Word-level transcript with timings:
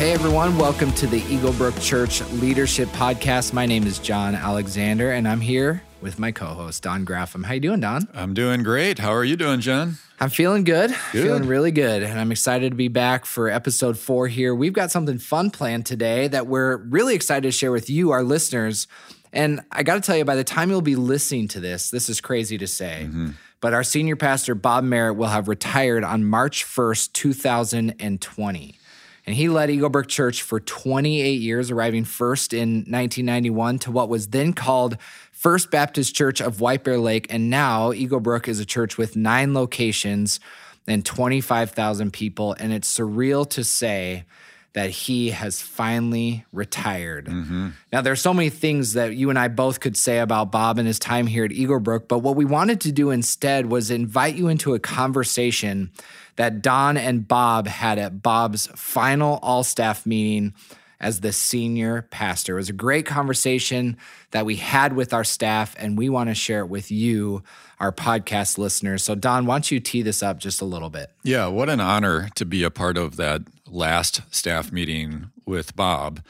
hey 0.00 0.12
everyone, 0.12 0.56
welcome 0.56 0.90
to 0.92 1.06
the 1.06 1.22
Eagle 1.28 1.52
Brook 1.52 1.78
Church 1.78 2.22
Leadership 2.30 2.88
Podcast. 2.88 3.52
My 3.52 3.66
name 3.66 3.86
is 3.86 3.98
John 3.98 4.34
Alexander, 4.34 5.12
and 5.12 5.28
I'm 5.28 5.42
here 5.42 5.82
with 6.00 6.18
my 6.18 6.32
co-host 6.32 6.82
Don 6.82 7.04
Graffam. 7.04 7.44
How 7.44 7.52
you 7.52 7.60
doing, 7.60 7.80
Don? 7.80 8.08
I'm 8.14 8.32
doing 8.32 8.62
great. 8.62 8.98
How 8.98 9.12
are 9.12 9.24
you 9.24 9.36
doing, 9.36 9.60
John? 9.60 9.98
I'm 10.18 10.30
feeling 10.30 10.64
good, 10.64 10.88
Good. 11.12 11.22
feeling 11.22 11.46
really 11.46 11.70
good, 11.70 12.02
and 12.02 12.18
I'm 12.18 12.32
excited 12.32 12.70
to 12.70 12.76
be 12.76 12.88
back 12.88 13.26
for 13.26 13.50
episode 13.50 13.98
four 13.98 14.26
here. 14.26 14.54
We've 14.54 14.72
got 14.72 14.90
something 14.90 15.18
fun 15.18 15.50
planned 15.50 15.84
today 15.84 16.28
that 16.28 16.46
we're 16.46 16.78
really 16.78 17.14
excited 17.14 17.42
to 17.42 17.52
share 17.52 17.70
with 17.70 17.90
you, 17.90 18.10
our 18.10 18.22
listeners. 18.22 18.86
And 19.34 19.60
I 19.70 19.82
got 19.82 19.96
to 19.96 20.00
tell 20.00 20.16
you, 20.16 20.24
by 20.24 20.34
the 20.34 20.44
time 20.44 20.70
you'll 20.70 20.80
be 20.80 20.96
listening 20.96 21.46
to 21.48 21.60
this, 21.60 21.90
this 21.90 22.08
is 22.08 22.22
crazy 22.22 22.56
to 22.56 22.66
say, 22.66 23.02
mm-hmm. 23.04 23.32
but 23.60 23.74
our 23.74 23.84
senior 23.84 24.16
pastor 24.16 24.54
Bob 24.54 24.82
Merritt 24.82 25.16
will 25.16 25.28
have 25.28 25.46
retired 25.46 26.04
on 26.04 26.24
March 26.24 26.64
1st, 26.64 27.12
2020. 27.12 28.79
And 29.26 29.36
he 29.36 29.48
led 29.48 29.70
Eagle 29.70 29.90
Brook 29.90 30.08
Church 30.08 30.42
for 30.42 30.60
28 30.60 31.40
years, 31.40 31.70
arriving 31.70 32.04
first 32.04 32.52
in 32.52 32.84
1991 32.86 33.78
to 33.80 33.90
what 33.90 34.08
was 34.08 34.28
then 34.28 34.52
called 34.52 34.96
First 35.30 35.70
Baptist 35.70 36.14
Church 36.14 36.40
of 36.40 36.60
White 36.60 36.84
Bear 36.84 36.98
Lake. 36.98 37.26
And 37.30 37.50
now 37.50 37.92
Eagle 37.92 38.20
Brook 38.20 38.48
is 38.48 38.60
a 38.60 38.64
church 38.64 38.98
with 38.98 39.16
nine 39.16 39.54
locations 39.54 40.40
and 40.86 41.04
25,000 41.04 42.12
people. 42.12 42.54
And 42.58 42.72
it's 42.72 42.92
surreal 42.92 43.48
to 43.50 43.64
say 43.64 44.24
that 44.72 44.90
he 44.90 45.30
has 45.30 45.60
finally 45.60 46.44
retired. 46.52 47.26
Mm-hmm. 47.26 47.68
Now, 47.92 48.02
there's 48.02 48.20
so 48.20 48.32
many 48.32 48.50
things 48.50 48.92
that 48.92 49.16
you 49.16 49.30
and 49.30 49.38
I 49.38 49.48
both 49.48 49.80
could 49.80 49.96
say 49.96 50.18
about 50.18 50.52
Bob 50.52 50.78
and 50.78 50.86
his 50.86 50.98
time 50.98 51.26
here 51.26 51.44
at 51.44 51.52
Eagle 51.52 51.80
Brook, 51.80 52.08
but 52.08 52.20
what 52.20 52.36
we 52.36 52.44
wanted 52.44 52.80
to 52.82 52.92
do 52.92 53.10
instead 53.10 53.66
was 53.66 53.90
invite 53.90 54.36
you 54.36 54.48
into 54.48 54.74
a 54.74 54.78
conversation 54.78 55.90
that 56.36 56.62
Don 56.62 56.96
and 56.96 57.26
Bob 57.26 57.66
had 57.66 57.98
at 57.98 58.22
Bob's 58.22 58.68
final 58.74 59.38
all 59.42 59.64
staff 59.64 60.06
meeting 60.06 60.54
as 61.00 61.20
the 61.20 61.32
senior 61.32 62.02
pastor. 62.10 62.54
It 62.54 62.60
was 62.60 62.68
a 62.68 62.74
great 62.74 63.06
conversation 63.06 63.96
that 64.32 64.44
we 64.44 64.56
had 64.56 64.94
with 64.94 65.14
our 65.14 65.24
staff, 65.24 65.74
and 65.78 65.96
we 65.96 66.08
want 66.08 66.28
to 66.28 66.34
share 66.34 66.60
it 66.60 66.68
with 66.68 66.90
you, 66.90 67.42
our 67.78 67.92
podcast 67.92 68.58
listeners. 68.58 69.02
So, 69.02 69.14
Don, 69.14 69.46
why 69.46 69.54
don't 69.54 69.70
you 69.70 69.80
tee 69.80 70.02
this 70.02 70.22
up 70.22 70.38
just 70.38 70.60
a 70.60 70.66
little 70.66 70.90
bit? 70.90 71.10
Yeah, 71.22 71.46
what 71.46 71.70
an 71.70 71.80
honor 71.80 72.28
to 72.34 72.44
be 72.44 72.62
a 72.62 72.70
part 72.70 72.98
of 72.98 73.16
that 73.16 73.42
last 73.66 74.20
staff 74.30 74.70
meeting 74.70 75.30
with 75.46 75.74
Bob. 75.74 76.20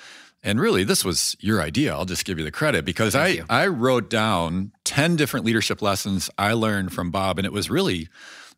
And 0.42 0.58
really, 0.60 0.84
this 0.84 1.04
was 1.04 1.36
your 1.40 1.60
idea. 1.60 1.92
I'll 1.92 2.06
just 2.06 2.24
give 2.24 2.38
you 2.38 2.44
the 2.44 2.50
credit 2.50 2.84
because 2.84 3.14
I, 3.14 3.26
you. 3.28 3.44
I 3.50 3.66
wrote 3.66 4.08
down 4.08 4.72
10 4.84 5.16
different 5.16 5.44
leadership 5.44 5.82
lessons 5.82 6.30
I 6.38 6.54
learned 6.54 6.94
from 6.94 7.10
Bob. 7.10 7.38
And 7.38 7.44
it 7.44 7.52
was 7.52 7.68
really, 7.68 8.08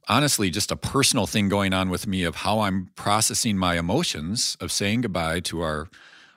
honestly, 0.09 0.51
just 0.51 0.71
a 0.71 0.77
personal 0.77 1.27
thing 1.27 1.49
going 1.49 1.73
on 1.73 1.91
with 1.91 2.07
me 2.07 2.25
of 2.25 2.37
how 2.37 2.61
I'm 2.61 2.91
processing 2.97 3.57
my 3.57 3.79
emotions 3.79 4.57
of 4.61 4.73
saying 4.73 5.03
goodbye 5.03 5.41
to 5.41 5.63
our, 5.63 5.89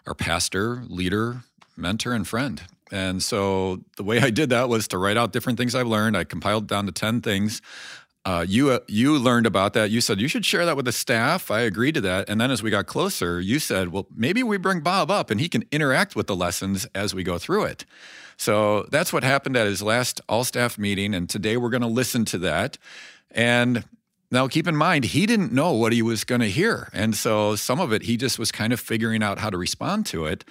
our 0.06 0.14
pastor, 0.14 0.84
leader, 0.88 1.44
mentor, 1.76 2.14
and 2.14 2.28
friend. 2.28 2.62
And 2.92 3.22
so 3.22 3.82
the 3.98 4.04
way 4.04 4.20
I 4.20 4.30
did 4.30 4.50
that 4.52 4.70
was 4.70 4.88
to 4.90 4.98
write 4.98 5.18
out 5.18 5.34
different 5.34 5.58
things 5.58 5.76
I've 5.76 5.88
learned. 5.88 6.16
I 6.16 6.24
compiled 6.24 6.68
down 6.68 6.86
to 6.86 6.92
10 6.92 7.22
things. 7.22 7.62
Uh, 8.26 8.44
you 8.48 8.72
uh, 8.72 8.80
you 8.88 9.20
learned 9.20 9.46
about 9.46 9.74
that. 9.74 9.92
You 9.92 10.02
said 10.02 10.20
you 10.20 10.28
should 10.28 10.46
share 10.46 10.66
that 10.66 10.76
with 10.76 10.86
the 10.86 10.92
staff. 10.92 11.52
I 11.52 11.62
agreed 11.62 11.94
to 11.94 12.02
that. 12.02 12.28
And 12.28 12.42
then 12.42 12.50
as 12.50 12.64
we 12.64 12.72
got 12.72 12.88
closer, 12.88 13.40
you 13.40 13.60
said, 13.60 13.90
well, 13.90 14.08
maybe 14.16 14.42
we 14.42 14.58
bring 14.58 14.80
Bob 14.80 15.12
up 15.12 15.30
and 15.30 15.40
he 15.40 15.48
can 15.48 15.64
interact 15.72 16.16
with 16.16 16.26
the 16.26 16.36
lessons 16.36 16.88
as 16.96 17.14
we 17.14 17.24
go 17.24 17.38
through 17.38 17.66
it. 17.66 17.86
So 18.38 18.88
that's 18.92 19.14
what 19.14 19.24
happened 19.24 19.56
at 19.56 19.68
his 19.68 19.82
last 19.82 20.22
all 20.28 20.44
staff 20.44 20.78
meeting. 20.78 21.14
And 21.14 21.30
today 21.30 21.56
we're 21.56 21.70
going 21.70 21.82
to 21.82 21.88
listen 21.88 22.26
to 22.26 22.40
that. 22.40 22.80
And 23.32 23.84
now 24.32 24.48
keep 24.48 24.68
in 24.68 24.76
mind, 24.76 25.06
he 25.06 25.26
didn't 25.26 25.52
know 25.52 25.74
what 25.74 25.94
he 25.94 26.02
was 26.02 26.24
going 26.24 26.42
to 26.42 26.50
hear. 26.50 26.90
And 26.94 27.16
so 27.16 27.56
some 27.56 27.80
of 27.80 27.94
it, 27.94 28.04
he 28.04 28.18
just 28.18 28.40
was 28.40 28.52
kind 28.52 28.74
of 28.74 28.80
figuring 28.80 29.24
out 29.24 29.40
how 29.40 29.50
to 29.50 29.58
respond 29.58 30.06
to 30.08 30.26
it. 30.26 30.44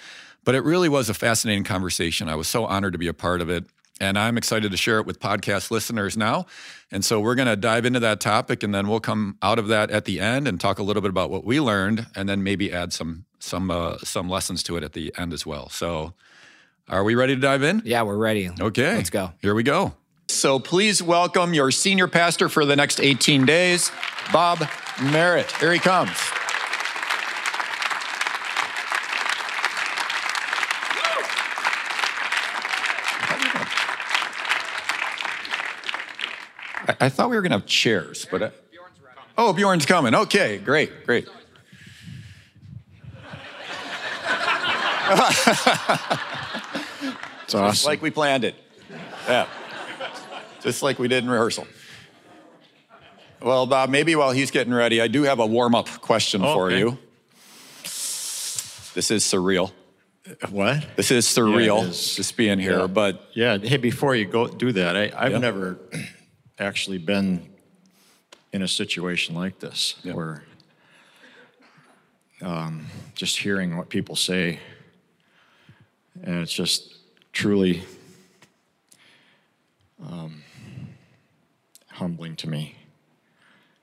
But 0.45 0.55
it 0.55 0.61
really 0.61 0.89
was 0.89 1.09
a 1.09 1.15
fascinating 1.15 1.65
conversation. 1.65 2.29
I 2.29 2.35
was 2.35 2.49
so 2.49 2.67
honored 2.67 2.93
to 2.93 2.99
be 2.99 3.09
a 3.09 3.15
part 3.15 3.41
of 3.41 3.49
it. 3.49 3.65
And 4.01 4.19
I'm 4.19 4.37
excited 4.37 4.73
to 4.73 4.77
share 4.77 4.99
it 4.99 5.07
with 5.07 5.21
podcast 5.21 5.71
listeners 5.71 6.17
now. 6.17 6.47
And 6.91 7.05
so 7.05 7.21
we're 7.21 7.37
going 7.37 7.49
to 7.49 7.57
dive 7.57 7.87
into 7.87 8.01
that 8.01 8.21
topic 8.21 8.63
and 8.63 8.75
then 8.75 8.89
we'll 8.89 9.01
come 9.01 9.39
out 9.41 9.59
of 9.59 9.69
that 9.69 9.91
at 9.91 10.05
the 10.05 10.19
end 10.19 10.49
and 10.49 10.61
talk 10.61 10.79
a 10.79 10.83
little 10.83 11.01
bit 11.01 11.11
about 11.11 11.31
what 11.31 11.45
we 11.45 11.61
learned 11.61 12.07
and 12.17 12.29
then 12.29 12.43
maybe 12.43 12.73
add 12.73 12.93
some 12.93 13.25
some 13.39 13.71
uh, 13.71 13.99
some 13.99 14.29
lessons 14.29 14.63
to 14.65 14.77
it 14.77 14.83
at 14.83 14.95
the 14.95 15.13
end 15.17 15.33
as 15.33 15.47
well. 15.47 15.69
So 15.69 16.15
are 16.89 17.05
we 17.05 17.15
ready 17.15 17.35
to 17.35 17.41
dive 17.41 17.63
in? 17.63 17.83
Yeah, 17.85 18.03
we're 18.03 18.17
ready. 18.17 18.51
Okay. 18.61 18.97
Let's 18.97 19.11
go. 19.11 19.33
Here 19.41 19.55
we 19.55 19.63
go. 19.63 19.95
So 20.35 20.59
please 20.59 21.01
welcome 21.01 21.55
your 21.55 21.71
senior 21.71 22.09
pastor 22.09 22.49
for 22.49 22.65
the 22.65 22.75
next 22.75 23.01
18 23.01 23.47
days, 23.47 23.93
Bob 24.33 24.69
Merritt. 25.01 25.51
Here 25.53 25.73
he 25.73 25.79
comes. 25.79 26.11
I, 37.01 37.09
thought 37.09 37.31
we 37.31 37.37
were 37.37 37.43
going 37.43 37.53
to 37.53 37.59
have 37.59 37.67
chairs, 37.67 38.27
but. 38.31 38.43
I, 38.43 38.51
oh, 39.39 39.53
Bjorn's 39.53 39.87
coming. 39.87 40.15
Okay, 40.15 40.59
great, 40.59 41.07
great. 41.07 41.29
It's 47.45 47.53
Just 47.53 47.63
awesome. 47.63 47.89
like 47.89 48.01
we 48.01 48.11
planned 48.11 48.43
it. 48.43 48.55
Yeah. 49.29 49.47
Just 50.65 50.83
like 50.83 50.99
we 50.99 51.09
did 51.09 51.23
in 51.25 51.31
rehearsal. 51.31 51.67
Well, 53.43 53.67
Bob, 53.67 53.91
maybe 53.91 54.17
while 54.17 54.31
he's 54.31 54.51
getting 54.51 54.73
ready, 54.73 55.03
I 55.03 55.09
do 55.09 55.25
have 55.25 55.39
a 55.39 55.47
warm 55.47 55.75
up 55.75 55.87
question 56.01 56.41
for 56.41 56.71
you. 56.71 56.97
This 57.83 59.11
is 59.11 59.23
surreal. 59.25 59.73
what? 60.49 60.87
This 60.97 61.11
is 61.11 61.27
surreal, 61.27 61.83
Yeah, 61.83 61.89
is. 61.91 62.17
just 62.17 62.35
being 62.39 62.59
here, 62.59 62.79
Yeah. 62.81 62.87
but 62.87 63.29
Yeah. 63.35 63.59
Hey, 63.59 63.77
before 63.77 64.15
you 64.17 64.25
go 64.25 64.47
do 64.49 64.73
that, 64.73 64.97
I, 64.97 65.13
I've 65.15 65.33
Yeah. 65.33 65.39
never 65.39 65.79
actually 66.59 66.97
been 66.97 67.47
in 68.55 68.63
a 68.63 68.69
situation 68.69 69.35
like 69.35 69.59
this 69.59 69.97
where 70.05 70.45
um, 72.41 72.87
just 73.15 73.37
hearing 73.37 73.77
what 73.77 73.91
people 73.91 74.17
say, 74.17 74.61
and 76.23 76.41
it's 76.41 76.53
just 76.55 76.95
truly 77.33 77.83
um, 80.03 80.44
humbling 81.95 82.37
to 82.37 82.49
me. 82.49 82.77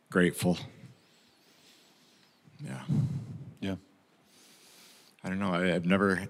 Grateful. 0.09 0.57
Yeah. 2.63 2.81
yeah. 3.59 3.75
I 5.23 5.29
don't 5.29 5.39
know. 5.39 5.53
I, 5.53 5.73
I've 5.73 5.85
never 5.85 6.27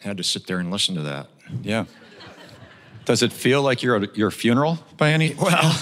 had 0.00 0.16
to 0.18 0.22
sit 0.22 0.46
there 0.46 0.58
and 0.58 0.70
listen 0.70 0.94
to 0.94 1.02
that. 1.02 1.28
Yeah. 1.62 1.86
Does 3.04 3.22
it 3.22 3.32
feel 3.32 3.62
like 3.62 3.82
you're 3.82 3.96
at 3.96 4.16
your 4.16 4.30
funeral 4.30 4.78
by 4.96 5.12
any? 5.12 5.34
Well, 5.34 5.78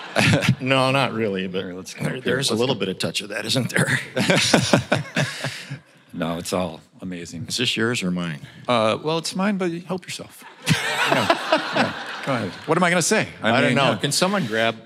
no, 0.60 0.90
not 0.90 1.12
really. 1.12 1.48
But 1.48 1.64
let's 1.66 1.94
there- 1.94 2.20
there's 2.20 2.50
a 2.50 2.52
Let's 2.52 2.60
little 2.60 2.74
bit 2.74 2.88
of 2.88 2.98
touch 2.98 3.22
of 3.22 3.30
that, 3.30 3.46
isn't 3.46 3.70
there? 3.70 3.98
No, 6.12 6.38
it's 6.38 6.52
all 6.52 6.80
amazing. 7.00 7.46
Is 7.48 7.56
this 7.56 7.76
yours 7.76 8.02
or 8.02 8.10
mine? 8.10 8.40
Uh, 8.66 8.98
well, 9.02 9.18
it's 9.18 9.36
mine, 9.36 9.58
but 9.58 9.70
help 9.84 10.04
yourself. 10.04 10.44
yeah. 10.68 11.38
yeah. 11.76 11.92
Go 12.26 12.34
ahead. 12.34 12.50
What 12.66 12.76
am 12.76 12.84
I 12.84 12.90
going 12.90 13.00
to 13.00 13.06
say? 13.06 13.28
I, 13.42 13.52
mean, 13.52 13.62
don't 13.62 13.74
know. 13.74 13.90
yeah. 13.92 13.96
Can 13.96 14.12
someone 14.12 14.46
grab? 14.46 14.76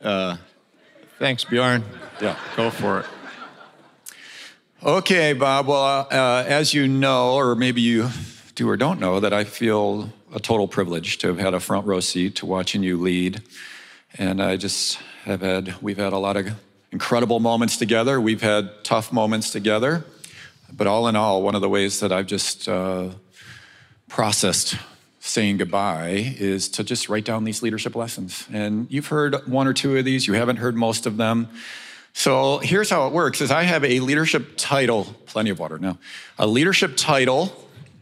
Uh, 0.00 0.36
thanks, 1.18 1.44
Bjorn. 1.44 1.84
Yeah. 2.20 2.36
Go 2.56 2.70
for 2.70 3.00
it. 3.00 3.06
Okay, 4.84 5.32
Bob. 5.32 5.68
Well, 5.68 6.08
uh, 6.10 6.44
as 6.46 6.74
you 6.74 6.86
know, 6.86 7.34
or 7.34 7.54
maybe 7.54 7.80
you 7.80 8.10
do 8.54 8.68
or 8.68 8.76
don't 8.76 9.00
know, 9.00 9.20
that 9.20 9.32
I 9.32 9.44
feel 9.44 10.12
a 10.34 10.40
total 10.40 10.68
privilege 10.68 11.18
to 11.18 11.28
have 11.28 11.38
had 11.38 11.54
a 11.54 11.60
front 11.60 11.86
row 11.86 12.00
seat 12.00 12.36
to 12.36 12.46
watching 12.46 12.82
you 12.82 13.00
lead. 13.00 13.40
And 14.18 14.42
I 14.42 14.56
just 14.56 14.98
have 15.24 15.40
had, 15.40 15.80
we've 15.80 15.96
had 15.96 16.12
a 16.12 16.18
lot 16.18 16.36
of 16.36 16.48
incredible 16.90 17.40
moments 17.40 17.76
together. 17.78 18.20
We've 18.20 18.42
had 18.42 18.84
tough 18.84 19.12
moments 19.12 19.50
together. 19.50 20.04
But 20.70 20.86
all 20.86 21.08
in 21.08 21.16
all, 21.16 21.42
one 21.42 21.54
of 21.54 21.60
the 21.60 21.68
ways 21.68 22.00
that 22.00 22.12
I've 22.12 22.26
just 22.26 22.68
uh, 22.68 23.10
processed 24.08 24.76
saying 25.24 25.56
goodbye 25.56 26.34
is 26.36 26.68
to 26.68 26.82
just 26.82 27.08
write 27.08 27.24
down 27.24 27.44
these 27.44 27.62
leadership 27.62 27.94
lessons. 27.94 28.44
And 28.52 28.88
you've 28.90 29.06
heard 29.06 29.46
one 29.46 29.68
or 29.68 29.72
two 29.72 29.96
of 29.96 30.04
these, 30.04 30.26
you 30.26 30.34
haven't 30.34 30.56
heard 30.56 30.74
most 30.74 31.06
of 31.06 31.16
them. 31.16 31.48
So 32.12 32.58
here's 32.58 32.90
how 32.90 33.06
it 33.06 33.12
works 33.12 33.40
is 33.40 33.52
I 33.52 33.62
have 33.62 33.84
a 33.84 34.00
leadership 34.00 34.54
title, 34.56 35.04
plenty 35.26 35.50
of 35.50 35.60
water 35.60 35.78
now, 35.78 35.96
a 36.40 36.46
leadership 36.46 36.94
title, 36.96 37.56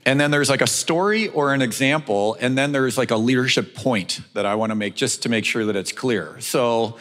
and 0.06 0.18
then 0.18 0.30
there's 0.30 0.48
like 0.48 0.62
a 0.62 0.66
story 0.66 1.28
or 1.28 1.52
an 1.52 1.60
example, 1.60 2.38
and 2.40 2.56
then 2.56 2.72
there's 2.72 2.96
like 2.96 3.10
a 3.10 3.16
leadership 3.16 3.74
point 3.74 4.20
that 4.32 4.46
I 4.46 4.54
want 4.54 4.70
to 4.70 4.74
make 4.74 4.94
just 4.94 5.22
to 5.24 5.28
make 5.28 5.44
sure 5.44 5.66
that 5.66 5.76
it's 5.76 5.92
clear. 5.92 6.40
So 6.40 6.96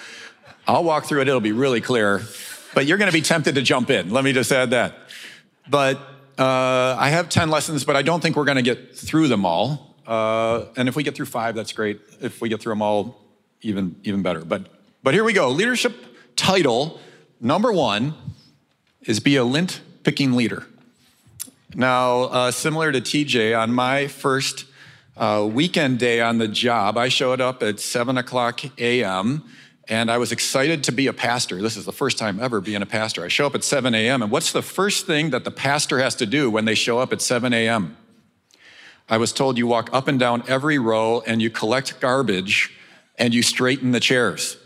I'll 0.67 0.83
walk 0.83 1.05
through 1.05 1.21
it, 1.21 1.29
it'll 1.29 1.39
be 1.39 1.53
really 1.53 1.79
clear, 1.79 2.21
but 2.75 2.85
you're 2.85 2.97
going 2.97 3.09
to 3.09 3.17
be 3.17 3.21
tempted 3.21 3.55
to 3.55 3.61
jump 3.61 3.89
in. 3.89 4.09
Let 4.11 4.25
me 4.25 4.33
just 4.33 4.51
add 4.51 4.71
that. 4.71 4.95
But 5.69 5.97
uh, 6.37 6.97
I 6.99 7.09
have 7.09 7.29
10 7.29 7.49
lessons, 7.49 7.85
but 7.85 7.95
I 7.95 8.01
don't 8.01 8.19
think 8.19 8.35
we're 8.35 8.43
going 8.43 8.57
to 8.57 8.61
get 8.61 8.97
through 8.97 9.29
them 9.29 9.45
all. 9.45 9.88
Uh, 10.09 10.65
and 10.75 10.89
if 10.89 10.95
we 10.95 11.03
get 11.03 11.13
through 11.13 11.27
five, 11.27 11.53
that's 11.53 11.71
great. 11.71 12.01
If 12.19 12.41
we 12.41 12.49
get 12.49 12.59
through 12.59 12.71
them 12.71 12.81
all, 12.81 13.21
even, 13.61 13.95
even 14.03 14.23
better. 14.23 14.43
But, 14.43 14.65
but 15.03 15.13
here 15.13 15.23
we 15.23 15.33
go. 15.33 15.49
Leadership 15.49 15.93
title 16.35 16.99
number 17.39 17.71
one 17.71 18.15
is 19.03 19.19
be 19.19 19.35
a 19.35 19.43
lint 19.43 19.81
picking 20.03 20.33
leader. 20.33 20.65
Now, 21.75 22.21
uh, 22.23 22.51
similar 22.51 22.91
to 22.91 22.99
TJ, 22.99 23.55
on 23.57 23.71
my 23.71 24.07
first 24.07 24.65
uh, 25.15 25.47
weekend 25.47 25.99
day 25.99 26.21
on 26.21 26.39
the 26.39 26.47
job, 26.47 26.97
I 26.97 27.09
showed 27.09 27.39
up 27.39 27.61
at 27.61 27.79
7 27.79 28.17
o'clock 28.17 28.61
a.m. 28.79 29.43
and 29.87 30.09
I 30.09 30.17
was 30.17 30.31
excited 30.31 30.83
to 30.85 30.91
be 30.91 31.05
a 31.05 31.13
pastor. 31.13 31.61
This 31.61 31.77
is 31.77 31.85
the 31.85 31.91
first 31.91 32.17
time 32.17 32.39
ever 32.39 32.61
being 32.61 32.81
a 32.81 32.87
pastor. 32.87 33.23
I 33.23 33.27
show 33.27 33.45
up 33.45 33.53
at 33.53 33.63
7 33.63 33.93
a.m., 33.93 34.23
and 34.23 34.31
what's 34.31 34.53
the 34.53 34.63
first 34.63 35.05
thing 35.05 35.29
that 35.29 35.43
the 35.43 35.51
pastor 35.51 35.99
has 35.99 36.15
to 36.15 36.25
do 36.25 36.49
when 36.49 36.65
they 36.65 36.73
show 36.73 36.97
up 36.97 37.13
at 37.13 37.21
7 37.21 37.53
a.m.? 37.53 37.95
I 39.09 39.17
was 39.17 39.33
told 39.33 39.57
you 39.57 39.65
walk 39.65 39.89
up 39.91 40.07
and 40.07 40.19
down 40.19 40.43
every 40.47 40.77
row 40.77 41.21
and 41.25 41.41
you 41.41 41.49
collect 41.49 41.99
garbage 41.99 42.71
and 43.17 43.33
you 43.33 43.41
straighten 43.41 43.91
the 43.91 43.99
chairs. 43.99 44.57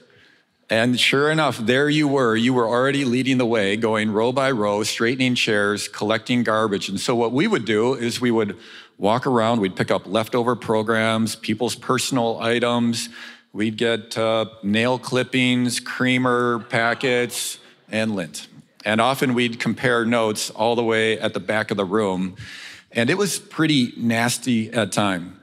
And 0.69 0.99
sure 0.99 1.29
enough, 1.29 1.57
there 1.57 1.89
you 1.89 2.07
were. 2.07 2.35
You 2.35 2.53
were 2.53 2.67
already 2.67 3.05
leading 3.05 3.37
the 3.37 3.45
way, 3.45 3.77
going 3.77 4.11
row 4.11 4.31
by 4.31 4.51
row, 4.51 4.83
straightening 4.83 5.35
chairs, 5.35 5.87
collecting 5.87 6.43
garbage. 6.43 6.89
And 6.89 6.99
so, 6.99 7.15
what 7.15 7.31
we 7.31 7.47
would 7.47 7.65
do 7.65 7.93
is 7.93 8.19
we 8.19 8.31
would 8.31 8.57
walk 8.97 9.27
around, 9.27 9.59
we'd 9.59 9.75
pick 9.75 9.91
up 9.91 10.07
leftover 10.07 10.55
programs, 10.55 11.35
people's 11.35 11.75
personal 11.75 12.39
items, 12.39 13.09
we'd 13.51 13.77
get 13.77 14.17
uh, 14.17 14.45
nail 14.63 14.97
clippings, 14.97 15.79
creamer 15.79 16.59
packets, 16.69 17.59
and 17.91 18.15
lint. 18.15 18.47
And 18.85 18.99
often 18.99 19.33
we'd 19.33 19.59
compare 19.59 20.05
notes 20.05 20.49
all 20.49 20.75
the 20.75 20.83
way 20.83 21.19
at 21.19 21.33
the 21.33 21.39
back 21.39 21.71
of 21.71 21.77
the 21.77 21.85
room. 21.85 22.35
And 22.93 23.09
it 23.09 23.17
was 23.17 23.39
pretty 23.39 23.93
nasty 23.97 24.71
at 24.71 24.91
time. 24.91 25.39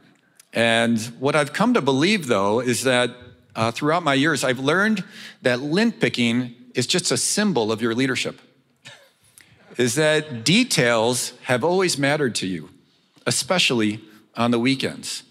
And 0.53 1.01
what 1.19 1.35
I've 1.35 1.53
come 1.53 1.75
to 1.75 1.81
believe, 1.81 2.29
though, 2.29 2.61
is 2.61 2.85
that 2.85 3.11
uh, 3.55 3.73
throughout 3.73 4.05
my 4.05 4.15
years, 4.15 4.45
I've 4.45 4.61
learned 4.61 5.05
that 5.43 5.61
lint 5.61 6.01
picking 6.01 6.55
is 6.75 6.87
just 6.87 7.11
a 7.11 7.17
symbol 7.17 7.73
of 7.73 7.83
your 7.83 7.95
leadership. 7.95 8.41
is 9.77 9.97
that 9.97 10.45
details 10.45 11.33
have 11.43 11.65
always 11.65 11.99
mattered 11.99 12.35
to 12.37 12.47
you, 12.47 12.71
especially 13.27 14.01
on 14.37 14.53
the 14.53 14.59
weekends. 14.59 15.25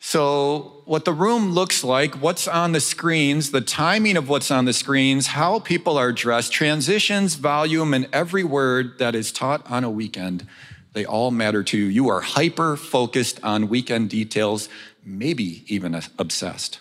So, 0.00 0.82
what 0.84 1.06
the 1.06 1.14
room 1.14 1.52
looks 1.52 1.82
like, 1.82 2.14
what's 2.20 2.46
on 2.46 2.72
the 2.72 2.80
screens, 2.80 3.52
the 3.52 3.62
timing 3.62 4.18
of 4.18 4.28
what's 4.28 4.50
on 4.50 4.66
the 4.66 4.74
screens, 4.74 5.28
how 5.28 5.60
people 5.60 5.96
are 5.96 6.12
dressed, 6.12 6.52
transitions, 6.52 7.36
volume, 7.36 7.94
and 7.94 8.06
every 8.12 8.44
word 8.44 8.98
that 8.98 9.14
is 9.14 9.32
taught 9.32 9.70
on 9.70 9.82
a 9.82 9.90
weekend 9.90 10.46
they 10.94 11.04
all 11.04 11.30
matter 11.30 11.62
to 11.62 11.76
you. 11.76 11.84
You 11.86 12.08
are 12.08 12.20
hyper 12.20 12.76
focused 12.76 13.38
on 13.42 13.68
weekend 13.68 14.10
details, 14.10 14.68
maybe 15.04 15.64
even 15.66 16.00
obsessed. 16.18 16.80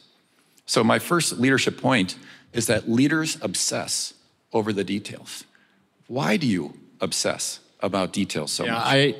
So, 0.65 0.83
my 0.83 1.00
first 1.00 1.39
leadership 1.39 1.81
point 1.81 2.15
is 2.54 2.68
that 2.68 2.89
leaders 2.89 3.38
obsess 3.42 4.13
over 4.54 4.71
the 4.71 4.83
details. 4.83 5.44
Why 6.07 6.38
do 6.38 6.48
you 6.48 6.75
obsess 7.01 7.60
about 7.81 8.13
details 8.13 8.51
so 8.51 8.65
yeah, 8.65 8.74
much? 8.74 8.83
I, 8.86 9.15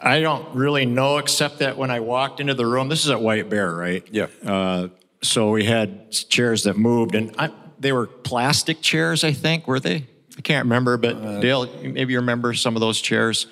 I 0.00 0.20
don't 0.20 0.54
really 0.54 0.84
know, 0.84 1.16
except 1.16 1.58
that 1.60 1.76
when 1.76 1.90
I 1.90 2.00
walked 2.00 2.38
into 2.38 2.54
the 2.54 2.66
room, 2.66 2.88
this 2.88 3.04
is 3.04 3.10
at 3.10 3.20
White 3.20 3.48
Bear, 3.48 3.74
right? 3.74 4.06
Yeah. 4.10 4.26
Uh, 4.44 4.88
so 5.22 5.50
we 5.50 5.64
had 5.64 6.12
chairs 6.12 6.64
that 6.64 6.76
moved, 6.76 7.14
and 7.14 7.34
I, 7.38 7.50
they 7.80 7.92
were 7.92 8.06
plastic 8.06 8.82
chairs, 8.82 9.24
I 9.24 9.32
think, 9.32 9.66
were 9.66 9.80
they? 9.80 10.06
I 10.36 10.40
can't 10.42 10.66
remember, 10.66 10.98
but 10.98 11.16
uh, 11.16 11.40
Dale, 11.40 11.66
maybe 11.82 12.12
you 12.12 12.20
remember 12.20 12.52
some 12.52 12.76
of 12.76 12.80
those 12.80 13.00
chairs. 13.00 13.46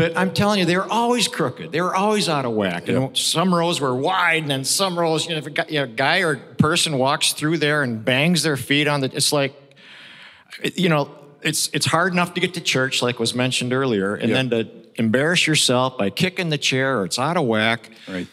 But 0.00 0.16
I'm 0.16 0.32
telling 0.32 0.60
you, 0.60 0.64
they 0.64 0.78
were 0.78 0.90
always 0.90 1.28
crooked. 1.28 1.72
They 1.72 1.82
were 1.82 1.94
always 1.94 2.26
out 2.26 2.46
of 2.46 2.52
whack. 2.52 2.88
You 2.88 2.94
know, 2.94 3.12
some 3.12 3.54
rows 3.54 3.82
were 3.82 3.94
wide, 3.94 4.40
and 4.40 4.50
then 4.50 4.64
some 4.64 4.98
rows, 4.98 5.26
you 5.26 5.32
know, 5.32 5.36
if 5.36 5.46
a 5.46 5.50
guy, 5.50 5.66
you 5.68 5.80
know, 5.80 5.86
guy 5.86 6.20
or 6.20 6.36
person 6.36 6.96
walks 6.96 7.34
through 7.34 7.58
there 7.58 7.82
and 7.82 8.02
bangs 8.02 8.42
their 8.42 8.56
feet 8.56 8.88
on 8.88 9.02
the, 9.02 9.14
it's 9.14 9.30
like, 9.30 9.54
you 10.74 10.88
know, 10.88 11.10
it's 11.42 11.68
it's 11.74 11.84
hard 11.84 12.14
enough 12.14 12.32
to 12.32 12.40
get 12.40 12.54
to 12.54 12.62
church, 12.62 13.02
like 13.02 13.18
was 13.18 13.34
mentioned 13.34 13.74
earlier, 13.74 14.14
and 14.14 14.34
then 14.34 14.48
to 14.48 14.70
embarrass 14.94 15.46
yourself 15.46 15.98
by 15.98 16.08
kicking 16.08 16.48
the 16.48 16.56
chair 16.56 17.00
or 17.00 17.04
it's 17.04 17.18
out 17.18 17.36
of 17.36 17.44
whack. 17.44 17.90
Right. 18.08 18.26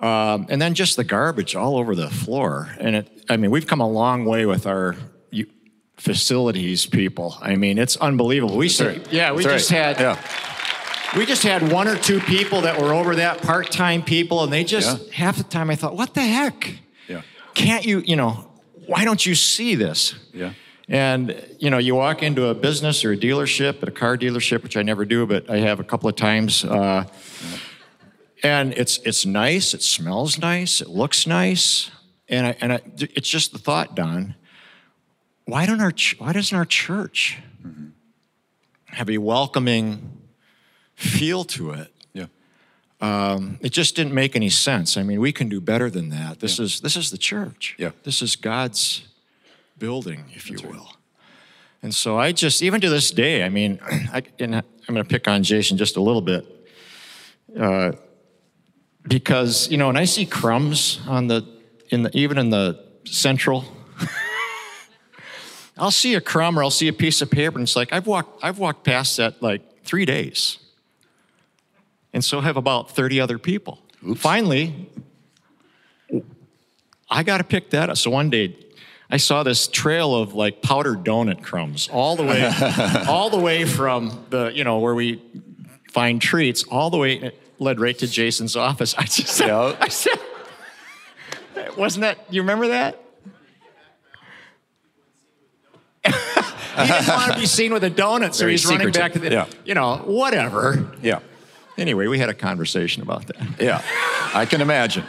Um, 0.00 0.46
and 0.48 0.60
then 0.60 0.74
just 0.74 0.96
the 0.96 1.04
garbage 1.04 1.54
all 1.54 1.76
over 1.76 1.94
the 1.94 2.10
floor. 2.10 2.74
And 2.80 2.96
it, 2.96 3.24
I 3.28 3.36
mean, 3.36 3.52
we've 3.52 3.68
come 3.68 3.80
a 3.80 3.88
long 3.88 4.24
way 4.24 4.44
with 4.44 4.66
our 4.66 4.96
facilities 5.96 6.84
people. 6.84 7.36
I 7.40 7.54
mean, 7.54 7.78
it's 7.78 7.96
unbelievable. 7.98 8.56
We 8.56 8.68
say, 8.68 8.98
right. 8.98 9.12
yeah, 9.12 9.30
we 9.30 9.44
That's 9.44 9.68
just 9.68 9.70
right. 9.70 9.96
had. 9.96 10.00
Yeah 10.00 10.51
we 11.16 11.26
just 11.26 11.42
had 11.42 11.70
one 11.70 11.88
or 11.88 11.96
two 11.96 12.20
people 12.20 12.62
that 12.62 12.80
were 12.80 12.92
over 12.94 13.16
that 13.16 13.42
part-time 13.42 14.02
people 14.02 14.42
and 14.42 14.52
they 14.52 14.64
just 14.64 15.06
yeah. 15.06 15.12
half 15.12 15.36
the 15.36 15.44
time 15.44 15.70
i 15.70 15.76
thought 15.76 15.96
what 15.96 16.14
the 16.14 16.22
heck 16.22 16.78
yeah 17.08 17.22
can't 17.54 17.84
you 17.84 18.00
you 18.00 18.16
know 18.16 18.48
why 18.86 19.04
don't 19.04 19.24
you 19.24 19.34
see 19.34 19.74
this 19.74 20.14
yeah 20.32 20.52
and 20.88 21.44
you 21.58 21.70
know 21.70 21.78
you 21.78 21.94
walk 21.94 22.22
into 22.22 22.46
a 22.46 22.54
business 22.54 23.04
or 23.04 23.12
a 23.12 23.16
dealership 23.16 23.82
at 23.82 23.88
a 23.88 23.92
car 23.92 24.16
dealership 24.16 24.62
which 24.62 24.76
i 24.76 24.82
never 24.82 25.04
do 25.04 25.26
but 25.26 25.48
i 25.50 25.58
have 25.58 25.80
a 25.80 25.84
couple 25.84 26.08
of 26.08 26.16
times 26.16 26.64
uh, 26.64 27.04
yeah. 27.04 27.58
and 28.42 28.72
it's 28.74 28.98
it's 28.98 29.26
nice 29.26 29.74
it 29.74 29.82
smells 29.82 30.38
nice 30.38 30.80
it 30.80 30.88
looks 30.88 31.26
nice 31.26 31.90
and 32.28 32.46
I, 32.46 32.56
and 32.60 32.72
I, 32.72 32.80
it's 32.98 33.28
just 33.28 33.52
the 33.52 33.58
thought 33.58 33.94
don 33.94 34.34
why 35.44 35.66
don't 35.66 35.80
our 35.80 35.92
why 36.18 36.32
doesn't 36.32 36.56
our 36.56 36.64
church 36.64 37.38
mm-hmm. 37.62 37.88
have 38.86 39.10
a 39.10 39.18
welcoming 39.18 40.21
feel 41.02 41.44
to 41.44 41.72
it. 41.72 41.92
Yeah. 42.12 42.26
Um, 43.00 43.58
it 43.60 43.72
just 43.72 43.96
didn't 43.96 44.14
make 44.14 44.36
any 44.36 44.48
sense. 44.48 44.96
I 44.96 45.02
mean, 45.02 45.20
we 45.20 45.32
can 45.32 45.48
do 45.48 45.60
better 45.60 45.90
than 45.90 46.10
that. 46.10 46.40
This 46.40 46.58
yeah. 46.58 46.64
is 46.64 46.80
this 46.80 46.96
is 46.96 47.10
the 47.10 47.18
church. 47.18 47.74
Yeah. 47.78 47.90
This 48.04 48.22
is 48.22 48.36
God's 48.36 49.06
building, 49.78 50.26
if 50.34 50.48
you 50.48 50.58
will. 50.62 50.72
Right. 50.72 50.96
And 51.82 51.92
so 51.92 52.16
I 52.16 52.30
just, 52.30 52.62
even 52.62 52.80
to 52.80 52.88
this 52.88 53.10
day, 53.10 53.42
I 53.42 53.48
mean, 53.48 53.80
I, 54.12 54.22
and 54.38 54.54
I'm 54.54 54.64
going 54.86 55.02
to 55.02 55.08
pick 55.08 55.26
on 55.26 55.42
Jason 55.42 55.76
just 55.76 55.96
a 55.96 56.00
little 56.00 56.22
bit, 56.22 56.46
uh, 57.58 57.92
because 59.02 59.68
you 59.68 59.76
know, 59.76 59.88
when 59.88 59.96
I 59.96 60.04
see 60.04 60.24
crumbs 60.24 61.00
on 61.08 61.26
the, 61.26 61.44
in 61.90 62.04
the, 62.04 62.16
even 62.16 62.38
in 62.38 62.50
the 62.50 62.84
central. 63.04 63.64
I'll 65.76 65.90
see 65.90 66.14
a 66.14 66.20
crumb 66.20 66.58
or 66.58 66.62
I'll 66.62 66.70
see 66.70 66.86
a 66.86 66.92
piece 66.92 67.22
of 67.22 67.30
paper, 67.30 67.58
and 67.58 67.66
it's 67.66 67.74
like 67.74 67.92
I've 67.92 68.06
walked 68.06 68.44
I've 68.44 68.58
walked 68.58 68.84
past 68.84 69.16
that 69.16 69.42
like 69.42 69.82
three 69.84 70.04
days 70.04 70.58
and 72.12 72.24
so 72.24 72.40
have 72.40 72.56
about 72.56 72.90
30 72.90 73.20
other 73.20 73.38
people. 73.38 73.80
Oops. 74.06 74.20
Finally, 74.20 74.90
I 77.08 77.22
got 77.22 77.38
to 77.38 77.44
pick 77.44 77.70
that 77.70 77.90
up. 77.90 77.96
So 77.96 78.10
one 78.10 78.30
day, 78.30 78.56
I 79.10 79.18
saw 79.18 79.42
this 79.42 79.68
trail 79.68 80.14
of 80.14 80.34
like 80.34 80.62
powdered 80.62 81.04
donut 81.04 81.42
crumbs 81.42 81.88
all 81.92 82.16
the 82.16 82.22
way, 82.22 82.50
all 83.08 83.28
the 83.28 83.38
way 83.38 83.64
from 83.64 84.26
the 84.30 84.50
you 84.54 84.64
know 84.64 84.78
where 84.78 84.94
we 84.94 85.22
find 85.90 86.20
treats, 86.20 86.64
all 86.64 86.88
the 86.90 86.96
way 86.96 87.16
it 87.16 87.42
led 87.58 87.78
right 87.78 87.96
to 87.98 88.06
Jason's 88.06 88.56
office. 88.56 88.94
I 88.98 89.04
just 89.04 89.28
said, 89.28 89.48
yeah. 89.48 89.76
I 89.78 89.88
said, 89.88 90.18
wasn't 91.76 92.02
that? 92.02 92.18
You 92.30 92.40
remember 92.42 92.68
that? 92.68 92.98
he 96.04 96.10
didn't 96.10 97.08
want 97.08 97.32
to 97.32 97.38
be 97.38 97.46
seen 97.46 97.72
with 97.72 97.84
a 97.84 97.90
donut, 97.90 98.34
so 98.34 98.40
Very 98.40 98.52
he's 98.52 98.66
running 98.66 98.90
back 98.90 99.12
to 99.12 99.20
the, 99.20 99.30
yeah. 99.30 99.46
you 99.64 99.74
know, 99.74 99.98
whatever. 99.98 100.90
Yeah. 101.00 101.20
Anyway, 101.78 102.06
we 102.06 102.18
had 102.18 102.28
a 102.28 102.34
conversation 102.34 103.02
about 103.02 103.26
that. 103.26 103.36
Yeah, 103.60 103.82
I 104.34 104.46
can 104.46 104.60
imagine. 104.60 105.04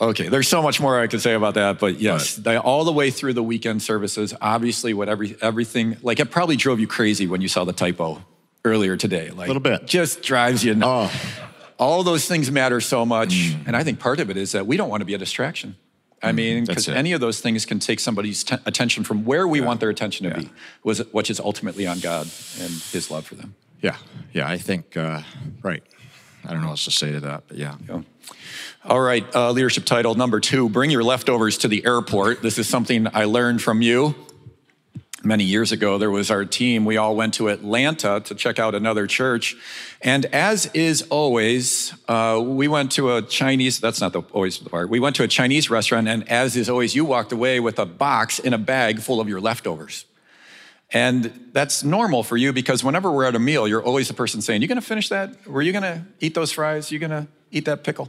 Okay, 0.00 0.28
there's 0.28 0.48
so 0.48 0.62
much 0.62 0.78
more 0.78 1.00
I 1.00 1.06
could 1.06 1.22
say 1.22 1.32
about 1.32 1.54
that, 1.54 1.78
but 1.78 1.98
yes, 1.98 2.38
right. 2.40 2.58
all 2.58 2.84
the 2.84 2.92
way 2.92 3.10
through 3.10 3.32
the 3.32 3.42
weekend 3.42 3.82
services, 3.82 4.34
obviously, 4.42 4.92
what 4.92 5.08
every 5.08 5.36
everything 5.40 5.96
like 6.02 6.20
it 6.20 6.30
probably 6.30 6.56
drove 6.56 6.80
you 6.80 6.86
crazy 6.86 7.26
when 7.26 7.40
you 7.40 7.48
saw 7.48 7.64
the 7.64 7.72
typo 7.72 8.22
earlier 8.64 8.96
today. 8.96 9.30
Like 9.30 9.46
a 9.46 9.52
little 9.52 9.62
bit, 9.62 9.86
just 9.86 10.22
drives 10.22 10.62
you. 10.62 10.74
Nuts. 10.74 11.14
Oh. 11.14 11.52
All 11.78 12.02
those 12.02 12.26
things 12.26 12.50
matter 12.50 12.80
so 12.80 13.06
much, 13.06 13.30
mm. 13.30 13.66
and 13.66 13.76
I 13.76 13.84
think 13.84 13.98
part 13.98 14.20
of 14.20 14.30
it 14.30 14.36
is 14.36 14.52
that 14.52 14.66
we 14.66 14.76
don't 14.76 14.88
want 14.90 15.00
to 15.00 15.06
be 15.06 15.14
a 15.14 15.18
distraction. 15.18 15.76
I 16.22 16.32
mm, 16.32 16.36
mean, 16.36 16.64
because 16.64 16.88
any 16.88 17.12
of 17.12 17.20
those 17.20 17.40
things 17.40 17.64
can 17.64 17.78
take 17.78 18.00
somebody's 18.00 18.44
t- 18.44 18.56
attention 18.64 19.04
from 19.04 19.24
where 19.24 19.46
we 19.46 19.60
yeah. 19.60 19.66
want 19.66 19.80
their 19.80 19.90
attention 19.90 20.24
to 20.24 20.30
yeah. 20.30 20.48
be, 20.92 21.04
which 21.12 21.30
is 21.30 21.40
ultimately 21.40 21.86
on 21.86 22.00
God 22.00 22.26
and 22.60 22.70
His 22.92 23.10
love 23.10 23.26
for 23.26 23.34
them. 23.34 23.54
Yeah, 23.86 23.96
yeah, 24.32 24.48
I 24.48 24.58
think, 24.58 24.96
uh, 24.96 25.22
right. 25.62 25.80
I 26.44 26.50
don't 26.50 26.60
know 26.60 26.66
what 26.66 26.72
else 26.72 26.86
to 26.86 26.90
say 26.90 27.12
to 27.12 27.20
that, 27.20 27.44
but 27.46 27.56
yeah. 27.56 27.76
yeah. 27.88 28.02
All 28.84 29.00
right, 29.00 29.24
uh, 29.32 29.52
leadership 29.52 29.84
title 29.84 30.16
number 30.16 30.40
two 30.40 30.68
bring 30.68 30.90
your 30.90 31.04
leftovers 31.04 31.56
to 31.58 31.68
the 31.68 31.86
airport. 31.86 32.42
This 32.42 32.58
is 32.58 32.68
something 32.68 33.06
I 33.14 33.26
learned 33.26 33.62
from 33.62 33.82
you 33.82 34.16
many 35.22 35.44
years 35.44 35.70
ago. 35.70 35.98
There 35.98 36.10
was 36.10 36.32
our 36.32 36.44
team. 36.44 36.84
We 36.84 36.96
all 36.96 37.14
went 37.14 37.34
to 37.34 37.48
Atlanta 37.48 38.20
to 38.24 38.34
check 38.34 38.58
out 38.58 38.74
another 38.74 39.06
church. 39.06 39.54
And 40.02 40.26
as 40.26 40.66
is 40.74 41.02
always, 41.02 41.94
uh, 42.08 42.42
we 42.44 42.66
went 42.66 42.90
to 42.92 43.14
a 43.14 43.22
Chinese, 43.22 43.78
that's 43.78 44.00
not 44.00 44.12
the, 44.12 44.22
always 44.32 44.58
the 44.58 44.68
part, 44.68 44.88
we 44.88 44.98
went 44.98 45.14
to 45.16 45.22
a 45.22 45.28
Chinese 45.28 45.70
restaurant. 45.70 46.08
And 46.08 46.28
as 46.28 46.56
is 46.56 46.68
always, 46.68 46.96
you 46.96 47.04
walked 47.04 47.30
away 47.30 47.60
with 47.60 47.78
a 47.78 47.86
box 47.86 48.40
in 48.40 48.52
a 48.52 48.58
bag 48.58 48.98
full 48.98 49.20
of 49.20 49.28
your 49.28 49.40
leftovers. 49.40 50.06
And 50.92 51.48
that's 51.52 51.82
normal 51.82 52.22
for 52.22 52.36
you 52.36 52.52
because 52.52 52.84
whenever 52.84 53.10
we're 53.10 53.24
at 53.24 53.34
a 53.34 53.40
meal, 53.40 53.66
you're 53.66 53.82
always 53.82 54.08
the 54.08 54.14
person 54.14 54.40
saying, 54.40 54.62
You 54.62 54.68
gonna 54.68 54.80
finish 54.80 55.08
that? 55.08 55.46
Were 55.46 55.62
you 55.62 55.72
gonna 55.72 56.06
eat 56.20 56.34
those 56.34 56.52
fries? 56.52 56.92
You 56.92 56.98
gonna 56.98 57.26
eat 57.50 57.64
that 57.64 57.82
pickle. 57.84 58.08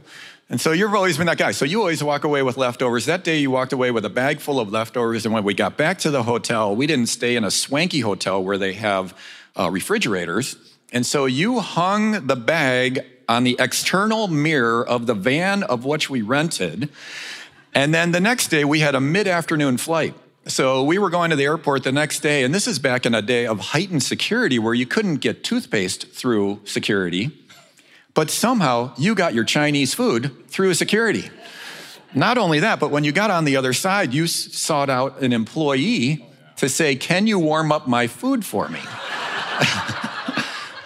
And 0.50 0.60
so 0.60 0.72
you've 0.72 0.94
always 0.94 1.18
been 1.18 1.26
that 1.26 1.38
guy. 1.38 1.50
So 1.50 1.64
you 1.64 1.80
always 1.80 2.02
walk 2.02 2.24
away 2.24 2.42
with 2.42 2.56
leftovers. 2.56 3.06
That 3.06 3.24
day 3.24 3.38
you 3.38 3.50
walked 3.50 3.72
away 3.72 3.90
with 3.90 4.04
a 4.04 4.10
bag 4.10 4.40
full 4.40 4.60
of 4.60 4.70
leftovers. 4.70 5.26
And 5.26 5.34
when 5.34 5.44
we 5.44 5.54
got 5.54 5.76
back 5.76 5.98
to 6.00 6.10
the 6.10 6.22
hotel, 6.22 6.74
we 6.74 6.86
didn't 6.86 7.08
stay 7.08 7.36
in 7.36 7.44
a 7.44 7.50
swanky 7.50 8.00
hotel 8.00 8.42
where 8.42 8.56
they 8.56 8.72
have 8.74 9.14
uh, 9.58 9.70
refrigerators. 9.70 10.56
And 10.92 11.04
so 11.04 11.26
you 11.26 11.60
hung 11.60 12.26
the 12.26 12.36
bag 12.36 13.04
on 13.28 13.44
the 13.44 13.56
external 13.58 14.28
mirror 14.28 14.86
of 14.86 15.06
the 15.06 15.14
van 15.14 15.62
of 15.64 15.84
which 15.84 16.08
we 16.08 16.22
rented. 16.22 16.88
And 17.74 17.92
then 17.92 18.12
the 18.12 18.20
next 18.20 18.48
day 18.48 18.64
we 18.64 18.80
had 18.80 18.94
a 18.94 19.00
mid 19.00 19.28
afternoon 19.28 19.76
flight. 19.76 20.14
So 20.48 20.82
we 20.82 20.98
were 20.98 21.10
going 21.10 21.28
to 21.28 21.36
the 21.36 21.44
airport 21.44 21.82
the 21.82 21.92
next 21.92 22.20
day, 22.20 22.42
and 22.42 22.54
this 22.54 22.66
is 22.66 22.78
back 22.78 23.04
in 23.04 23.14
a 23.14 23.20
day 23.20 23.46
of 23.46 23.60
heightened 23.60 24.02
security 24.02 24.58
where 24.58 24.72
you 24.72 24.86
couldn't 24.86 25.16
get 25.16 25.44
toothpaste 25.44 26.08
through 26.08 26.62
security. 26.64 27.30
But 28.14 28.30
somehow 28.30 28.94
you 28.96 29.14
got 29.14 29.34
your 29.34 29.44
Chinese 29.44 29.92
food 29.92 30.48
through 30.48 30.72
security. 30.72 31.28
Not 32.14 32.38
only 32.38 32.60
that, 32.60 32.80
but 32.80 32.90
when 32.90 33.04
you 33.04 33.12
got 33.12 33.30
on 33.30 33.44
the 33.44 33.56
other 33.56 33.74
side, 33.74 34.14
you 34.14 34.26
sought 34.26 34.88
out 34.88 35.20
an 35.20 35.34
employee 35.34 36.26
to 36.56 36.70
say, 36.70 36.96
Can 36.96 37.26
you 37.26 37.38
warm 37.38 37.70
up 37.70 37.86
my 37.86 38.06
food 38.06 38.42
for 38.42 38.68
me? 38.68 38.80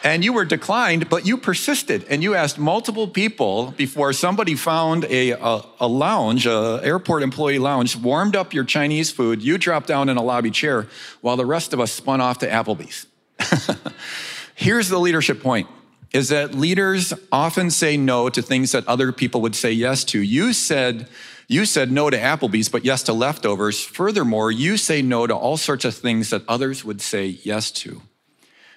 and 0.02 0.24
you 0.24 0.32
were 0.32 0.44
declined, 0.44 1.08
but 1.08 1.26
you 1.26 1.36
persisted 1.36 2.04
and 2.08 2.22
you 2.22 2.34
asked 2.34 2.58
multiple 2.58 3.06
people 3.06 3.72
before 3.76 4.12
somebody 4.12 4.54
found 4.54 5.04
a, 5.04 5.30
a, 5.30 5.62
a 5.80 5.88
lounge, 5.88 6.46
a 6.46 6.80
airport 6.82 7.22
employee 7.22 7.58
lounge, 7.58 7.96
warmed 7.96 8.34
up 8.34 8.52
your 8.52 8.64
Chinese 8.64 9.10
food. 9.10 9.42
You 9.42 9.58
dropped 9.58 9.86
down 9.86 10.08
in 10.08 10.16
a 10.16 10.22
lobby 10.22 10.50
chair 10.50 10.86
while 11.20 11.36
the 11.36 11.46
rest 11.46 11.72
of 11.72 11.80
us 11.80 11.92
spun 11.92 12.20
off 12.20 12.38
to 12.38 12.48
Applebee's. 12.48 13.06
Here's 14.54 14.88
the 14.88 14.98
leadership 14.98 15.42
point 15.42 15.68
is 16.12 16.28
that 16.28 16.54
leaders 16.54 17.14
often 17.30 17.70
say 17.70 17.96
no 17.96 18.28
to 18.28 18.42
things 18.42 18.72
that 18.72 18.86
other 18.86 19.12
people 19.12 19.40
would 19.40 19.54
say 19.54 19.72
yes 19.72 20.04
to. 20.04 20.20
You 20.20 20.52
said 20.52 21.08
you 21.48 21.64
said 21.66 21.92
no 21.92 22.08
to 22.08 22.16
Applebee's, 22.16 22.68
but 22.68 22.84
yes 22.84 23.02
to 23.04 23.12
leftovers. 23.12 23.84
Furthermore, 23.84 24.50
you 24.50 24.76
say 24.76 25.02
no 25.02 25.26
to 25.26 25.34
all 25.34 25.56
sorts 25.56 25.84
of 25.84 25.94
things 25.94 26.30
that 26.30 26.42
others 26.48 26.84
would 26.84 27.00
say 27.00 27.26
yes 27.26 27.70
to. 27.72 28.00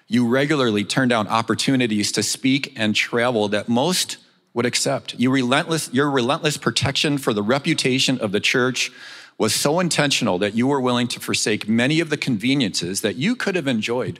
You 0.07 0.27
regularly 0.27 0.83
turn 0.83 1.07
down 1.07 1.27
opportunities 1.27 2.11
to 2.13 2.23
speak 2.23 2.73
and 2.75 2.95
travel 2.95 3.47
that 3.49 3.67
most 3.67 4.17
would 4.53 4.65
accept. 4.65 5.15
You 5.19 5.31
relentless, 5.31 5.91
your 5.91 6.09
relentless 6.09 6.57
protection 6.57 7.17
for 7.17 7.33
the 7.33 7.43
reputation 7.43 8.19
of 8.19 8.31
the 8.31 8.39
church 8.39 8.91
was 9.37 9.53
so 9.53 9.79
intentional 9.79 10.37
that 10.39 10.53
you 10.53 10.67
were 10.67 10.79
willing 10.79 11.07
to 11.09 11.19
forsake 11.19 11.67
many 11.67 11.99
of 11.99 12.09
the 12.09 12.17
conveniences 12.17 13.01
that 13.01 13.15
you 13.15 13.35
could 13.35 13.55
have 13.55 13.67
enjoyed 13.67 14.19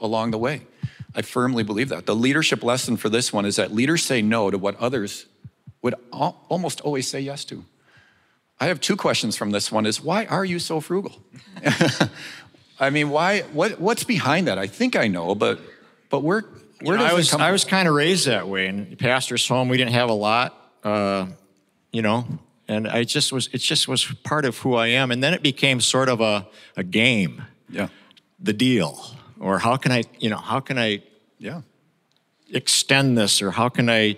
along 0.00 0.30
the 0.30 0.38
way. 0.38 0.62
I 1.14 1.22
firmly 1.22 1.62
believe 1.62 1.90
that. 1.90 2.06
The 2.06 2.16
leadership 2.16 2.62
lesson 2.62 2.96
for 2.96 3.08
this 3.08 3.32
one 3.32 3.44
is 3.44 3.56
that 3.56 3.72
leaders 3.72 4.02
say 4.02 4.22
no 4.22 4.50
to 4.50 4.58
what 4.58 4.76
others 4.76 5.26
would 5.82 5.94
almost 6.12 6.80
always 6.80 7.06
say 7.08 7.20
yes 7.20 7.44
to. 7.46 7.64
I 8.58 8.66
have 8.66 8.80
two 8.80 8.96
questions 8.96 9.36
from 9.36 9.50
this 9.50 9.70
one 9.70 9.84
is 9.84 10.00
why 10.02 10.24
are 10.26 10.44
you 10.44 10.58
so 10.58 10.80
frugal? 10.80 11.12
I 12.80 12.90
mean, 12.90 13.10
why 13.10 13.42
what 13.52 13.80
what's 13.80 14.04
behind 14.04 14.48
that? 14.48 14.58
I 14.58 14.66
think 14.66 14.96
I 14.96 15.08
know, 15.08 15.34
but 15.34 15.60
but 16.10 16.22
where 16.22 16.42
where 16.82 16.96
you 16.96 17.02
know, 17.02 17.04
does 17.04 17.12
I 17.12 17.14
was 17.14 17.28
it 17.28 17.30
come 17.30 17.40
I 17.40 17.52
was 17.52 17.64
kind 17.64 17.88
of 17.88 17.94
raised 17.94 18.26
that 18.26 18.48
way 18.48 18.66
in 18.66 18.96
pastor's 18.96 19.46
home. 19.46 19.68
We 19.68 19.76
didn't 19.76 19.92
have 19.92 20.08
a 20.08 20.14
lot 20.14 20.60
uh, 20.84 21.26
you 21.92 22.02
know, 22.02 22.26
and 22.68 22.86
I 22.86 23.04
just 23.04 23.32
was 23.32 23.48
it 23.52 23.58
just 23.58 23.88
was 23.88 24.04
part 24.22 24.44
of 24.44 24.58
who 24.58 24.74
I 24.74 24.88
am 24.88 25.10
and 25.10 25.22
then 25.22 25.34
it 25.34 25.42
became 25.42 25.80
sort 25.80 26.08
of 26.08 26.20
a 26.20 26.46
a 26.76 26.84
game. 26.84 27.42
Yeah. 27.68 27.88
The 28.38 28.52
deal 28.52 29.02
or 29.40 29.58
how 29.58 29.76
can 29.76 29.90
I, 29.92 30.04
you 30.18 30.28
know, 30.28 30.36
how 30.36 30.60
can 30.60 30.78
I 30.78 31.02
yeah. 31.38 31.62
extend 32.52 33.16
this 33.16 33.40
or 33.40 33.50
how 33.50 33.68
can 33.68 33.88
I 33.88 34.16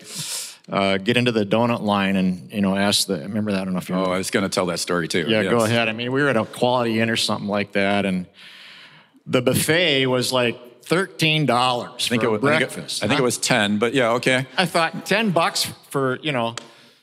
uh, 0.70 0.96
get 0.98 1.16
into 1.16 1.32
the 1.32 1.44
donut 1.46 1.80
line 1.82 2.16
and, 2.16 2.50
you 2.52 2.60
know, 2.60 2.76
ask 2.76 3.06
the, 3.06 3.18
remember 3.18 3.52
that? 3.52 3.62
I 3.62 3.64
don't 3.64 3.72
know 3.74 3.78
if 3.78 3.88
you 3.88 3.94
Oh, 3.94 4.04
I 4.10 4.18
was 4.18 4.30
going 4.30 4.42
to 4.42 4.48
tell 4.48 4.66
that 4.66 4.78
story 4.80 5.06
too. 5.08 5.24
Yeah, 5.28 5.42
Yes. 5.42 5.50
go 5.50 5.64
ahead. 5.64 5.88
I 5.88 5.92
mean, 5.92 6.10
we 6.12 6.22
were 6.22 6.28
at 6.28 6.36
a 6.36 6.44
Quality 6.44 7.00
Inn 7.00 7.08
or 7.10 7.16
something 7.16 7.48
like 7.48 7.72
that, 7.72 8.04
and 8.04 8.26
the 9.26 9.42
buffet 9.42 10.06
was 10.06 10.32
like 10.32 10.82
thirteen 10.84 11.46
dollars 11.46 12.06
I 12.06 12.08
think, 12.10 12.22
it 12.22 12.28
was, 12.28 12.44
I 12.44 12.48
think 12.58 12.62
it- 12.62 12.74
breakfast. 12.74 13.04
I 13.04 13.08
think 13.08 13.18
it 13.20 13.22
was 13.24 13.38
10, 13.38 13.78
but 13.78 13.92
yeah, 13.94 14.10
okay. 14.12 14.46
I 14.56 14.66
thought 14.66 15.04
ten 15.06 15.30
bucks 15.30 15.64
for 15.90 16.18
you 16.22 16.30
know, 16.32 16.54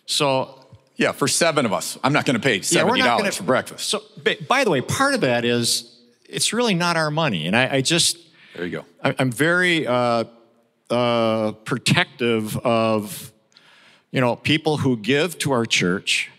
so 0.05 0.59
Yeah, 0.95 1.11
for 1.11 1.27
seven 1.27 1.65
of 1.65 1.73
us. 1.73 1.97
I'm 2.03 2.13
not 2.13 2.25
going 2.25 2.35
to 2.35 2.41
pay 2.41 2.55
yeah, 2.55 2.83
$70 2.83 2.97
not 2.99 3.19
going 3.19 3.31
for 3.31 3.43
breakfast. 3.43 3.89
So, 3.89 4.01
by 4.47 4.63
the 4.63 4.69
way, 4.69 4.79
part 4.81 5.15
of 5.15 5.21
that 5.21 5.43
is 5.43 5.99
it's 6.29 6.53
really 6.53 6.73
not 6.75 6.95
our 6.97 7.11
money, 7.11 7.45
and 7.47 7.55
I, 7.57 7.75
I 7.77 7.81
just 7.81 8.17
There 8.55 8.65
you 8.65 8.71
go. 8.71 8.85
I, 9.03 9.15
I'm 9.19 9.31
very 9.31 9.85
uh, 9.85 10.23
uh, 10.89 11.51
protective 11.65 12.55
of 12.57 13.32
you 14.13 14.21
know 14.21 14.37
people 14.37 14.77
who 14.77 14.95
give 14.95 15.37
to 15.39 15.51
our 15.51 15.65
church, 15.65 16.29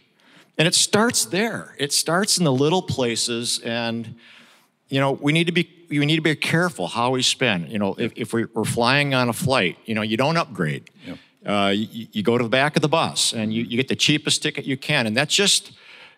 and 0.56 0.66
it 0.66 0.74
starts 0.74 1.26
there. 1.26 1.74
It 1.78 1.92
starts 1.92 2.38
in 2.38 2.44
the 2.44 2.52
little 2.52 2.80
places, 2.80 3.58
and 3.58 4.14
you 4.88 5.00
know 5.00 5.12
we 5.12 5.32
need 5.32 5.48
to 5.48 5.52
be 5.52 5.68
we 5.90 6.06
need 6.06 6.16
to 6.16 6.22
be 6.22 6.34
careful 6.36 6.86
how 6.86 7.10
we 7.10 7.20
spend. 7.20 7.68
You 7.68 7.78
know, 7.78 7.94
if, 7.98 8.12
if 8.16 8.32
we're, 8.32 8.48
flying 8.64 9.12
on 9.12 9.28
a 9.28 9.32
flight, 9.32 9.76
you 9.84 9.94
know, 9.94 10.02
you 10.02 10.16
don't 10.16 10.36
upgrade. 10.36 10.90
Yep. 11.06 11.18
Uh, 11.44 11.72
you, 11.74 12.06
you 12.12 12.22
go 12.22 12.38
to 12.38 12.44
the 12.44 12.50
back 12.50 12.74
of 12.76 12.82
the 12.82 12.88
bus, 12.88 13.32
and 13.34 13.52
you, 13.52 13.64
you 13.64 13.76
get 13.76 13.88
the 13.88 13.96
cheapest 13.96 14.42
ticket 14.42 14.64
you 14.64 14.78
can, 14.78 15.06
and 15.06 15.16
that's 15.16 15.34
just 15.34 15.72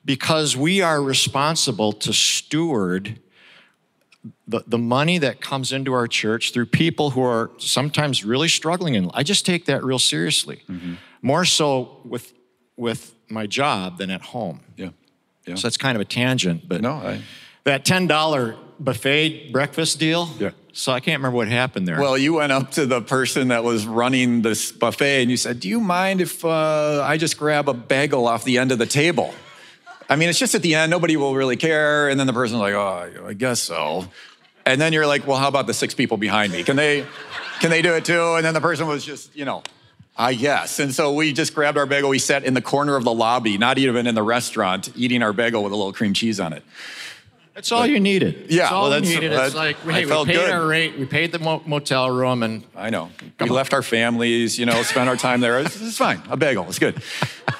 because 0.05 0.57
we 0.57 0.83
are 0.83 1.03
responsible 1.03 1.93
to 1.93 2.13
steward 2.13 3.19
the, 4.47 4.63
the 4.67 4.79
money 4.79 5.19
that 5.19 5.41
comes 5.41 5.73
into 5.73 5.93
our 5.93 6.07
church 6.07 6.53
through 6.53 6.67
people 6.67 7.11
who 7.11 7.23
are 7.23 7.51
sometimes 7.59 8.25
really 8.25 8.49
struggling 8.49 8.97
and 8.97 9.11
i 9.15 9.23
just 9.23 9.47
take 9.47 9.67
that 9.67 9.85
real 9.85 9.99
seriously 9.99 10.63
more 11.27 11.45
so 11.45 12.01
with 12.05 12.27
with 12.77 13.01
my 13.29 13.47
job 13.47 13.99
than 13.99 14.11
at 14.11 14.23
home 14.35 14.61
Yeah. 14.77 14.91
Yeah. 15.47 15.57
so 15.57 15.63
that's 15.67 15.77
kind 15.87 15.97
of 15.99 16.01
a 16.01 16.05
tangent 16.21 16.69
but 16.69 16.81
no, 16.81 16.93
I. 16.93 17.21
that 17.65 17.85
$10 17.85 18.57
buffet 18.79 19.51
breakfast 19.53 19.99
deal 19.99 20.29
Yeah. 20.39 20.51
so 20.73 20.93
i 20.93 21.01
can't 21.01 21.19
remember 21.21 21.37
what 21.37 21.49
happened 21.49 21.89
there 21.89 21.99
Well, 22.01 22.17
you 22.19 22.35
went 22.35 22.53
up 22.53 22.67
to 22.79 22.87
the 22.87 23.01
person 23.01 23.49
that 23.49 23.65
was 23.65 23.81
running 23.87 24.43
this 24.43 24.71
buffet 24.73 25.23
and 25.23 25.31
you 25.31 25.37
said, 25.37 25.55
Do 25.61 25.69
you 25.69 25.81
mind 25.81 26.21
if 26.21 26.45
uh, 26.45 27.03
I 27.13 27.17
just 27.17 27.37
grab 27.39 27.69
a 27.69 27.75
bagel 27.75 28.27
off 28.29 28.45
the 28.45 28.59
end 28.59 28.71
of 28.73 28.79
the 28.79 28.87
table? 29.03 29.31
I 30.09 30.15
mean, 30.17 30.29
it's 30.29 30.39
just 30.39 30.55
at 30.55 30.63
the 30.63 30.75
end, 30.77 30.91
nobody 30.91 31.17
will 31.17 31.35
really 31.35 31.57
care. 31.57 32.09
And 32.11 32.21
then 32.21 32.27
the 32.29 32.33
person's 32.41 32.61
like, 32.61 32.75
Oh, 32.75 33.27
I 33.31 33.33
guess 33.33 33.61
so. 33.61 34.07
And 34.65 34.81
then 34.81 34.93
you're 34.93 35.07
like, 35.15 35.27
Well, 35.27 35.39
how 35.43 35.49
about 35.49 35.67
the 35.67 35.75
six 35.75 35.95
people 35.95 36.17
behind 36.19 36.53
me? 36.53 36.63
Can 36.63 36.77
they, 36.77 37.05
can 37.61 37.71
they 37.71 37.83
do 37.83 37.95
it 37.95 38.05
too? 38.05 38.35
And 38.37 38.45
then 38.45 38.55
the 38.55 38.61
person 38.61 38.87
was 38.87 39.05
just, 39.05 39.35
you 39.35 39.45
know, 39.45 39.63
Uh, 40.19 40.23
I 40.23 40.35
guess. 40.35 40.79
And 40.79 40.95
so 40.95 41.13
we 41.13 41.33
just 41.33 41.55
grabbed 41.55 41.77
our 41.79 41.87
bagel. 41.87 42.09
We 42.11 42.19
sat 42.19 42.45
in 42.45 42.55
the 42.55 42.63
corner 42.63 42.97
of 42.97 43.05
the 43.05 43.13
lobby, 43.13 43.59
not 43.59 43.79
even 43.79 44.07
in 44.07 44.15
the 44.15 44.23
restaurant, 44.23 44.89
eating 44.97 45.23
our 45.23 45.33
bagel 45.33 45.63
with 45.63 45.73
a 45.73 45.77
little 45.77 45.93
cream 45.93 46.15
cheese 46.15 46.41
on 46.41 46.53
it. 46.53 46.63
that's 47.55 47.73
all 47.73 47.87
you 47.87 48.01
needed 48.01 48.47
Yeah, 48.51 48.63
that's 48.65 48.73
all 48.73 48.91
well, 48.91 49.05
you 49.05 49.15
needed 49.15 49.33
that- 49.33 49.47
it's 49.47 49.55
like 49.55 49.77
I 49.87 49.93
hey, 49.93 50.07
we 50.07 50.25
paid 50.25 50.35
good. 50.35 50.51
our 50.51 50.67
rate 50.67 50.99
we 50.99 51.07
paid 51.07 51.33
the 51.33 51.39
mo- 51.39 51.63
motel 51.67 52.11
room 52.11 52.43
and 52.43 52.65
I 52.75 52.91
know. 52.91 53.11
we 53.41 53.49
left 53.49 53.73
our 53.73 53.83
families, 53.83 54.59
you 54.59 54.67
know, 54.67 54.83
spent 54.83 55.09
our 55.09 55.17
time 55.17 55.41
there. 55.41 55.61
It's, 55.61 55.81
it's 55.81 55.97
fine. 55.99 56.21
A 56.29 56.37
bagel, 56.37 56.65
it's 56.69 56.79
good. 56.79 57.01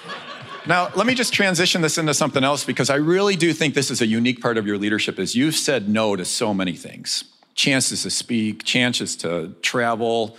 now, 0.67 0.91
let 0.97 1.07
me 1.07 1.15
just 1.15 1.33
transition 1.33 1.81
this 1.83 1.97
into 1.99 2.13
something 2.15 2.43
else 2.45 2.65
because 2.65 2.91
I 2.91 2.97
really 2.97 3.37
do 3.37 3.53
think 3.53 3.75
this 3.75 3.91
is 3.91 4.01
a 4.03 4.07
unique 4.07 4.41
part 4.43 4.59
of 4.59 4.67
your 4.67 4.79
leadership 4.79 5.19
is 5.19 5.35
you've 5.35 5.55
said 5.57 5.89
no 5.89 6.17
to 6.17 6.25
so 6.25 6.53
many 6.53 6.75
things. 6.75 7.25
Chances 7.55 8.03
to 8.03 8.11
speak, 8.11 8.65
chances 8.65 9.17
to 9.17 9.55
travel, 9.63 10.37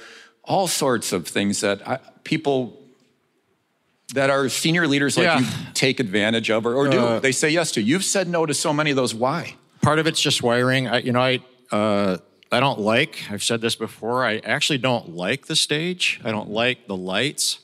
all 0.47 0.67
sorts 0.67 1.11
of 1.13 1.27
things 1.27 1.61
that 1.61 1.87
I, 1.87 1.99
people 2.23 2.81
that 4.13 4.29
are 4.29 4.47
senior 4.49 4.87
leaders 4.87 5.17
like 5.17 5.25
Yeah. 5.25 5.39
you 5.39 5.45
take 5.73 5.99
advantage 5.99 6.49
of 6.49 6.65
or, 6.65 6.73
or 6.75 6.87
do. 6.89 6.99
Uh, 6.99 7.19
they 7.19 7.31
say 7.33 7.49
yes 7.49 7.71
to. 7.73 7.81
You've 7.81 8.05
said 8.05 8.27
no 8.27 8.45
to 8.45 8.53
so 8.53 8.71
many 8.73 8.89
of 8.91 8.95
those. 8.95 9.13
Why? 9.13 9.55
part 9.81 9.99
of 9.99 10.07
it's 10.07 10.19
just 10.19 10.41
wiring. 10.43 10.87
I, 10.87 10.99
you 10.99 11.11
know, 11.13 11.21
I 11.21 11.39
uh, 11.71 12.17
I 12.51 12.59
don't 12.59 12.79
like. 12.79 13.23
I've 13.29 13.43
said 13.43 13.61
this 13.61 13.75
before. 13.75 14.25
I 14.25 14.37
actually 14.39 14.79
don't 14.79 15.15
like 15.15 15.45
the 15.47 15.55
stage. 15.55 16.19
I 16.23 16.31
don't 16.31 16.49
like 16.49 16.87
the 16.87 16.95
lights. 16.95 17.59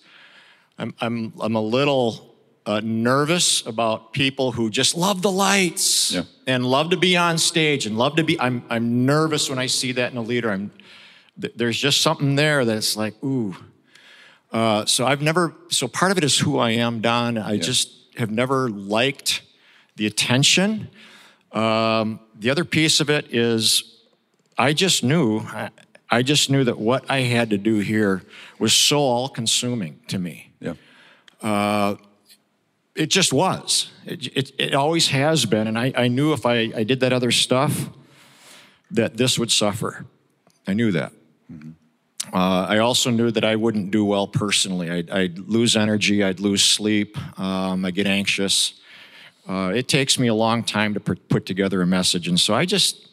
I'm 0.78 0.94
I'm 1.02 1.34
I'm 1.40 1.56
a 1.56 1.62
little 1.62 2.36
uh, 2.66 2.82
nervous 2.84 3.66
about 3.66 4.14
people 4.14 4.52
who 4.54 4.70
just 4.70 4.96
love 4.96 5.22
the 5.22 5.32
lights 5.32 6.14
Yeah. 6.14 6.24
and 6.48 6.66
love 6.66 6.92
to 6.92 6.98
be 6.98 7.18
on 7.18 7.38
stage 7.38 7.86
and 7.86 7.98
love 7.98 8.16
to 8.18 8.24
be. 8.24 8.40
I'm 8.40 8.64
I'm 8.70 9.06
nervous 9.06 9.50
when 9.50 9.60
I 9.60 9.66
see 9.68 9.92
that 9.94 10.12
in 10.12 10.18
a 10.18 10.22
leader. 10.22 10.50
I'm 10.52 10.72
th- 11.40 11.54
there's 11.56 11.78
just 11.78 12.02
something 12.02 12.36
there 12.36 12.66
that's 12.66 12.96
like 12.96 13.22
ooh. 13.24 13.56
Uh, 14.52 14.86
so 14.86 15.06
I've 15.06 15.22
never. 15.22 15.54
So 15.70 15.88
part 15.88 16.12
of 16.12 16.18
it 16.18 16.24
is 16.24 16.38
who 16.38 16.60
I 16.60 16.72
am, 16.72 17.02
Don. 17.02 17.38
I 17.38 17.58
just 17.58 17.90
have 18.18 18.30
never 18.30 18.70
liked 18.70 19.42
the 19.96 20.06
attention. 20.06 20.90
Um, 21.52 22.20
the 22.36 22.50
other 22.50 22.66
piece 22.66 23.00
of 23.00 23.10
it 23.10 23.34
is 23.34 24.00
I 24.58 24.74
just 24.74 25.04
knew, 25.04 25.40
I, 25.40 25.70
I 26.10 26.22
just 26.22 26.50
knew 26.50 26.64
that 26.64 26.78
what 26.78 27.10
I 27.10 27.22
had 27.22 27.50
to 27.52 27.58
do 27.58 27.80
here 27.80 28.24
was 28.60 28.74
so 28.74 29.00
all 29.00 29.30
consuming 29.30 30.00
to 30.08 30.20
me. 30.20 30.52
Yeah. 30.60 31.96
It 32.96 33.08
just 33.08 33.34
was. 33.34 33.92
It, 34.06 34.28
it, 34.38 34.52
it 34.60 34.76
always 34.76 35.08
has 35.08 35.46
been. 35.46 35.68
And 35.68 35.80
I, 35.80 35.92
I 35.96 36.08
knew 36.08 36.34
if 36.34 36.46
I, 36.46 36.72
I 36.76 36.84
did 36.84 37.00
that 37.00 37.12
other 37.12 37.32
stuff, 37.32 37.90
that 38.92 39.18
this 39.18 39.40
would 39.40 39.52
suffer. 39.52 40.06
I 40.68 40.74
knew 40.74 40.92
that. 40.92 41.12
Uh, 42.32 42.66
I 42.70 42.78
also 42.78 43.10
knew 43.10 43.32
that 43.32 43.44
I 43.44 43.56
wouldn't 43.56 43.92
do 43.92 44.06
well 44.06 44.28
personally. 44.28 44.90
I'd, 44.90 45.10
I'd 45.10 45.40
lose 45.40 45.76
energy, 45.76 46.24
I'd 46.24 46.40
lose 46.40 46.64
sleep, 46.64 47.18
um, 47.40 47.84
I 47.86 47.92
get 47.92 48.08
anxious. 48.08 48.80
Uh, 49.48 49.74
it 49.76 49.88
takes 49.90 50.18
me 50.18 50.28
a 50.28 50.34
long 50.34 50.64
time 50.64 50.94
to 50.94 51.00
put 51.00 51.46
together 51.46 51.82
a 51.82 51.88
message, 51.88 52.30
and 52.30 52.40
so 52.40 52.54
I 52.54 52.66
just, 52.66 53.10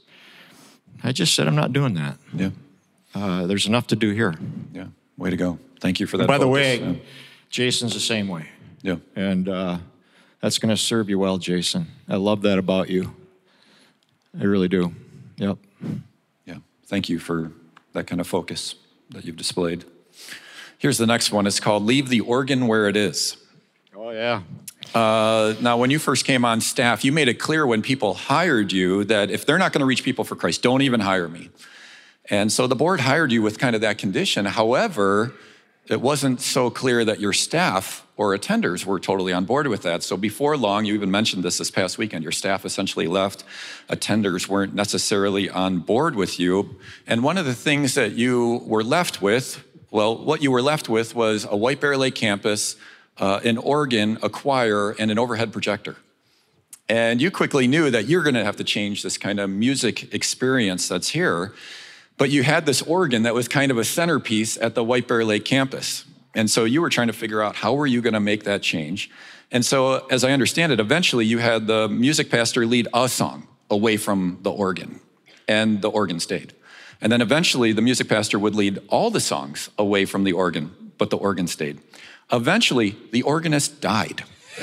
I 1.03 1.11
just 1.11 1.35
said 1.35 1.49
I'm 1.49 1.57
not 1.57 1.73
doing 1.73 1.95
that. 1.95 2.19
Yeah. 2.33 2.51
Uh, 3.15 3.47
there's 3.47 3.67
enough 3.67 3.89
to 3.89 3.97
do 3.97 4.11
here. 4.11 4.35
Yeah. 4.73 4.87
Way 5.17 5.31
to 5.31 5.37
go. 5.37 5.59
Thank 5.81 5.99
you 5.99 6.07
for 6.07 6.17
that. 6.19 6.29
By 6.29 6.35
focus. 6.35 6.45
the 6.45 6.49
way, 6.49 6.79
yeah. 6.79 6.95
Jason's 7.51 7.95
the 7.95 8.01
same 8.01 8.29
way. 8.29 8.49
Yeah. 8.83 8.97
And 9.17 9.49
uh, 9.49 9.79
that's 10.41 10.59
going 10.59 10.71
to 10.71 10.81
serve 10.81 11.11
you 11.11 11.19
well, 11.19 11.37
Jason. 11.39 11.89
I 12.09 12.17
love 12.17 12.43
that 12.43 12.59
about 12.59 12.89
you. 12.89 13.15
I 14.39 14.45
really 14.45 14.69
do. 14.69 14.95
Yep. 15.37 15.59
Yeah. 16.47 16.59
Thank 16.87 17.09
you 17.09 17.19
for 17.19 17.51
that 17.93 18.07
kind 18.07 18.21
of 18.21 18.27
focus 18.27 18.75
that 19.11 19.25
you've 19.25 19.37
displayed. 19.37 19.85
Here's 20.79 20.99
the 20.99 21.07
next 21.07 21.33
one. 21.33 21.47
It's 21.47 21.61
called 21.61 21.85
Leave 21.85 22.09
the 22.09 22.21
Organ 22.21 22.67
Where 22.67 22.89
It 22.89 22.97
Is. 22.97 23.37
Oh, 23.95 24.11
yeah. 24.11 24.43
Uh, 24.95 25.55
now, 25.61 25.77
when 25.77 25.91
you 25.91 25.99
first 25.99 26.25
came 26.25 26.45
on 26.45 26.61
staff, 26.61 27.05
you 27.05 27.13
made 27.13 27.29
it 27.29 27.35
clear 27.35 27.67
when 27.67 27.83
people 27.83 28.15
hired 28.15 28.73
you 28.73 29.05
that 29.05 29.31
if 29.31 29.45
they're 29.45 29.59
not 29.59 29.73
going 29.73 29.81
to 29.81 29.87
reach 29.87 30.03
people 30.03 30.25
for 30.25 30.37
Christ, 30.37 30.63
don't 30.63 30.83
even 30.83 31.01
hire 31.01 31.29
me. 31.29 31.51
And 32.31 32.51
so 32.51 32.67
the 32.67 32.77
board 32.77 33.01
hired 33.01 33.31
you 33.31 33.43
with 33.43 33.59
kind 33.59 33.75
of 33.75 33.83
that 33.83 33.99
condition. 33.99 34.47
However, 34.47 35.35
it 35.91 36.01
wasn't 36.01 36.41
so 36.41 36.71
clear 36.71 37.05
that 37.05 37.19
your 37.19 37.33
staff 37.33 38.07
or 38.17 38.37
attenders 38.37 38.85
were 38.85 39.01
totally 39.01 39.33
on 39.33 39.45
board 39.45 39.67
with 39.67 39.83
that. 39.83 40.05
So 40.05 40.17
before 40.17 40.57
long, 40.57 40.85
you 40.85 40.95
even 40.95 41.11
mentioned 41.11 41.43
this 41.43 41.59
this 41.59 41.71
past 41.71 41.99
weekend, 41.99 42.23
your 42.23 42.33
staff 42.33 42.65
essentially 42.65 43.09
left. 43.09 43.43
Attenders 43.89 44.47
weren't 44.47 44.73
necessarily 44.73 45.51
on 45.51 45.81
board 45.81 46.15
with 46.15 46.39
you. 46.39 46.77
And 47.09 47.25
one 47.25 47.39
of 47.39 47.45
the 47.45 47.55
things 47.55 47.95
that 47.95 48.13
you 48.13 48.63
were 48.67 48.85
left 48.85 49.21
with, 49.21 49.65
well, 49.91 50.17
what 50.17 50.43
you 50.43 50.53
were 50.53 50.63
left 50.63 50.89
with 50.89 51.17
was 51.17 51.45
a 51.51 51.57
White 51.57 51.81
Bear 51.81 51.97
Lake 51.97 52.15
campus, 52.15 52.77
uh, 53.19 53.41
an 53.43 53.59
organ, 53.59 54.17
a 54.23 54.29
choir, 54.29 54.93
and 54.93 55.11
an 55.11 55.19
overhead 55.19 55.53
projector. 55.53 55.97
And 56.89 57.21
you 57.21 57.33
quickly 57.33 57.67
knew 57.67 57.91
that 57.91 58.07
you're 58.07 58.23
going 58.23 58.35
to 58.35 58.45
have 58.45 58.57
to 58.57 58.65
change 58.65 59.03
this 59.03 59.19
kind 59.19 59.41
of 59.41 59.51
music 59.51 60.15
experience 60.15 60.87
that's 60.89 61.09
here. 61.09 61.53
But 62.21 62.29
you 62.29 62.43
had 62.43 62.67
this 62.67 62.83
organ 62.83 63.23
that 63.23 63.33
was 63.33 63.49
kind 63.49 63.71
of 63.71 63.79
a 63.79 63.85
centerpiece 63.85 64.59
at 64.59 64.75
the 64.75 64.85
White 64.85 65.09
Bear 65.09 65.25
Lake 65.25 65.47
campus. 65.47 66.05
And 66.35 66.51
so 66.51 66.65
you 66.67 66.83
were 66.83 66.91
trying 66.91 67.07
to 67.07 67.15
figure 67.15 67.41
out 67.41 67.57
how 67.57 67.73
were 67.73 67.87
you 67.87 68.03
going 68.03 68.13
to 68.13 68.21
make 68.21 68.45
that 68.45 68.61
change. 68.61 69.11
And 69.51 69.65
so, 69.65 70.07
as 70.09 70.23
I 70.23 70.33
understand 70.33 70.71
it, 70.71 70.81
eventually 70.81 71.25
you 71.25 71.39
had 71.39 71.67
the 71.67 71.89
music 71.89 72.29
pastor 72.29 72.67
lead 72.67 72.89
a 72.93 73.09
song 73.09 73.49
away 73.71 73.97
from 73.97 74.39
the 74.43 74.51
organ, 74.51 75.01
and 75.49 75.81
the 75.81 75.89
organ 75.89 76.21
stayed. 76.21 76.53
And 77.01 77.11
then 77.11 77.23
eventually 77.23 77.73
the 77.73 77.81
music 77.81 78.07
pastor 78.07 78.39
would 78.39 78.55
lead 78.55 78.81
all 78.89 79.11
the 79.11 79.19
songs 79.19 79.71
away 79.79 80.05
from 80.05 80.25
the 80.25 80.35
organ, 80.35 80.93
but 80.99 81.09
the 81.09 81.17
organ 81.17 81.47
stayed. 81.47 81.81
Eventually, 82.31 82.97
the 83.13 83.23
organist 83.23 83.81
died. 83.81 84.25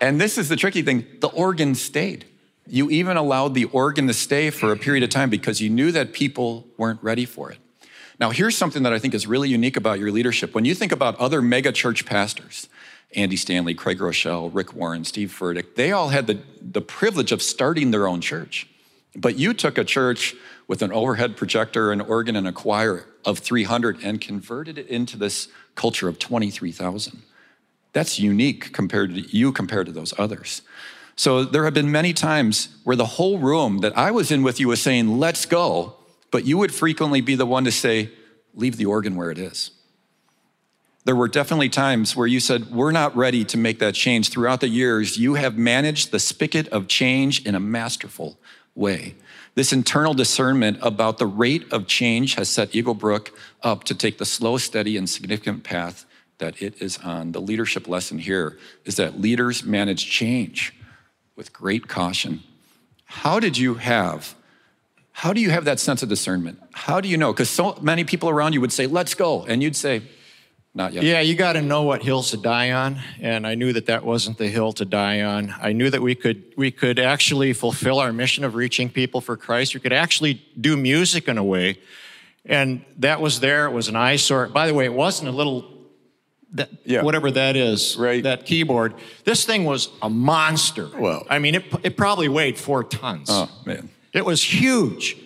and 0.00 0.20
this 0.20 0.38
is 0.38 0.48
the 0.48 0.56
tricky 0.56 0.82
thing 0.82 1.04
the 1.18 1.26
organ 1.26 1.74
stayed. 1.74 2.26
You 2.68 2.90
even 2.90 3.16
allowed 3.16 3.54
the 3.54 3.64
organ 3.64 4.06
to 4.08 4.14
stay 4.14 4.50
for 4.50 4.72
a 4.72 4.76
period 4.76 5.02
of 5.02 5.10
time 5.10 5.30
because 5.30 5.60
you 5.60 5.70
knew 5.70 5.90
that 5.92 6.12
people 6.12 6.66
weren't 6.76 7.02
ready 7.02 7.24
for 7.24 7.50
it. 7.50 7.58
Now, 8.20 8.30
here's 8.30 8.56
something 8.56 8.82
that 8.82 8.92
I 8.92 8.98
think 8.98 9.14
is 9.14 9.26
really 9.26 9.48
unique 9.48 9.76
about 9.76 9.98
your 9.98 10.10
leadership. 10.10 10.54
When 10.54 10.64
you 10.64 10.74
think 10.74 10.92
about 10.92 11.16
other 11.16 11.40
mega 11.40 11.72
church 11.72 12.04
pastors, 12.04 12.68
Andy 13.14 13.36
Stanley, 13.36 13.74
Craig 13.74 13.98
Groeschel, 13.98 14.50
Rick 14.52 14.74
Warren, 14.74 15.04
Steve 15.04 15.34
Furtick, 15.36 15.76
they 15.76 15.92
all 15.92 16.08
had 16.08 16.26
the, 16.26 16.40
the 16.60 16.80
privilege 16.80 17.32
of 17.32 17.40
starting 17.40 17.90
their 17.90 18.06
own 18.06 18.20
church. 18.20 18.66
But 19.16 19.38
you 19.38 19.54
took 19.54 19.78
a 19.78 19.84
church 19.84 20.34
with 20.66 20.82
an 20.82 20.92
overhead 20.92 21.36
projector, 21.36 21.90
an 21.92 22.00
organ, 22.00 22.36
and 22.36 22.46
a 22.46 22.52
choir 22.52 23.06
of 23.24 23.38
300 23.38 24.02
and 24.02 24.20
converted 24.20 24.78
it 24.78 24.88
into 24.88 25.16
this 25.16 25.48
culture 25.74 26.08
of 26.08 26.18
23,000. 26.18 27.22
That's 27.92 28.18
unique 28.18 28.72
compared 28.72 29.14
to 29.14 29.20
you 29.20 29.52
compared 29.52 29.86
to 29.86 29.92
those 29.92 30.12
others. 30.18 30.62
So 31.18 31.42
there 31.42 31.64
have 31.64 31.74
been 31.74 31.90
many 31.90 32.12
times 32.12 32.68
where 32.84 32.94
the 32.94 33.04
whole 33.04 33.40
room 33.40 33.78
that 33.78 33.98
I 33.98 34.12
was 34.12 34.30
in 34.30 34.44
with 34.44 34.60
you 34.60 34.68
was 34.68 34.80
saying, 34.80 35.18
let's 35.18 35.46
go, 35.46 35.96
but 36.30 36.46
you 36.46 36.56
would 36.58 36.72
frequently 36.72 37.20
be 37.20 37.34
the 37.34 37.44
one 37.44 37.64
to 37.64 37.72
say, 37.72 38.10
leave 38.54 38.76
the 38.76 38.86
organ 38.86 39.16
where 39.16 39.32
it 39.32 39.38
is. 39.38 39.72
There 41.06 41.16
were 41.16 41.26
definitely 41.26 41.70
times 41.70 42.14
where 42.14 42.28
you 42.28 42.38
said, 42.38 42.70
We're 42.70 42.92
not 42.92 43.16
ready 43.16 43.44
to 43.46 43.56
make 43.56 43.80
that 43.80 43.94
change. 43.94 44.28
Throughout 44.28 44.60
the 44.60 44.68
years, 44.68 45.16
you 45.16 45.34
have 45.34 45.58
managed 45.58 46.12
the 46.12 46.20
spigot 46.20 46.68
of 46.68 46.86
change 46.86 47.44
in 47.44 47.56
a 47.56 47.60
masterful 47.60 48.38
way. 48.76 49.16
This 49.56 49.72
internal 49.72 50.14
discernment 50.14 50.78
about 50.82 51.18
the 51.18 51.26
rate 51.26 51.72
of 51.72 51.88
change 51.88 52.34
has 52.34 52.48
set 52.48 52.76
Eagle 52.76 52.94
Brook 52.94 53.36
up 53.62 53.82
to 53.84 53.94
take 53.94 54.18
the 54.18 54.26
slow, 54.26 54.56
steady, 54.56 54.96
and 54.96 55.10
significant 55.10 55.64
path 55.64 56.04
that 56.38 56.62
it 56.62 56.80
is 56.80 56.98
on. 56.98 57.32
The 57.32 57.40
leadership 57.40 57.88
lesson 57.88 58.20
here 58.20 58.56
is 58.84 58.94
that 58.96 59.20
leaders 59.20 59.64
manage 59.64 60.08
change 60.08 60.74
with 61.38 61.52
great 61.52 61.86
caution. 61.86 62.42
How 63.04 63.38
did 63.38 63.56
you 63.56 63.74
have? 63.74 64.34
How 65.12 65.32
do 65.32 65.40
you 65.40 65.50
have 65.50 65.64
that 65.66 65.78
sense 65.78 66.02
of 66.02 66.08
discernment? 66.08 66.60
How 66.72 67.00
do 67.00 67.08
you 67.08 67.16
know? 67.16 67.32
Because 67.32 67.48
so 67.48 67.78
many 67.80 68.02
people 68.02 68.28
around 68.28 68.54
you 68.54 68.60
would 68.60 68.72
say, 68.72 68.88
let's 68.88 69.14
go. 69.14 69.44
And 69.46 69.62
you'd 69.62 69.76
say, 69.76 70.02
not 70.74 70.92
yet. 70.92 71.04
Yeah, 71.04 71.20
you 71.20 71.36
got 71.36 71.52
to 71.52 71.62
know 71.62 71.84
what 71.84 72.02
hills 72.02 72.32
to 72.32 72.36
die 72.36 72.72
on, 72.72 73.00
and 73.20 73.46
I 73.46 73.54
knew 73.54 73.72
that 73.72 73.86
that 73.86 74.04
wasn't 74.04 74.36
the 74.36 74.48
hill 74.48 74.72
to 74.74 74.84
die 74.84 75.22
on. 75.22 75.54
I 75.60 75.72
knew 75.72 75.90
that 75.90 76.02
we 76.02 76.14
could 76.14 76.42
we 76.56 76.70
could 76.70 76.98
actually 76.98 77.52
fulfill 77.52 77.98
our 78.00 78.12
mission 78.12 78.44
of 78.44 78.54
reaching 78.54 78.90
people 78.90 79.20
for 79.20 79.36
Christ. 79.36 79.74
We 79.74 79.80
could 79.80 79.94
actually 79.94 80.42
do 80.60 80.76
music 80.76 81.26
in 81.26 81.38
a 81.38 81.42
way, 81.42 81.78
and 82.44 82.84
that 82.98 83.20
was 83.20 83.40
there. 83.40 83.64
It 83.64 83.72
was 83.72 83.88
an 83.88 83.96
eyesore. 83.96 84.48
By 84.48 84.66
the 84.66 84.74
way, 84.74 84.84
it 84.84 84.92
wasn't 84.92 85.30
a 85.30 85.32
little 85.32 85.62
that 86.52 86.70
Yeah. 86.84 87.02
whatever 87.02 87.30
that 87.30 87.56
is, 87.56 87.96
Right. 87.96 88.22
That 88.22 88.46
keyboard. 88.46 88.94
This 89.24 89.44
thing 89.44 89.64
was 89.64 89.88
a 90.02 90.08
monster. 90.10 90.88
Wow. 90.96 91.26
I 91.28 91.38
mean, 91.38 91.54
it 91.54 91.64
it 91.82 91.96
probably 91.96 92.28
weighed 92.28 92.58
four 92.58 92.84
tons. 92.84 93.28
Oh, 93.30 93.48
man. 93.64 93.90
It 94.12 94.24
was 94.24 94.42
huge. 94.42 95.16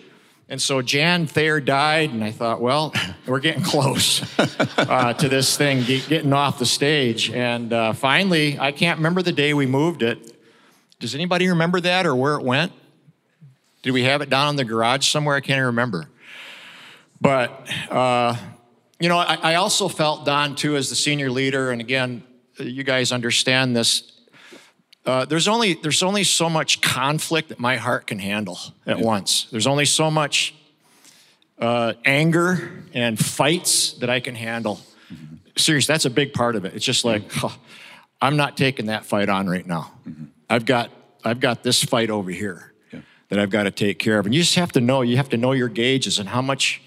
And 0.49 0.61
so 0.61 0.81
Jan 0.81 1.25
Thayer 1.25 1.59
died, 1.61 2.11
and 2.11 2.23
I 2.23 2.29
thought, 2.31 2.61
well, 2.61 2.93
we're 3.25 3.39
getting 3.39 3.63
close 3.63 4.21
uh, 4.77 5.13
to 5.13 5.29
this 5.29 5.57
thing 5.57 5.83
get, 5.83 6.07
getting 6.09 6.33
off 6.33 6.59
the 6.59 6.65
stage. 6.65 7.31
And 7.31 7.71
uh, 7.73 7.93
finally, 7.93 8.59
I 8.59 8.71
can't 8.71 8.97
remember 8.99 9.21
the 9.21 9.31
day 9.31 9.53
we 9.53 9.65
moved 9.65 10.03
it. 10.03 10.35
Does 10.99 11.15
anybody 11.15 11.47
remember 11.47 11.79
that 11.81 12.05
or 12.05 12.15
where 12.15 12.35
it 12.35 12.43
went? 12.43 12.71
Did 13.81 13.91
we 13.91 14.03
have 14.03 14.21
it 14.21 14.29
down 14.29 14.49
in 14.49 14.55
the 14.57 14.63
garage 14.65 15.07
somewhere? 15.07 15.35
I 15.35 15.39
can't 15.41 15.57
even 15.57 15.65
remember. 15.67 16.07
But, 17.19 17.67
uh, 17.89 18.35
you 19.03 19.09
know, 19.09 19.17
I, 19.17 19.37
I 19.41 19.55
also 19.55 19.89
felt, 19.89 20.23
Don, 20.23 20.55
too, 20.55 20.77
as 20.77 20.89
the 20.89 20.95
senior 20.95 21.29
leader, 21.29 21.71
and 21.71 21.81
again, 21.81 22.23
you 22.57 22.85
guys 22.85 23.11
understand 23.11 23.75
this. 23.75 24.09
Uh, 25.05 25.25
there's 25.25 25.49
only 25.49 25.73
there's 25.73 26.01
only 26.03 26.23
so 26.23 26.49
much 26.49 26.79
conflict 26.79 27.49
that 27.49 27.59
my 27.59 27.75
heart 27.75 28.07
can 28.07 28.17
handle 28.17 28.57
at 28.85 28.97
once. 28.97 29.47
There's 29.51 29.67
only 29.67 29.83
so 29.83 30.09
much 30.09 30.55
uh, 31.59 31.95
anger 32.05 32.85
and 32.93 33.19
fights 33.19 33.91
that 33.95 34.09
I 34.09 34.21
can 34.21 34.35
handle. 34.35 34.79
Seriously, 35.57 35.91
that's 35.91 36.05
a 36.05 36.09
big 36.09 36.31
part 36.31 36.55
of 36.55 36.63
it. 36.63 36.73
It's 36.73 36.85
just 36.85 37.03
like 37.03 37.29
I'm 38.21 38.37
not 38.37 38.55
taking 38.55 38.85
that 38.85 39.03
fight 39.03 39.27
on 39.27 39.49
right 39.49 39.67
now. 39.67 39.91
I've 40.49 40.63
got 40.65 40.91
I've 41.25 41.41
got 41.41 41.61
this 41.61 41.83
fight 41.83 42.09
over 42.09 42.31
here 42.31 42.71
that 43.27 43.37
I've 43.37 43.49
got 43.49 43.63
to 43.63 43.71
take 43.71 43.99
care 43.99 44.17
of, 44.17 44.25
and 44.25 44.33
you 44.33 44.39
just 44.39 44.55
have 44.55 44.71
to 44.71 44.79
know 44.79 45.01
you 45.01 45.17
have 45.17 45.29
to 45.31 45.37
know 45.37 45.51
your 45.51 45.67
gauges 45.67 46.19
and 46.19 46.29
how 46.29 46.41
much 46.41 46.81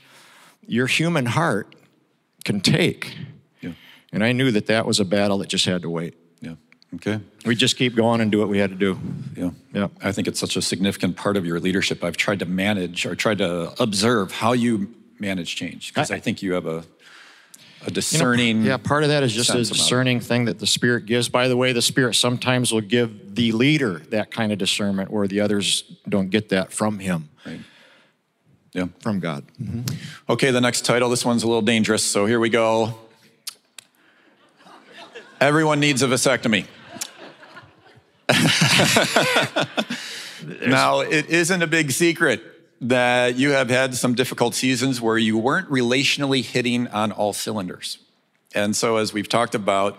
your 0.66 0.86
human 0.86 1.26
heart 1.26 1.74
can 2.46 2.60
take. 2.60 3.14
Yeah. 3.60 3.72
And 4.12 4.24
I 4.24 4.32
knew 4.32 4.50
that 4.52 4.66
that 4.66 4.86
was 4.86 5.00
a 5.00 5.04
battle 5.04 5.38
that 5.38 5.48
just 5.48 5.66
had 5.66 5.82
to 5.82 5.90
wait. 5.90 6.14
Yeah. 6.40 6.54
Okay. 6.94 7.20
We 7.44 7.54
just 7.56 7.76
keep 7.76 7.94
going 7.96 8.20
and 8.22 8.30
do 8.32 8.38
what 8.38 8.48
we 8.48 8.58
had 8.58 8.70
to 8.70 8.76
do. 8.76 8.98
Yeah. 9.36 9.50
Yeah. 9.74 9.88
I 10.02 10.12
think 10.12 10.28
it's 10.28 10.40
such 10.40 10.56
a 10.56 10.62
significant 10.62 11.16
part 11.16 11.36
of 11.36 11.44
your 11.44 11.58
leadership. 11.60 12.02
I've 12.04 12.16
tried 12.16 12.38
to 12.38 12.46
manage 12.46 13.04
or 13.04 13.14
tried 13.14 13.38
to 13.38 13.74
observe 13.82 14.30
how 14.32 14.52
you 14.54 14.94
manage 15.18 15.56
change 15.56 15.92
because 15.92 16.10
I, 16.10 16.16
I- 16.16 16.20
think 16.20 16.40
you 16.42 16.52
have 16.54 16.66
a, 16.66 16.70
a 16.70 16.74
You 16.80 16.82
know, 17.82 17.94
discerning. 17.94 18.62
yeah, 18.62 18.76
part 18.78 19.02
of 19.02 19.08
that 19.10 19.22
is 19.24 19.34
just 19.34 19.50
a 19.50 19.52
sense 19.54 19.68
about 19.68 19.76
it. 19.76 19.82
discerning 19.82 20.20
thing 20.20 20.44
that 20.46 20.58
the 20.60 20.66
Spirit 20.66 21.04
gives. 21.06 21.28
By 21.28 21.48
the 21.48 21.56
way, 21.56 21.72
the 21.72 21.82
Spirit 21.82 22.14
sometimes 22.14 22.72
will 22.72 22.80
give 22.80 23.34
the 23.34 23.50
leader 23.52 23.98
that 24.10 24.30
kind 24.30 24.52
of 24.52 24.58
discernment 24.58 25.10
where 25.10 25.26
the 25.26 25.40
others 25.40 25.82
don't 26.08 26.30
get 26.30 26.48
that 26.50 26.72
from 26.72 26.98
Him, 27.00 27.28
Right. 27.44 27.60
Yeah. 28.76 28.88
from 29.00 29.20
God. 29.20 29.42
Mm-hmm. 29.60 30.32
Okay, 30.32 30.50
the 30.50 30.60
next 30.60 30.84
title. 30.84 31.08
This 31.08 31.24
one's 31.24 31.42
a 31.42 31.46
little 31.46 31.62
dangerous, 31.62 32.04
so 32.04 32.26
here 32.26 32.38
we 32.38 32.50
go. 32.50 32.94
Everyone 35.40 35.80
needs 35.80 36.02
a 36.02 36.06
vasectomy. 36.06 36.66
now, 40.66 41.00
it 41.00 41.30
isn't 41.30 41.62
a 41.62 41.66
big 41.66 41.90
secret 41.90 42.42
that 42.82 43.36
you 43.36 43.52
have 43.52 43.70
had 43.70 43.94
some 43.94 44.14
difficult 44.14 44.54
seasons 44.54 45.00
where 45.00 45.16
you 45.16 45.38
weren't 45.38 45.70
relationally 45.70 46.44
hitting 46.44 46.86
on 46.88 47.12
all 47.12 47.32
cylinders. 47.32 47.96
And 48.54 48.76
so, 48.76 48.98
as 48.98 49.14
we've 49.14 49.28
talked 49.28 49.54
about, 49.54 49.98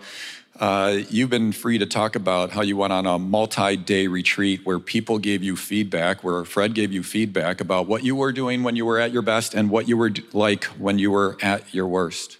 Uh, 0.58 1.02
you've 1.08 1.30
been 1.30 1.52
free 1.52 1.78
to 1.78 1.86
talk 1.86 2.16
about 2.16 2.50
how 2.50 2.62
you 2.62 2.76
went 2.76 2.92
on 2.92 3.06
a 3.06 3.16
multi 3.16 3.76
day 3.76 4.08
retreat 4.08 4.66
where 4.66 4.80
people 4.80 5.18
gave 5.20 5.40
you 5.40 5.54
feedback, 5.54 6.24
where 6.24 6.44
Fred 6.44 6.74
gave 6.74 6.92
you 6.92 7.04
feedback 7.04 7.60
about 7.60 7.86
what 7.86 8.02
you 8.02 8.16
were 8.16 8.32
doing 8.32 8.64
when 8.64 8.74
you 8.74 8.84
were 8.84 8.98
at 8.98 9.12
your 9.12 9.22
best 9.22 9.54
and 9.54 9.70
what 9.70 9.86
you 9.86 9.96
were 9.96 10.12
like 10.32 10.64
when 10.64 10.98
you 10.98 11.12
were 11.12 11.36
at 11.40 11.72
your 11.72 11.86
worst. 11.86 12.38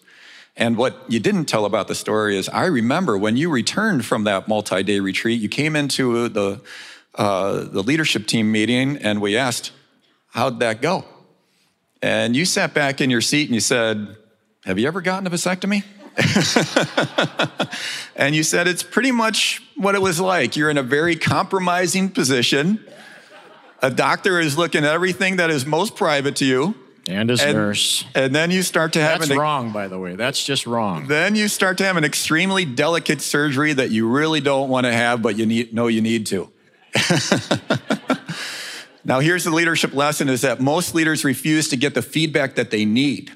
And 0.57 0.77
what 0.77 1.01
you 1.07 1.21
didn't 1.21 1.45
tell 1.45 1.65
about 1.65 1.87
the 1.87 1.95
story 1.95 2.37
is 2.37 2.49
I 2.49 2.67
remember 2.67 3.17
when 3.17 3.37
you 3.37 3.51
returned 3.51 4.05
from 4.05 4.25
that 4.25 4.49
multi 4.49 4.83
day 4.83 4.99
retreat, 4.99 5.41
you 5.41 5.49
came 5.49 5.77
into 5.77 6.29
the, 6.29 6.61
uh, 7.15 7.67
the 7.71 7.85
leadership 7.85 8.27
team 8.27 8.51
meeting 8.51 8.97
and 8.97 9.21
we 9.21 9.37
asked, 9.37 9.71
How'd 10.31 10.59
that 10.59 10.83
go? 10.83 11.05
And 12.03 12.35
you 12.35 12.45
sat 12.45 12.75
back 12.75 13.01
in 13.01 13.11
your 13.11 13.21
seat 13.21 13.45
and 13.45 13.55
you 13.55 13.61
said, 13.61 14.17
Have 14.65 14.77
you 14.77 14.89
ever 14.89 15.01
gotten 15.03 15.29
a 15.29 15.31
vasectomy? 15.31 15.85
and 18.17 18.35
you 18.35 18.43
said 18.43 18.67
it's 18.67 18.83
pretty 18.83 19.13
much 19.13 19.63
what 19.77 19.95
it 19.95 20.03
was 20.03 20.21
like. 20.21 20.57
You're 20.57 20.71
in 20.71 20.79
a 20.79 20.83
very 20.83 21.17
compromising 21.17 22.11
position. 22.11 22.85
A 23.83 23.91
doctor 23.91 24.41
is 24.41 24.59
looking 24.59 24.85
at 24.85 24.93
everything 24.93 25.37
that 25.37 25.51
is 25.51 25.65
most 25.65 25.95
private 25.95 26.37
to 26.37 26.45
you. 26.45 26.75
And 27.09 27.31
his 27.31 27.41
and, 27.41 27.55
nurse. 27.55 28.05
And 28.15 28.35
then 28.35 28.51
you 28.51 28.63
start 28.63 28.93
to 28.95 29.01
have 29.01 29.21
That's 29.21 29.31
an, 29.31 29.39
wrong, 29.39 29.73
by 29.73 29.89
the 29.89 29.99
way. 29.99 30.15
That's 30.17 30.45
just 30.45 30.67
wrong. 30.67 31.07
Then 31.07 31.37
you 31.37 31.49
start 31.49 31.79
to 31.79 31.85
have 31.85 31.97
an 31.97 32.05
extremely 32.05 32.65
delicate 32.67 33.23
surgery 33.23 33.73
that 33.73 33.91
you 33.91 34.09
really 34.09 34.41
don't 34.41 34.69
want 34.69 34.85
to 34.85 34.93
have, 34.93 35.23
but 35.23 35.37
you 35.39 35.47
need, 35.47 35.73
know 35.73 35.87
you 35.87 36.03
need 36.03 36.27
to. 36.27 36.51
now, 39.05 39.21
here's 39.21 39.45
the 39.45 39.51
leadership 39.51 39.95
lesson 39.95 40.29
is 40.29 40.43
that 40.43 40.61
most 40.61 40.95
leaders 40.95 41.25
refuse 41.25 41.69
to 41.69 41.77
get 41.77 41.95
the 41.95 42.03
feedback 42.03 42.57
that 42.57 42.71
they 42.71 42.85
need. 42.85 43.33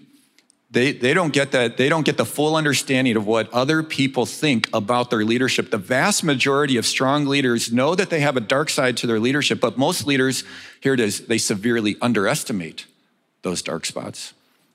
They, 0.73 0.93
they 0.93 1.13
don't 1.13 1.35
get 1.35 1.53
that, 1.53 1.77
they 1.77 1.91
don't 1.91 2.05
get 2.05 2.17
the 2.17 2.25
full 2.25 2.57
understanding 2.57 3.17
of 3.17 3.27
what 3.27 3.53
other 3.53 3.83
people 3.83 4.25
think 4.25 4.71
about 4.73 5.11
their 5.11 5.23
leadership. 5.23 5.71
The 5.71 5.77
vast 5.77 6.25
majority 6.25 6.79
of 6.79 6.87
strong 6.87 7.27
leaders 7.27 7.71
know 7.71 7.95
that 7.95 8.09
they 8.09 8.21
have 8.21 8.39
a 8.39 8.41
dark 8.41 8.71
side 8.71 8.97
to 8.99 9.07
their 9.07 9.21
leadership, 9.21 9.61
but 9.61 9.77
most 9.77 10.07
leaders, 10.07 10.45
here 10.81 10.95
it 10.95 11.01
is, 11.01 11.27
they 11.27 11.37
severely 11.37 11.97
underestimate 12.01 12.87
those 13.43 13.61
dark 13.61 13.85
spots. 13.85 14.33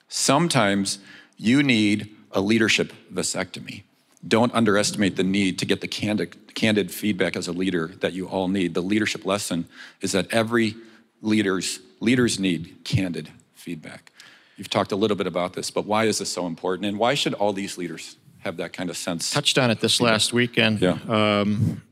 Sometimes 0.08 1.00
you 1.36 1.64
need 1.64 2.16
a 2.32 2.42
leadership 2.42 2.94
vasectomy. 3.12 3.82
Don't 4.28 4.54
underestimate 4.54 5.16
the 5.16 5.24
need 5.24 5.58
to 5.60 5.66
get 5.66 5.82
the 5.82 5.88
candid, 5.88 6.54
candid 6.54 6.92
feedback 6.92 7.36
as 7.36 7.48
a 7.48 7.52
leader 7.52 7.88
that 8.02 8.14
you 8.14 8.28
all 8.28 8.48
need. 8.48 8.76
The 8.76 8.82
leadership 8.82 9.26
lesson 9.26 9.68
is 10.02 10.12
that 10.12 10.32
every 10.32 10.76
leaders 11.24 11.80
leaders 12.00 12.40
need 12.40 12.78
candid 12.84 13.32
feedback. 13.56 14.12
You've 14.58 14.70
talked 14.70 14.92
a 14.92 14.96
little 14.96 15.16
bit 15.16 15.28
about 15.28 15.54
this, 15.54 15.70
but 15.70 15.86
why 15.86 16.06
is 16.06 16.18
this 16.18 16.30
so 16.32 16.48
important? 16.48 16.88
And 16.88 16.98
why 16.98 17.14
should 17.14 17.36
all 17.36 17.54
these 17.54 17.78
leaders 17.78 18.18
have 18.40 18.58
that 18.58 18.74
kind 18.74 18.90
of 18.90 18.98
sense? 18.98 19.32
Touched 19.32 19.58
on 19.60 19.70
it 19.70 19.80
this 19.80 20.02
last 20.02 20.34
weekend. 20.34 20.82
Yeah. 20.82 20.98
Um, 21.08 21.84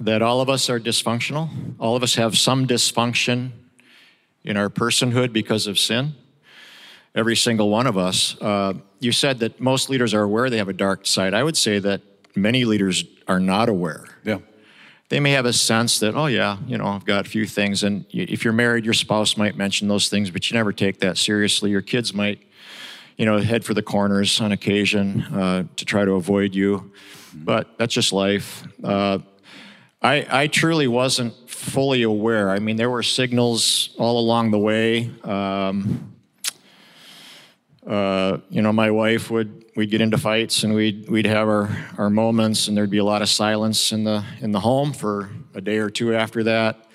that 0.00 0.22
all 0.22 0.40
of 0.40 0.48
us 0.48 0.68
are 0.70 0.80
dysfunctional. 0.80 1.50
All 1.78 1.94
of 1.94 2.02
us 2.02 2.14
have 2.16 2.36
some 2.36 2.66
dysfunction 2.66 3.50
in 4.42 4.56
our 4.56 4.68
personhood 4.68 5.32
because 5.32 5.66
of 5.66 5.78
sin. 5.78 6.14
Every 7.14 7.36
single 7.36 7.68
one 7.68 7.86
of 7.86 7.98
us. 7.98 8.40
Uh, 8.40 8.72
you 8.98 9.12
said 9.12 9.38
that 9.40 9.60
most 9.60 9.90
leaders 9.90 10.14
are 10.14 10.22
aware 10.22 10.48
they 10.48 10.56
have 10.56 10.70
a 10.70 10.72
dark 10.72 11.06
side. 11.06 11.34
I 11.34 11.42
would 11.42 11.58
say 11.58 11.78
that 11.78 12.00
many 12.34 12.64
leaders 12.64 13.04
are 13.28 13.38
not 13.38 13.68
aware. 13.68 14.06
Yeah 14.24 14.38
they 15.12 15.20
may 15.20 15.32
have 15.32 15.44
a 15.44 15.52
sense 15.52 15.98
that, 15.98 16.14
oh, 16.14 16.24
yeah, 16.24 16.56
you 16.66 16.78
know, 16.78 16.86
I've 16.86 17.04
got 17.04 17.26
a 17.26 17.28
few 17.28 17.44
things. 17.44 17.82
And 17.82 18.06
if 18.14 18.44
you're 18.44 18.54
married, 18.54 18.86
your 18.86 18.94
spouse 18.94 19.36
might 19.36 19.58
mention 19.58 19.86
those 19.86 20.08
things, 20.08 20.30
but 20.30 20.50
you 20.50 20.54
never 20.54 20.72
take 20.72 21.00
that 21.00 21.18
seriously. 21.18 21.70
Your 21.70 21.82
kids 21.82 22.14
might, 22.14 22.40
you 23.18 23.26
know, 23.26 23.36
head 23.36 23.62
for 23.62 23.74
the 23.74 23.82
corners 23.82 24.40
on 24.40 24.52
occasion 24.52 25.20
uh, 25.24 25.64
to 25.76 25.84
try 25.84 26.06
to 26.06 26.12
avoid 26.12 26.54
you. 26.54 26.92
But 27.34 27.76
that's 27.76 27.92
just 27.92 28.14
life. 28.14 28.66
Uh, 28.82 29.18
I, 30.00 30.26
I 30.30 30.46
truly 30.46 30.88
wasn't 30.88 31.34
fully 31.46 32.04
aware. 32.04 32.48
I 32.48 32.58
mean, 32.58 32.76
there 32.76 32.88
were 32.88 33.02
signals 33.02 33.90
all 33.98 34.18
along 34.18 34.50
the 34.50 34.58
way. 34.58 35.10
Um, 35.24 36.14
uh, 37.86 38.38
you 38.48 38.62
know, 38.62 38.72
my 38.72 38.90
wife 38.90 39.30
would 39.30 39.61
we'd 39.74 39.90
get 39.90 40.00
into 40.00 40.18
fights 40.18 40.64
and 40.64 40.74
we'd 40.74 41.08
we'd 41.08 41.26
have 41.26 41.48
our, 41.48 41.70
our 41.98 42.10
moments 42.10 42.68
and 42.68 42.76
there'd 42.76 42.90
be 42.90 42.98
a 42.98 43.04
lot 43.04 43.22
of 43.22 43.28
silence 43.28 43.92
in 43.92 44.04
the 44.04 44.24
in 44.40 44.52
the 44.52 44.60
home 44.60 44.92
for 44.92 45.30
a 45.54 45.60
day 45.60 45.78
or 45.78 45.90
two 45.90 46.14
after 46.14 46.42
that. 46.44 46.86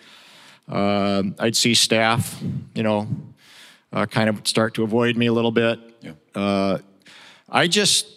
Uh, 0.67 1.23
I'd 1.39 1.55
see 1.55 1.73
staff, 1.73 2.41
you 2.75 2.83
know, 2.83 3.07
uh, 3.93 4.05
kind 4.05 4.29
of 4.29 4.47
start 4.47 4.73
to 4.75 4.83
avoid 4.83 5.15
me 5.15 5.27
a 5.27 5.33
little 5.33 5.51
bit. 5.51 5.79
Yeah. 6.01 6.11
Uh, 6.35 6.79
I 7.49 7.67
just 7.67 8.07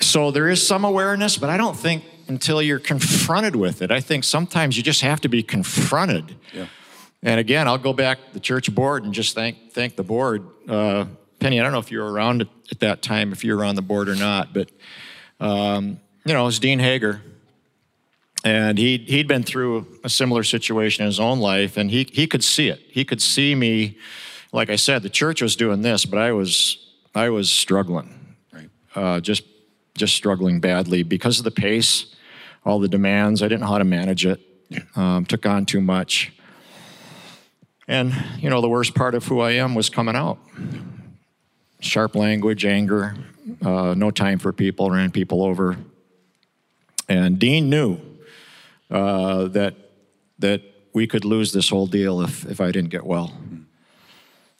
so 0.00 0.30
there 0.30 0.48
is 0.48 0.66
some 0.66 0.84
awareness, 0.84 1.38
but 1.38 1.48
I 1.48 1.56
don't 1.56 1.76
think 1.76 2.04
until 2.28 2.60
you're 2.60 2.80
confronted 2.80 3.54
with 3.54 3.82
it. 3.82 3.90
I 3.90 4.00
think 4.00 4.24
sometimes 4.24 4.76
you 4.76 4.82
just 4.82 5.00
have 5.00 5.20
to 5.20 5.28
be 5.28 5.42
confronted. 5.42 6.34
Yeah. 6.52 6.66
And 7.22 7.40
again, 7.40 7.68
I'll 7.68 7.78
go 7.78 7.92
back 7.92 8.18
to 8.26 8.34
the 8.34 8.40
church 8.40 8.74
board 8.74 9.04
and 9.04 9.14
just 9.14 9.34
thank 9.34 9.72
thank 9.72 9.96
the 9.96 10.02
board 10.02 10.46
uh, 10.68 11.06
Penny, 11.38 11.60
I 11.60 11.62
don't 11.62 11.72
know 11.72 11.78
if 11.78 11.90
you 11.90 11.98
were 11.98 12.10
around 12.10 12.42
at, 12.42 12.48
at 12.70 12.80
that 12.80 13.02
time, 13.02 13.32
if 13.32 13.44
you 13.44 13.56
were 13.56 13.64
on 13.64 13.74
the 13.74 13.82
board 13.82 14.08
or 14.08 14.16
not, 14.16 14.54
but 14.54 14.70
um, 15.38 16.00
you 16.24 16.32
know, 16.32 16.42
it 16.42 16.46
was 16.46 16.58
Dean 16.58 16.78
Hager, 16.78 17.22
and 18.44 18.78
he 18.78 18.98
he'd 18.98 19.28
been 19.28 19.42
through 19.42 19.86
a 20.02 20.08
similar 20.08 20.42
situation 20.42 21.02
in 21.02 21.06
his 21.06 21.20
own 21.20 21.40
life, 21.40 21.76
and 21.76 21.90
he 21.90 22.08
he 22.10 22.26
could 22.26 22.42
see 22.42 22.68
it. 22.68 22.80
He 22.88 23.04
could 23.04 23.20
see 23.20 23.54
me. 23.54 23.98
Like 24.52 24.70
I 24.70 24.76
said, 24.76 25.02
the 25.02 25.10
church 25.10 25.42
was 25.42 25.56
doing 25.56 25.82
this, 25.82 26.06
but 26.06 26.18
I 26.18 26.32
was 26.32 26.78
I 27.14 27.28
was 27.28 27.50
struggling, 27.50 28.36
right? 28.52 28.70
Uh, 28.94 29.20
just 29.20 29.44
just 29.94 30.14
struggling 30.14 30.60
badly 30.60 31.02
because 31.02 31.38
of 31.38 31.44
the 31.44 31.50
pace, 31.50 32.14
all 32.64 32.78
the 32.78 32.88
demands. 32.88 33.42
I 33.42 33.48
didn't 33.48 33.60
know 33.60 33.68
how 33.68 33.78
to 33.78 33.84
manage 33.84 34.24
it. 34.24 34.40
Um, 34.96 35.24
took 35.24 35.46
on 35.46 35.64
too 35.64 35.80
much. 35.80 36.32
And, 37.88 38.12
you 38.38 38.50
know, 38.50 38.60
the 38.60 38.68
worst 38.68 38.94
part 38.94 39.14
of 39.14 39.24
who 39.26 39.40
I 39.40 39.52
am 39.52 39.76
was 39.76 39.88
coming 39.88 40.16
out 40.16 40.38
sharp 41.80 42.14
language, 42.14 42.64
anger, 42.64 43.14
uh, 43.62 43.94
no 43.96 44.10
time 44.10 44.38
for 44.38 44.52
people, 44.52 44.90
ran 44.90 45.10
people 45.10 45.42
over. 45.42 45.76
And 47.08 47.38
Dean 47.38 47.70
knew 47.70 48.00
uh, 48.90 49.48
that 49.48 49.74
that 50.38 50.62
we 50.92 51.06
could 51.06 51.24
lose 51.24 51.52
this 51.52 51.68
whole 51.68 51.86
deal 51.86 52.20
if 52.22 52.44
if 52.46 52.60
I 52.60 52.70
didn't 52.70 52.90
get 52.90 53.04
well. 53.04 53.32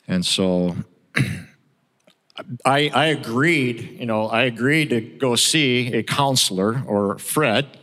And 0.09 0.25
so 0.25 0.77
I, 2.65 2.91
I 2.95 3.07
agreed, 3.07 3.97
you 3.99 4.07
know, 4.07 4.29
I 4.29 4.43
agreed 4.43 4.91
to 4.91 5.01
go 5.01 5.37
see 5.37 5.93
a 5.95 6.03
counselor 6.03 6.83
or 6.87 7.19
Fred 7.19 7.79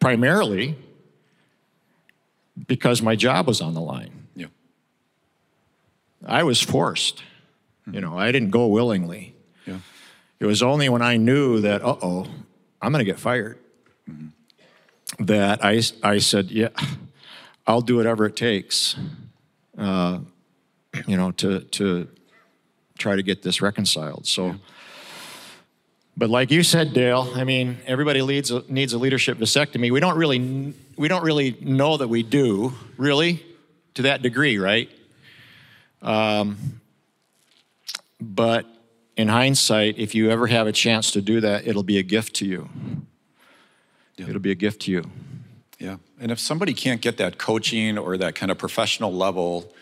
primarily 0.00 0.76
because 2.66 3.02
my 3.02 3.16
job 3.16 3.46
was 3.46 3.60
on 3.60 3.74
the 3.74 3.80
line. 3.80 4.28
Yeah. 4.34 4.46
I 6.26 6.42
was 6.42 6.60
forced. 6.60 7.22
You 7.90 8.00
know, 8.00 8.18
I 8.18 8.32
didn't 8.32 8.50
go 8.50 8.66
willingly. 8.66 9.34
Yeah. 9.66 9.78
It 10.40 10.46
was 10.46 10.62
only 10.62 10.88
when 10.88 11.02
I 11.02 11.16
knew 11.16 11.60
that, 11.60 11.82
uh 11.82 11.96
oh, 12.02 12.26
I'm 12.82 12.92
going 12.92 13.04
to 13.04 13.10
get 13.10 13.18
fired, 13.18 13.58
mm-hmm. 14.08 15.24
that 15.24 15.64
I, 15.64 15.82
I 16.02 16.18
said, 16.18 16.50
yeah, 16.50 16.68
I'll 17.66 17.80
do 17.80 17.96
whatever 17.96 18.26
it 18.26 18.36
takes, 18.36 18.96
uh, 19.76 20.20
you 21.06 21.16
know, 21.16 21.32
to, 21.32 21.60
to 21.60 22.08
try 22.98 23.16
to 23.16 23.22
get 23.22 23.42
this 23.42 23.60
reconciled. 23.62 24.26
So, 24.26 24.46
yeah. 24.46 24.54
but 26.16 26.30
like 26.30 26.50
you 26.50 26.62
said, 26.62 26.92
Dale, 26.92 27.32
I 27.34 27.44
mean, 27.44 27.78
everybody 27.86 28.22
leads 28.22 28.50
a, 28.50 28.64
needs 28.68 28.92
a 28.92 28.98
leadership 28.98 29.38
vasectomy. 29.38 29.90
We 29.90 30.00
don't 30.00 30.16
really, 30.16 30.74
we 30.96 31.08
don't 31.08 31.24
really 31.24 31.56
know 31.60 31.96
that 31.96 32.08
we 32.08 32.22
do, 32.22 32.74
really, 32.96 33.44
to 33.94 34.02
that 34.02 34.22
degree, 34.22 34.58
right? 34.58 34.90
Um, 36.02 36.80
but 38.20 38.66
in 39.16 39.28
hindsight, 39.28 39.98
if 39.98 40.14
you 40.14 40.30
ever 40.30 40.46
have 40.46 40.66
a 40.66 40.72
chance 40.72 41.10
to 41.12 41.20
do 41.20 41.40
that, 41.40 41.66
it'll 41.66 41.82
be 41.82 41.98
a 41.98 42.02
gift 42.02 42.34
to 42.36 42.46
you. 42.46 42.68
Yeah. 44.16 44.28
It'll 44.28 44.40
be 44.40 44.50
a 44.50 44.56
gift 44.56 44.82
to 44.82 44.92
you. 44.92 45.04
Yeah. 45.78 45.96
And 46.20 46.32
if 46.32 46.40
somebody 46.40 46.74
can't 46.74 47.00
get 47.00 47.18
that 47.18 47.38
coaching 47.38 47.98
or 47.98 48.16
that 48.16 48.34
kind 48.34 48.50
of 48.50 48.58
professional 48.58 49.12
level, 49.12 49.72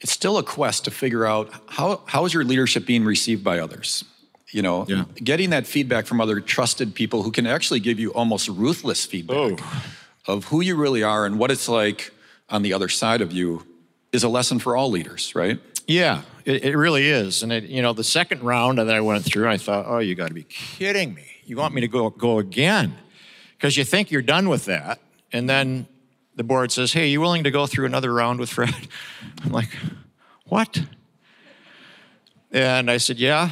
it's 0.00 0.12
still 0.12 0.38
a 0.38 0.42
quest 0.42 0.84
to 0.84 0.90
figure 0.90 1.24
out 1.24 1.50
how, 1.66 2.02
how 2.06 2.24
is 2.24 2.34
your 2.34 2.44
leadership 2.44 2.86
being 2.86 3.04
received 3.04 3.42
by 3.42 3.58
others? 3.58 4.04
You 4.50 4.62
know, 4.62 4.86
yeah. 4.88 5.04
getting 5.16 5.50
that 5.50 5.66
feedback 5.66 6.06
from 6.06 6.20
other 6.20 6.40
trusted 6.40 6.94
people 6.94 7.22
who 7.22 7.30
can 7.30 7.46
actually 7.46 7.80
give 7.80 7.98
you 7.98 8.12
almost 8.12 8.48
ruthless 8.48 9.04
feedback 9.04 9.36
oh. 9.36 9.82
of 10.26 10.44
who 10.44 10.60
you 10.60 10.76
really 10.76 11.02
are 11.02 11.26
and 11.26 11.38
what 11.38 11.50
it's 11.50 11.68
like 11.68 12.12
on 12.48 12.62
the 12.62 12.72
other 12.72 12.88
side 12.88 13.20
of 13.20 13.32
you 13.32 13.66
is 14.12 14.22
a 14.22 14.28
lesson 14.28 14.58
for 14.58 14.76
all 14.76 14.90
leaders, 14.90 15.34
right? 15.34 15.58
Yeah, 15.86 16.22
it, 16.44 16.64
it 16.64 16.76
really 16.76 17.06
is. 17.08 17.42
And 17.42 17.52
it, 17.52 17.64
you 17.64 17.82
know, 17.82 17.92
the 17.92 18.04
second 18.04 18.42
round 18.42 18.78
that 18.78 18.90
I 18.90 19.00
went 19.00 19.24
through, 19.24 19.48
I 19.48 19.56
thought, 19.56 19.86
oh, 19.88 19.98
you 19.98 20.14
got 20.14 20.28
to 20.28 20.34
be 20.34 20.42
kidding 20.44 21.14
me. 21.14 21.26
You 21.44 21.56
want 21.56 21.74
me 21.74 21.80
to 21.82 21.88
go 21.88 22.10
go 22.10 22.38
again? 22.38 22.96
Because 23.56 23.76
you 23.76 23.84
think 23.84 24.10
you're 24.10 24.22
done 24.22 24.48
with 24.48 24.64
that, 24.66 25.00
and 25.32 25.48
then 25.48 25.86
the 26.34 26.44
board 26.44 26.70
says, 26.70 26.92
hey, 26.92 27.08
you 27.08 27.20
willing 27.20 27.44
to 27.44 27.50
go 27.50 27.66
through 27.66 27.86
another 27.86 28.12
round 28.12 28.38
with 28.38 28.50
Fred? 28.50 28.74
I'm 29.44 29.52
like, 29.52 29.70
what? 30.46 30.82
And 32.52 32.90
I 32.90 32.98
said, 32.98 33.18
yeah, 33.18 33.50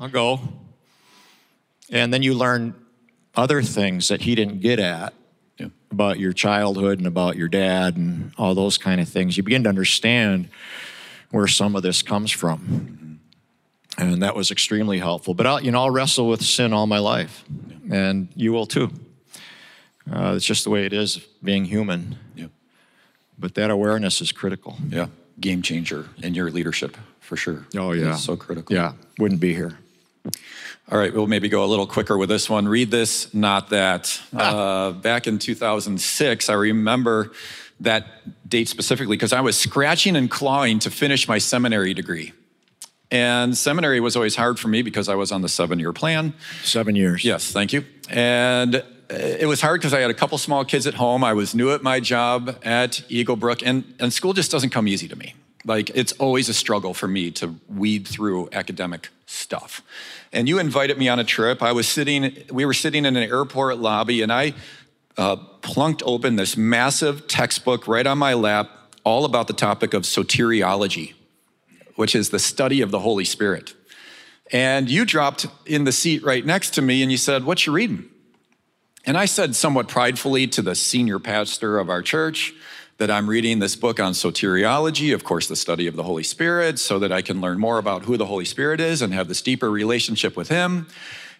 I'll 0.00 0.08
go. 0.08 0.40
And 1.90 2.12
then 2.12 2.22
you 2.22 2.34
learn 2.34 2.74
other 3.34 3.62
things 3.62 4.08
that 4.08 4.22
he 4.22 4.34
didn't 4.34 4.60
get 4.60 4.78
at 4.78 5.12
Yeah. 5.58 5.66
about 5.90 6.18
your 6.18 6.32
childhood 6.32 6.98
and 6.98 7.06
about 7.06 7.36
your 7.36 7.48
dad 7.48 7.96
and 7.96 8.32
all 8.38 8.54
those 8.54 8.78
kind 8.78 9.00
of 9.00 9.08
things. 9.08 9.36
You 9.36 9.42
begin 9.42 9.64
to 9.64 9.68
understand 9.68 10.48
where 11.34 11.48
some 11.48 11.74
of 11.74 11.82
this 11.82 12.00
comes 12.00 12.30
from. 12.30 13.18
And 13.98 14.22
that 14.22 14.36
was 14.36 14.52
extremely 14.52 15.00
helpful. 15.00 15.34
But 15.34 15.46
I'll, 15.46 15.60
you 15.60 15.72
know, 15.72 15.80
I'll 15.80 15.90
wrestle 15.90 16.28
with 16.28 16.42
sin 16.42 16.72
all 16.72 16.86
my 16.86 16.98
life, 16.98 17.44
and 17.90 18.28
you 18.36 18.52
will 18.52 18.66
too. 18.66 18.92
Uh, 20.10 20.34
it's 20.36 20.44
just 20.44 20.62
the 20.62 20.70
way 20.70 20.86
it 20.86 20.92
is, 20.92 21.18
being 21.42 21.64
human. 21.64 22.16
Yeah. 22.36 22.46
But 23.36 23.54
that 23.56 23.70
awareness 23.70 24.20
is 24.20 24.30
critical. 24.30 24.76
Yeah. 24.88 25.08
Game 25.40 25.62
changer 25.62 26.08
in 26.22 26.34
your 26.34 26.50
leadership, 26.50 26.96
for 27.18 27.36
sure. 27.36 27.66
Oh 27.76 27.90
yeah, 27.90 28.12
It's 28.12 28.22
so 28.24 28.36
critical. 28.36 28.74
Yeah, 28.74 28.92
wouldn't 29.18 29.40
be 29.40 29.54
here. 29.54 29.78
All 30.90 30.98
right, 30.98 31.12
we'll 31.12 31.26
maybe 31.26 31.48
go 31.48 31.64
a 31.64 31.66
little 31.66 31.86
quicker 31.86 32.16
with 32.16 32.28
this 32.28 32.48
one. 32.48 32.68
Read 32.68 32.92
this, 32.92 33.34
not 33.34 33.70
that. 33.70 34.20
Uh, 34.32 34.92
back 34.92 35.26
in 35.26 35.38
2006, 35.38 36.48
I 36.48 36.52
remember 36.52 37.32
that 37.80 38.06
date 38.46 38.68
specifically 38.68 39.16
because 39.16 39.32
I 39.32 39.40
was 39.40 39.58
scratching 39.58 40.16
and 40.16 40.30
clawing 40.30 40.78
to 40.80 40.90
finish 40.90 41.28
my 41.28 41.38
seminary 41.38 41.94
degree. 41.94 42.32
And 43.10 43.56
seminary 43.56 44.00
was 44.00 44.16
always 44.16 44.36
hard 44.36 44.58
for 44.58 44.68
me 44.68 44.82
because 44.82 45.08
I 45.08 45.14
was 45.14 45.30
on 45.30 45.42
the 45.42 45.48
seven 45.48 45.78
year 45.78 45.92
plan. 45.92 46.34
Seven 46.62 46.96
years. 46.96 47.24
Yes, 47.24 47.52
thank 47.52 47.72
you. 47.72 47.84
And 48.08 48.76
uh, 48.76 48.82
it 49.10 49.46
was 49.46 49.60
hard 49.60 49.80
because 49.80 49.94
I 49.94 50.00
had 50.00 50.10
a 50.10 50.14
couple 50.14 50.38
small 50.38 50.64
kids 50.64 50.86
at 50.86 50.94
home. 50.94 51.22
I 51.22 51.32
was 51.32 51.54
new 51.54 51.70
at 51.72 51.82
my 51.82 52.00
job 52.00 52.58
at 52.64 53.02
Eagle 53.08 53.36
Brook, 53.36 53.62
and, 53.64 53.84
and 54.00 54.12
school 54.12 54.32
just 54.32 54.50
doesn't 54.50 54.70
come 54.70 54.88
easy 54.88 55.08
to 55.08 55.16
me. 55.16 55.34
Like, 55.66 55.90
it's 55.90 56.12
always 56.12 56.48
a 56.48 56.54
struggle 56.54 56.92
for 56.92 57.08
me 57.08 57.30
to 57.32 57.54
weed 57.68 58.06
through 58.06 58.48
academic 58.52 59.08
stuff. 59.26 59.82
And 60.32 60.48
you 60.48 60.58
invited 60.58 60.98
me 60.98 61.08
on 61.08 61.18
a 61.18 61.24
trip. 61.24 61.62
I 61.62 61.72
was 61.72 61.88
sitting, 61.88 62.44
we 62.50 62.64
were 62.64 62.74
sitting 62.74 63.06
in 63.06 63.16
an 63.16 63.22
airport 63.22 63.78
lobby, 63.78 64.22
and 64.22 64.32
I 64.32 64.54
uh, 65.16 65.36
plunked 65.62 66.02
open 66.04 66.36
this 66.36 66.56
massive 66.56 67.26
textbook 67.26 67.86
right 67.86 68.06
on 68.06 68.18
my 68.18 68.34
lap, 68.34 68.70
all 69.04 69.24
about 69.24 69.46
the 69.46 69.52
topic 69.52 69.94
of 69.94 70.02
soteriology, 70.02 71.14
which 71.96 72.14
is 72.14 72.30
the 72.30 72.38
study 72.38 72.80
of 72.80 72.90
the 72.90 73.00
Holy 73.00 73.24
Spirit. 73.24 73.74
And 74.52 74.90
you 74.90 75.04
dropped 75.04 75.46
in 75.66 75.84
the 75.84 75.92
seat 75.92 76.22
right 76.22 76.44
next 76.44 76.70
to 76.74 76.82
me 76.82 77.02
and 77.02 77.10
you 77.10 77.18
said, 77.18 77.44
What 77.44 77.66
you 77.66 77.72
reading? 77.72 78.08
And 79.06 79.18
I 79.18 79.26
said 79.26 79.54
somewhat 79.54 79.88
pridefully 79.88 80.46
to 80.48 80.62
the 80.62 80.74
senior 80.74 81.18
pastor 81.18 81.78
of 81.78 81.90
our 81.90 82.02
church 82.02 82.54
that 82.98 83.10
I'm 83.10 83.28
reading 83.28 83.58
this 83.58 83.76
book 83.76 83.98
on 83.98 84.12
soteriology, 84.12 85.12
of 85.12 85.24
course, 85.24 85.48
the 85.48 85.56
study 85.56 85.86
of 85.86 85.96
the 85.96 86.04
Holy 86.04 86.22
Spirit, 86.22 86.78
so 86.78 86.98
that 87.00 87.12
I 87.12 87.22
can 87.22 87.40
learn 87.40 87.58
more 87.58 87.78
about 87.78 88.04
who 88.04 88.16
the 88.16 88.26
Holy 88.26 88.44
Spirit 88.44 88.80
is 88.80 89.02
and 89.02 89.12
have 89.12 89.28
this 89.28 89.42
deeper 89.42 89.70
relationship 89.70 90.36
with 90.36 90.48
Him. 90.48 90.86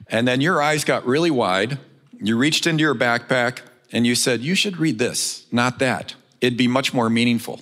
And 0.09 0.27
then 0.27 0.41
your 0.41 0.61
eyes 0.61 0.85
got 0.85 1.07
really 1.07 1.31
wide. 1.31 1.79
You 2.21 2.37
reached 2.37 2.67
into 2.67 2.83
your 2.83 2.95
backpack 2.95 3.61
and 3.93 4.07
you 4.07 4.15
said, 4.15 4.41
You 4.41 4.55
should 4.55 4.79
read 4.79 4.99
this, 4.99 5.47
not 5.53 5.79
that. 5.79 6.15
It'd 6.41 6.59
be 6.59 6.69
much 6.69 6.93
more 6.93 7.09
meaningful. 7.09 7.61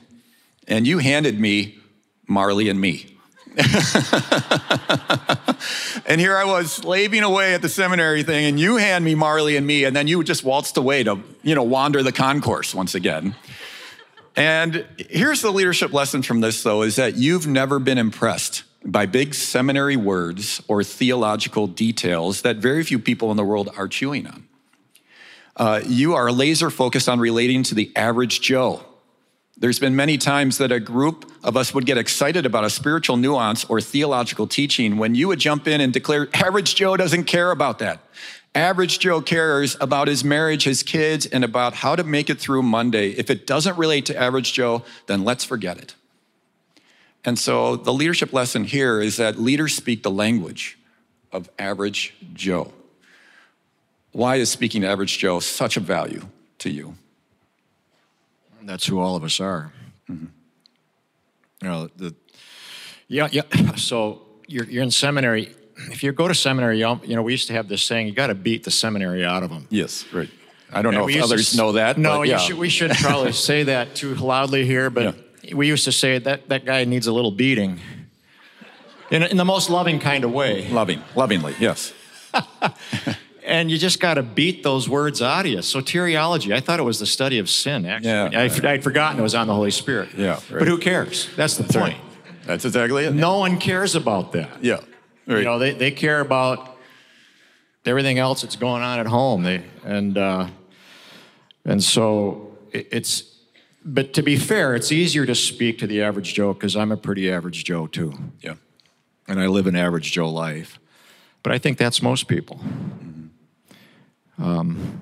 And 0.66 0.86
you 0.86 0.98
handed 0.98 1.38
me 1.38 1.78
Marley 2.26 2.68
and 2.68 2.80
Me. 2.80 3.06
and 6.06 6.20
here 6.20 6.36
I 6.36 6.44
was 6.46 6.72
slaving 6.72 7.22
away 7.22 7.52
at 7.52 7.60
the 7.60 7.68
seminary 7.68 8.22
thing, 8.22 8.46
and 8.46 8.58
you 8.58 8.76
hand 8.76 9.04
me 9.04 9.14
Marley 9.14 9.56
and 9.56 9.66
me, 9.66 9.84
and 9.84 9.94
then 9.94 10.06
you 10.08 10.24
just 10.24 10.42
waltzed 10.42 10.78
away 10.78 11.04
to, 11.04 11.20
you 11.42 11.54
know, 11.54 11.62
wander 11.62 12.02
the 12.02 12.12
concourse 12.12 12.74
once 12.74 12.94
again. 12.94 13.34
And 14.36 14.86
here's 14.96 15.42
the 15.42 15.52
leadership 15.52 15.92
lesson 15.92 16.22
from 16.22 16.40
this, 16.40 16.62
though, 16.62 16.80
is 16.82 16.96
that 16.96 17.16
you've 17.16 17.46
never 17.46 17.78
been 17.78 17.98
impressed 17.98 18.62
by 18.84 19.06
big 19.06 19.34
seminary 19.34 19.96
words 19.96 20.62
or 20.68 20.82
theological 20.82 21.66
details 21.66 22.42
that 22.42 22.56
very 22.56 22.82
few 22.82 22.98
people 22.98 23.30
in 23.30 23.36
the 23.36 23.44
world 23.44 23.70
are 23.76 23.88
chewing 23.88 24.26
on. 24.26 24.48
Uh, 25.56 25.80
you 25.86 26.14
are 26.14 26.32
laser 26.32 26.70
focused 26.70 27.08
on 27.08 27.20
relating 27.20 27.62
to 27.62 27.74
the 27.74 27.92
average 27.94 28.40
Joe. 28.40 28.84
There's 29.56 29.78
been 29.78 29.94
many 29.94 30.18
times 30.18 30.58
that 30.58 30.72
a 30.72 30.80
group 30.80 31.30
of 31.44 31.56
us 31.56 31.74
would 31.74 31.86
get 31.86 31.98
excited 31.98 32.46
about 32.46 32.64
a 32.64 32.70
spiritual 32.70 33.16
nuance 33.16 33.64
or 33.66 33.80
theological 33.80 34.46
teaching 34.46 34.96
when 34.96 35.14
you 35.14 35.28
would 35.28 35.38
jump 35.38 35.68
in 35.68 35.80
and 35.80 35.92
declare, 35.92 36.28
average 36.34 36.74
Joe 36.74 36.96
doesn't 36.96 37.24
care 37.24 37.50
about 37.50 37.78
that. 37.78 38.00
Average 38.54 38.98
Joe 38.98 39.20
cares 39.20 39.76
about 39.80 40.08
his 40.08 40.24
marriage, 40.24 40.64
his 40.64 40.82
kids, 40.82 41.26
and 41.26 41.44
about 41.44 41.74
how 41.74 41.96
to 41.96 42.04
make 42.04 42.28
it 42.28 42.38
through 42.38 42.62
Monday. 42.62 43.10
If 43.10 43.30
it 43.30 43.46
doesn't 43.46 43.78
relate 43.78 44.06
to 44.06 44.16
average 44.16 44.52
Joe, 44.52 44.82
then 45.06 45.24
let's 45.24 45.44
forget 45.44 45.78
it. 45.78 45.94
And 47.24 47.38
so 47.38 47.76
the 47.76 47.92
leadership 47.92 48.32
lesson 48.32 48.64
here 48.64 49.00
is 49.00 49.16
that 49.16 49.38
leaders 49.38 49.74
speak 49.74 50.02
the 50.02 50.10
language 50.10 50.78
of 51.30 51.48
average 51.58 52.14
Joe. 52.34 52.72
Why 54.12 54.36
is 54.36 54.50
speaking 54.50 54.82
to 54.82 54.88
average 54.88 55.18
Joe 55.18 55.40
such 55.40 55.76
a 55.76 55.80
value 55.80 56.26
to 56.58 56.70
you? 56.70 56.96
That's 58.62 58.86
who 58.86 59.00
all 59.00 59.16
of 59.16 59.24
us 59.24 59.40
are. 59.40 59.72
Mm-hmm. 60.10 60.26
You 61.62 61.68
know, 61.68 61.88
the, 61.96 62.14
yeah, 63.08 63.28
yeah. 63.30 63.42
So 63.76 64.22
you're, 64.46 64.64
you're 64.64 64.82
in 64.82 64.90
seminary. 64.90 65.54
If 65.90 66.02
you 66.02 66.12
go 66.12 66.28
to 66.28 66.34
seminary, 66.34 66.78
you 66.78 67.00
you 67.04 67.16
know, 67.16 67.22
we 67.22 67.32
used 67.32 67.48
to 67.48 67.54
have 67.54 67.68
this 67.68 67.82
saying, 67.82 68.06
you 68.06 68.12
got 68.12 68.26
to 68.28 68.34
beat 68.34 68.64
the 68.64 68.70
seminary 68.70 69.24
out 69.24 69.42
of 69.42 69.50
them. 69.50 69.66
Yes, 69.70 70.04
right. 70.12 70.28
I 70.72 70.82
don't 70.82 70.94
And 70.94 71.02
know 71.02 71.08
if 71.08 71.14
used 71.14 71.28
to 71.28 71.34
others 71.34 71.56
know 71.56 71.72
that. 71.72 71.98
No, 71.98 72.22
yeah. 72.22 72.38
should, 72.38 72.58
we 72.58 72.68
shouldn't 72.68 72.98
probably 73.00 73.32
say 73.48 73.64
that 73.64 73.94
too 73.94 74.14
loudly 74.14 74.64
here, 74.64 74.90
but 74.90 75.16
we 75.54 75.66
used 75.66 75.84
to 75.84 75.92
say 75.92 76.18
that 76.18 76.48
that 76.48 76.64
guy 76.64 76.84
needs 76.84 77.06
a 77.06 77.12
little 77.12 77.30
beating. 77.32 77.80
In, 79.10 79.22
in 79.22 79.36
the 79.36 79.44
most 79.44 79.68
loving 79.68 79.98
kind 79.98 80.24
of 80.24 80.32
way. 80.32 80.68
Loving, 80.70 81.02
lovingly, 81.14 81.54
yes. 81.58 81.92
And 83.44 83.68
you 83.72 83.76
just 83.76 83.98
got 83.98 84.14
to 84.14 84.22
beat 84.22 84.62
those 84.62 84.88
words 84.88 85.20
out 85.20 85.46
of 85.46 85.50
you. 85.50 85.58
Soteriology, 85.58 86.54
I 86.54 86.60
thought 86.60 86.78
it 86.78 86.84
was 86.84 87.00
the 87.00 87.06
study 87.06 87.40
of 87.40 87.50
sin, 87.50 87.84
actually. 87.84 88.08
Yeah. 88.08 88.30
I, 88.32 88.44
I'd 88.74 88.84
forgotten 88.84 89.18
it 89.18 89.22
was 89.22 89.34
on 89.34 89.48
the 89.48 89.52
Holy 89.54 89.72
Spirit. 89.72 90.10
Yeah, 90.16 90.34
right. 90.34 90.60
But 90.60 90.68
who 90.68 90.78
cares? 90.78 91.28
That's 91.34 91.56
the 91.56 91.64
point. 91.64 91.96
That's 92.46 92.64
exactly 92.64 93.04
it. 93.04 93.14
No 93.14 93.38
one 93.38 93.58
cares 93.58 93.96
about 93.96 94.30
that. 94.32 94.48
Yeah. 94.62 94.78
Right. 95.26 95.38
You 95.38 95.44
know, 95.44 95.58
they, 95.58 95.72
they 95.72 95.90
care 95.90 96.20
about 96.20 96.76
everything 97.84 98.20
else 98.20 98.42
that's 98.42 98.54
going 98.54 98.82
on 98.84 99.00
at 99.00 99.06
home. 99.08 99.42
They, 99.42 99.64
and, 99.84 100.16
uh, 100.16 100.46
and 101.64 101.82
so 101.82 102.56
it- 102.70 102.88
it's, 102.92 103.24
but 103.84 104.12
to 104.14 104.22
be 104.22 104.36
fair, 104.36 104.74
it's 104.74 104.92
easier 104.92 105.26
to 105.26 105.34
speak 105.34 105.78
to 105.78 105.86
the 105.86 106.02
average 106.02 106.34
Joe 106.34 106.52
because 106.54 106.76
I'm 106.76 106.92
a 106.92 106.96
pretty 106.96 107.30
average 107.30 107.64
Joe 107.64 107.86
too. 107.86 108.12
yeah. 108.40 108.54
And 109.28 109.40
I 109.40 109.46
live 109.46 109.66
an 109.66 109.76
average 109.76 110.12
Joe 110.12 110.28
life. 110.28 110.78
But 111.42 111.52
I 111.52 111.58
think 111.58 111.78
that's 111.78 112.02
most 112.02 112.28
people. 112.28 112.60
Um, 114.38 115.00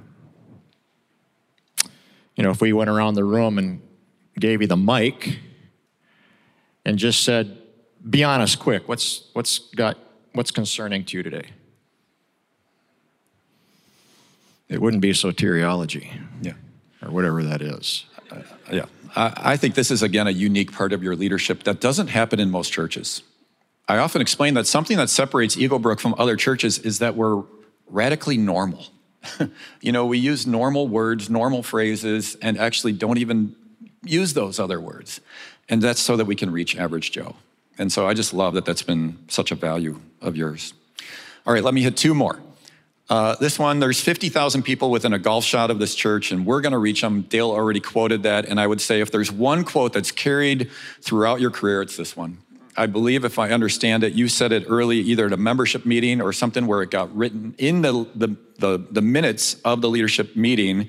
you 2.37 2.43
know, 2.45 2.51
if 2.51 2.61
we 2.61 2.73
went 2.73 2.91
around 2.91 3.15
the 3.15 3.25
room 3.25 3.59
and 3.59 3.81
gave 4.39 4.61
you 4.61 4.67
the 4.67 4.77
mic 4.77 5.39
and 6.85 6.99
just 6.99 7.23
said, 7.25 7.59
be 8.09 8.25
honest 8.25 8.59
quick, 8.59 8.89
what's, 8.89 9.25
what's, 9.35 9.59
got, 9.59 9.99
what's 10.33 10.51
concerning 10.51 11.05
to 11.07 11.17
you 11.19 11.23
today? 11.23 11.45
It 14.69 14.81
wouldn't 14.81 15.03
be 15.03 15.11
soteriology 15.13 16.09
Yeah. 16.43 16.53
or 17.03 17.11
whatever 17.11 17.43
that 17.43 17.61
is. 17.61 18.05
Uh, 18.31 18.43
yeah. 18.71 18.85
I, 19.17 19.33
I 19.37 19.57
think 19.57 19.75
this 19.75 19.91
is, 19.91 20.03
again, 20.03 20.27
a 20.27 20.31
unique 20.31 20.73
part 20.73 20.93
of 20.93 21.03
your 21.03 21.17
leadership 21.17 21.65
that 21.65 21.81
doesn't 21.81 22.09
happen 22.09 22.41
in 22.41 22.51
most 22.51 22.73
churches. 22.73 23.23
I 23.89 23.99
often 23.99 24.21
explain 24.21 24.55
that 24.55 24.67
something 24.67 24.97
that 24.99 25.11
separates 25.11 25.57
Eagle 25.57 25.79
Brook 25.79 26.01
from 26.01 26.15
other 26.17 26.37
churches 26.37 26.79
is 26.79 27.01
that 27.01 27.17
we're 27.17 27.43
radically 27.89 28.37
normal. 28.37 28.87
you 29.81 29.93
know, 29.93 30.07
we 30.07 30.19
use 30.19 30.47
normal 30.47 30.87
words, 30.87 31.29
normal 31.29 31.63
phrases, 31.63 32.37
and 32.37 32.57
actually 32.59 32.93
don't 32.93 33.19
even 33.19 33.57
use 34.05 34.33
those 34.35 34.59
other 34.59 34.81
words. 34.81 35.21
And 35.69 35.83
that's 35.83 36.01
so 36.01 36.17
that 36.17 36.25
we 36.25 36.37
can 36.37 36.51
reach 36.51 36.77
average 36.77 37.13
Joe. 37.13 37.37
And 37.79 37.93
so 37.93 38.07
I 38.07 38.15
just 38.15 38.33
love 38.35 38.55
that 38.55 38.65
that's 38.65 38.83
been 38.83 39.19
such 39.29 39.51
a 39.51 39.55
value 39.55 40.01
of 40.21 40.37
yours. 40.37 40.75
All 41.47 41.55
right, 41.55 41.65
let 41.65 41.75
me 41.75 41.83
hit 41.83 41.97
two 41.97 42.15
more. 42.15 42.39
Uh, 43.11 43.35
this 43.41 43.59
one, 43.59 43.81
there's 43.81 44.01
50,000 44.01 44.63
people 44.63 44.89
within 44.89 45.13
a 45.13 45.19
golf 45.19 45.45
shot 45.45 45.69
of 45.69 45.81
this 45.81 45.97
church, 45.97 46.31
and 46.31 46.47
we're 46.47 46.61
going 46.61 46.73
to 46.73 46.79
reach 46.79 47.01
them. 47.01 47.23
Dale 47.23 47.51
already 47.51 47.81
quoted 47.81 48.23
that. 48.23 48.45
And 48.45 48.61
I 48.61 48.69
would 48.69 48.81
say 48.81 49.01
if 49.01 49.11
there's 49.11 49.33
one 49.33 49.65
quote 49.65 49.93
that's 49.93 50.13
carried 50.13 50.71
throughout 51.03 51.41
your 51.41 51.51
career, 51.51 51.83
it's 51.83 51.97
this 51.97 52.17
one. 52.17 52.39
I 52.77 52.87
believe, 52.87 53.25
if 53.25 53.37
I 53.37 53.51
understand 53.51 54.05
it, 54.05 54.13
you 54.13 54.29
said 54.29 54.53
it 54.53 54.65
early, 54.69 54.99
either 54.99 55.27
at 55.27 55.33
a 55.33 55.37
membership 55.37 55.85
meeting 55.85 56.23
or 56.23 56.33
something 56.33 56.69
where 56.69 56.83
it 56.83 56.93
got 56.93 57.15
written 57.15 57.53
in 57.59 57.83
the, 57.83 58.07
the, 58.15 58.37
the, 58.59 58.87
the 58.93 59.03
minutes 59.03 59.55
of 59.65 59.81
the 59.81 59.91
leadership 59.91 60.37
meeting. 60.37 60.89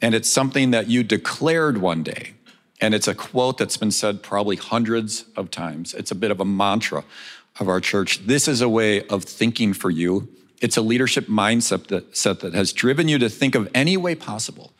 And 0.00 0.14
it's 0.14 0.30
something 0.30 0.70
that 0.70 0.88
you 0.88 1.02
declared 1.02 1.78
one 1.78 2.02
day. 2.02 2.32
And 2.80 2.94
it's 2.94 3.08
a 3.08 3.14
quote 3.14 3.58
that's 3.58 3.76
been 3.76 3.90
said 3.90 4.22
probably 4.22 4.56
hundreds 4.56 5.26
of 5.36 5.50
times. 5.50 5.92
It's 5.92 6.10
a 6.10 6.14
bit 6.14 6.30
of 6.30 6.40
a 6.40 6.46
mantra 6.46 7.04
of 7.60 7.68
our 7.68 7.80
church. 7.80 8.24
This 8.26 8.48
is 8.48 8.62
a 8.62 8.68
way 8.70 9.06
of 9.08 9.24
thinking 9.24 9.74
for 9.74 9.90
you. 9.90 10.28
It's 10.60 10.76
a 10.76 10.82
leadership 10.82 11.26
mindset 11.26 11.86
that, 11.88 12.16
set 12.16 12.40
that 12.40 12.54
has 12.54 12.72
driven 12.72 13.08
you 13.08 13.18
to 13.18 13.28
think 13.28 13.54
of 13.54 13.68
any 13.74 13.96
way 13.96 14.14
possible 14.14 14.72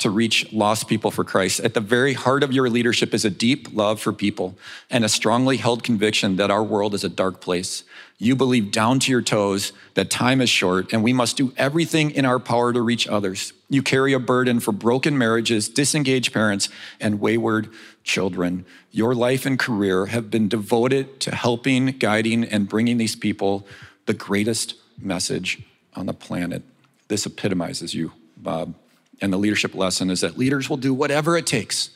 to 0.00 0.08
reach 0.08 0.50
lost 0.50 0.88
people 0.88 1.10
for 1.10 1.24
Christ. 1.24 1.60
At 1.60 1.74
the 1.74 1.80
very 1.80 2.14
heart 2.14 2.42
of 2.42 2.52
your 2.54 2.70
leadership 2.70 3.12
is 3.12 3.26
a 3.26 3.30
deep 3.30 3.68
love 3.74 4.00
for 4.00 4.14
people 4.14 4.56
and 4.88 5.04
a 5.04 5.10
strongly 5.10 5.58
held 5.58 5.82
conviction 5.82 6.36
that 6.36 6.50
our 6.50 6.64
world 6.64 6.94
is 6.94 7.04
a 7.04 7.08
dark 7.10 7.42
place. 7.42 7.84
You 8.18 8.34
believe 8.34 8.72
down 8.72 8.98
to 9.00 9.10
your 9.10 9.20
toes 9.20 9.74
that 9.94 10.10
time 10.10 10.40
is 10.40 10.48
short 10.48 10.90
and 10.92 11.02
we 11.02 11.12
must 11.12 11.36
do 11.36 11.52
everything 11.58 12.10
in 12.12 12.24
our 12.24 12.38
power 12.38 12.72
to 12.72 12.80
reach 12.80 13.06
others. 13.08 13.52
You 13.68 13.82
carry 13.82 14.14
a 14.14 14.18
burden 14.18 14.58
for 14.58 14.72
broken 14.72 15.18
marriages, 15.18 15.68
disengaged 15.68 16.32
parents, 16.32 16.70
and 16.98 17.20
wayward 17.20 17.68
children. 18.02 18.64
Your 18.90 19.14
life 19.14 19.44
and 19.44 19.58
career 19.58 20.06
have 20.06 20.30
been 20.30 20.48
devoted 20.48 21.20
to 21.20 21.34
helping, 21.34 21.86
guiding, 21.98 22.44
and 22.44 22.70
bringing 22.70 22.96
these 22.96 23.16
people 23.16 23.66
the 24.06 24.14
greatest 24.14 24.76
message 25.00 25.62
on 25.94 26.06
the 26.06 26.14
planet. 26.14 26.62
This 27.08 27.26
epitomizes 27.26 27.94
you, 27.94 28.12
Bob. 28.36 28.74
And 29.20 29.32
the 29.32 29.36
leadership 29.36 29.74
lesson 29.74 30.10
is 30.10 30.20
that 30.20 30.38
leaders 30.38 30.70
will 30.70 30.76
do 30.76 30.94
whatever 30.94 31.36
it 31.36 31.46
takes 31.46 31.90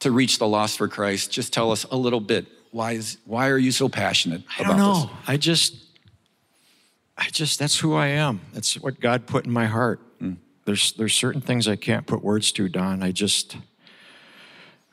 to 0.00 0.10
reach 0.10 0.38
the 0.38 0.46
lost 0.46 0.78
for 0.78 0.88
Christ. 0.88 1.30
Just 1.30 1.52
tell 1.52 1.70
us 1.70 1.84
a 1.84 1.96
little 1.96 2.20
bit. 2.20 2.46
Why 2.70 2.92
is 2.92 3.18
why 3.24 3.48
are 3.48 3.58
you 3.58 3.72
so 3.72 3.88
passionate 3.88 4.42
I 4.58 4.62
don't 4.62 4.76
know. 4.76 4.94
this? 4.94 5.10
I 5.26 5.36
just, 5.36 5.74
I 7.16 7.28
just, 7.30 7.58
that's 7.58 7.78
who 7.78 7.94
I 7.94 8.08
am. 8.08 8.40
That's 8.52 8.74
what 8.74 9.00
God 9.00 9.26
put 9.26 9.44
in 9.44 9.50
my 9.50 9.66
heart. 9.66 10.00
There's, 10.66 10.92
there's 10.92 11.14
certain 11.14 11.40
things 11.40 11.66
I 11.66 11.74
can't 11.74 12.06
put 12.06 12.22
words 12.22 12.52
to, 12.52 12.68
Don. 12.68 13.02
I 13.02 13.10
just, 13.10 13.56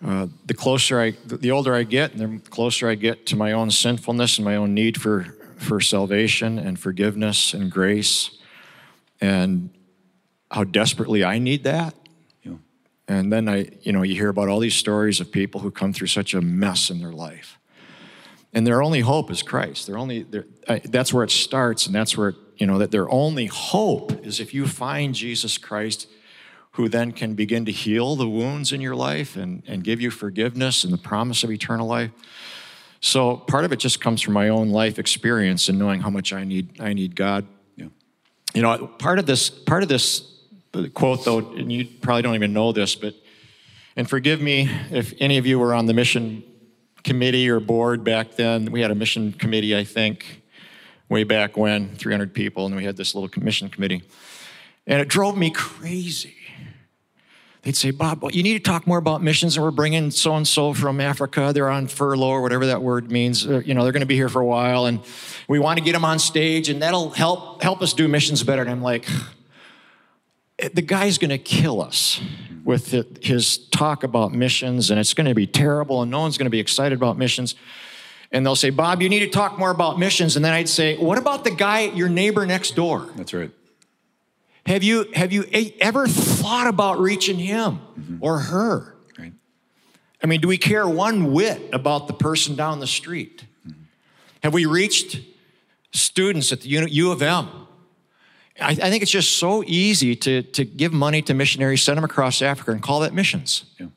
uh, 0.03 0.27
the 0.45 0.53
closer 0.55 0.99
I, 0.99 1.11
the 1.25 1.51
older 1.51 1.75
I 1.75 1.83
get, 1.83 2.13
and 2.13 2.41
the 2.41 2.49
closer 2.49 2.89
I 2.89 2.95
get 2.95 3.27
to 3.27 3.35
my 3.35 3.51
own 3.51 3.69
sinfulness 3.69 4.39
and 4.39 4.45
my 4.45 4.55
own 4.55 4.73
need 4.73 4.99
for, 4.99 5.36
for 5.57 5.81
salvation 5.81 6.57
and 6.57 6.79
forgiveness 6.79 7.53
and 7.53 7.71
grace, 7.71 8.31
and 9.19 9.69
how 10.49 10.63
desperately 10.63 11.23
I 11.23 11.39
need 11.39 11.63
that. 11.63 11.93
Yeah. 12.43 12.53
And 13.07 13.33
then 13.33 13.49
I, 13.49 13.69
you 13.81 13.91
know, 13.91 14.03
you 14.03 14.15
hear 14.15 14.29
about 14.29 14.47
all 14.47 14.59
these 14.59 14.75
stories 14.75 15.19
of 15.19 15.31
people 15.31 15.61
who 15.61 15.71
come 15.71 15.93
through 15.93 16.07
such 16.07 16.33
a 16.33 16.41
mess 16.41 16.89
in 16.89 16.99
their 16.99 17.11
life. 17.11 17.57
And 18.53 18.65
their 18.65 18.81
only 18.81 19.01
hope 19.01 19.29
is 19.29 19.43
Christ. 19.43 19.87
Their 19.87 19.97
only, 19.97 20.23
their, 20.23 20.45
I, 20.69 20.79
that's 20.79 21.13
where 21.13 21.23
it 21.23 21.31
starts, 21.31 21.85
and 21.85 21.93
that's 21.93 22.17
where, 22.17 22.33
you 22.55 22.65
know, 22.65 22.77
that 22.77 22.91
their 22.91 23.09
only 23.09 23.47
hope 23.47 24.25
is 24.25 24.39
if 24.39 24.53
you 24.53 24.67
find 24.67 25.13
Jesus 25.13 25.57
Christ, 25.57 26.07
who 26.71 26.87
then 26.87 27.11
can 27.11 27.33
begin 27.33 27.65
to 27.65 27.71
heal 27.71 28.15
the 28.15 28.29
wounds 28.29 28.71
in 28.71 28.79
your 28.81 28.95
life 28.95 29.35
and, 29.35 29.63
and 29.67 29.83
give 29.83 29.99
you 29.99 30.11
forgiveness 30.11 30.83
and 30.83 30.93
the 30.93 30.97
promise 30.97 31.43
of 31.43 31.51
eternal 31.51 31.87
life. 31.87 32.11
So 33.01 33.37
part 33.37 33.65
of 33.65 33.71
it 33.71 33.77
just 33.77 34.01
comes 34.01 34.21
from 34.21 34.33
my 34.33 34.49
own 34.49 34.69
life 34.69 34.99
experience 34.99 35.69
and 35.69 35.77
knowing 35.77 36.01
how 36.01 36.09
much 36.09 36.33
I 36.33 36.43
need, 36.43 36.81
I 36.81 36.93
need 36.93 37.15
God. 37.15 37.45
Yeah. 37.75 37.87
You 38.53 38.61
know, 38.61 38.87
part 38.87 39.19
of 39.19 39.25
this, 39.25 39.49
part 39.49 39.83
of 39.83 39.89
this 39.89 40.31
quote, 40.93 41.25
though, 41.25 41.39
and 41.39 41.71
you 41.71 41.85
probably 41.85 42.21
don't 42.21 42.35
even 42.35 42.53
know 42.53 42.71
this, 42.71 42.95
but, 42.95 43.13
and 43.95 44.09
forgive 44.09 44.41
me 44.41 44.69
if 44.91 45.13
any 45.19 45.37
of 45.37 45.45
you 45.45 45.59
were 45.59 45.73
on 45.73 45.85
the 45.85 45.93
mission 45.93 46.43
committee 47.03 47.49
or 47.49 47.59
board 47.59 48.03
back 48.03 48.35
then. 48.35 48.71
We 48.71 48.81
had 48.81 48.91
a 48.91 48.95
mission 48.95 49.31
committee, 49.33 49.75
I 49.75 49.83
think, 49.83 50.41
way 51.09 51.23
back 51.23 51.55
when, 51.55 51.95
300 51.95 52.33
people, 52.33 52.65
and 52.65 52.75
we 52.75 52.83
had 52.83 52.97
this 52.97 53.15
little 53.15 53.29
mission 53.41 53.69
committee. 53.69 54.03
And 54.85 55.01
it 55.01 55.07
drove 55.07 55.37
me 55.37 55.49
crazy. 55.51 56.36
They'd 57.63 57.75
say, 57.75 57.91
Bob, 57.91 58.21
well, 58.21 58.31
you 58.31 58.43
need 58.43 58.53
to 58.53 58.59
talk 58.71 58.87
more 58.87 58.97
about 58.97 59.21
missions, 59.21 59.57
and 59.57 59.63
we're 59.63 59.71
bringing 59.71 60.11
so 60.11 60.35
and 60.35 60.47
so 60.47 60.73
from 60.73 61.01
Africa. 61.01 61.51
They're 61.53 61.69
on 61.69 61.87
furlough, 61.87 62.29
or 62.29 62.41
whatever 62.41 62.67
that 62.67 62.81
word 62.81 63.11
means. 63.11 63.45
Uh, 63.45 63.61
You 63.65 63.73
know, 63.73 63.83
they're 63.83 63.91
going 63.91 64.01
to 64.01 64.05
be 64.07 64.15
here 64.15 64.29
for 64.29 64.41
a 64.41 64.45
while, 64.45 64.85
and 64.85 65.01
we 65.47 65.59
want 65.59 65.77
to 65.77 65.83
get 65.83 65.93
them 65.93 66.05
on 66.05 66.19
stage, 66.19 66.69
and 66.69 66.81
that'll 66.81 67.09
help 67.09 67.61
help 67.61 67.81
us 67.81 67.93
do 67.93 68.07
missions 68.07 68.43
better. 68.43 68.61
And 68.61 68.71
I'm 68.71 68.81
like, 68.81 69.05
the 70.73 70.81
guy's 70.81 71.17
going 71.17 71.29
to 71.29 71.37
kill 71.37 71.81
us 71.81 72.21
with 72.63 72.91
his 73.23 73.57
talk 73.69 74.03
about 74.03 74.33
missions, 74.33 74.89
and 74.89 74.99
it's 74.99 75.13
going 75.13 75.27
to 75.27 75.35
be 75.35 75.47
terrible, 75.47 76.01
and 76.01 76.11
no 76.11 76.19
one's 76.21 76.37
going 76.37 76.45
to 76.45 76.51
be 76.51 76.59
excited 76.59 76.97
about 76.97 77.17
missions. 77.17 77.55
And 78.31 78.45
they'll 78.45 78.57
say, 78.57 78.71
Bob, 78.71 79.01
you 79.01 79.07
need 79.09 79.19
to 79.21 79.29
talk 79.29 79.57
more 79.57 79.71
about 79.71 79.97
missions. 79.97 80.35
And 80.35 80.43
then 80.43 80.51
I'd 80.51 80.67
say, 80.69 80.97
What 80.97 81.17
about 81.17 81.43
the 81.43 81.51
guy, 81.51 81.81
your 81.81 82.09
neighbor 82.09 82.45
next 82.45 82.75
door? 82.75 83.09
That's 83.15 83.33
right. 83.33 83.51
Have 84.67 84.83
you, 84.83 85.05
have 85.13 85.31
you 85.31 85.45
ever 85.79 86.07
thought 86.07 86.67
about 86.67 86.99
reaching 86.99 87.39
him 87.39 87.79
mm-hmm. 87.97 88.17
or 88.19 88.39
her? 88.39 88.95
Right. 89.17 89.31
I 90.21 90.27
mean, 90.27 90.41
do 90.41 90.49
we 90.49 90.57
care 90.57 90.87
one 90.87 91.31
whit 91.31 91.69
about 91.71 92.07
the 92.07 92.13
person 92.13 92.55
down 92.55 92.79
the 92.79 92.87
street? 92.87 93.45
Mm-hmm. 93.65 93.81
Have 94.43 94.53
we 94.53 94.65
reached 94.65 95.21
students 95.93 96.51
at 96.51 96.61
the 96.61 96.69
U 96.69 96.85
U 96.85 97.11
of 97.11 97.21
M? 97.21 97.47
I, 98.59 98.71
I 98.71 98.75
think 98.75 99.03
it's 99.03 99.11
just 99.11 99.37
so 99.37 99.63
easy 99.65 100.17
to, 100.17 100.41
to 100.41 100.65
give 100.65 100.91
money 100.91 101.21
to 101.21 101.33
missionaries, 101.33 101.81
send 101.81 101.97
them 101.97 102.03
across 102.03 102.41
Africa, 102.41 102.71
and 102.71 102.81
call 102.81 102.99
that 103.01 103.13
missions. 103.13 103.65
Yeah. 103.79 103.87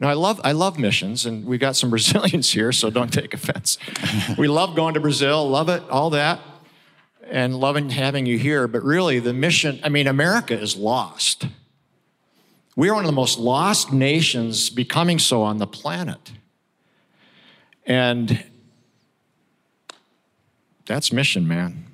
Now, 0.00 0.08
I 0.08 0.14
love, 0.14 0.40
I 0.42 0.52
love 0.52 0.78
missions, 0.78 1.26
and 1.26 1.44
we've 1.44 1.60
got 1.60 1.76
some 1.76 1.90
Brazilians 1.96 2.50
here, 2.50 2.72
so 2.72 2.88
don't 2.88 3.12
take 3.12 3.34
offense. 3.34 3.76
we 4.38 4.48
love 4.48 4.74
going 4.74 4.94
to 4.94 5.00
Brazil, 5.00 5.46
love 5.48 5.68
it, 5.68 5.82
all 5.90 6.10
that, 6.10 6.40
and 7.30 7.56
loving 7.58 7.90
having 7.90 8.26
you 8.26 8.38
here. 8.38 8.68
But 8.68 8.82
really, 8.82 9.18
the 9.18 9.32
mission, 9.32 9.80
I 9.82 9.88
mean, 9.88 10.06
America 10.06 10.58
is 10.58 10.76
lost. 10.76 11.46
We 12.76 12.88
are 12.90 12.94
one 12.94 13.04
of 13.04 13.08
the 13.08 13.12
most 13.14 13.38
lost 13.38 13.92
nations, 13.92 14.68
becoming 14.70 15.18
so 15.18 15.42
on 15.42 15.58
the 15.58 15.66
planet. 15.66 16.32
And 17.86 18.44
that's 20.86 21.12
mission, 21.12 21.48
man. 21.48 21.84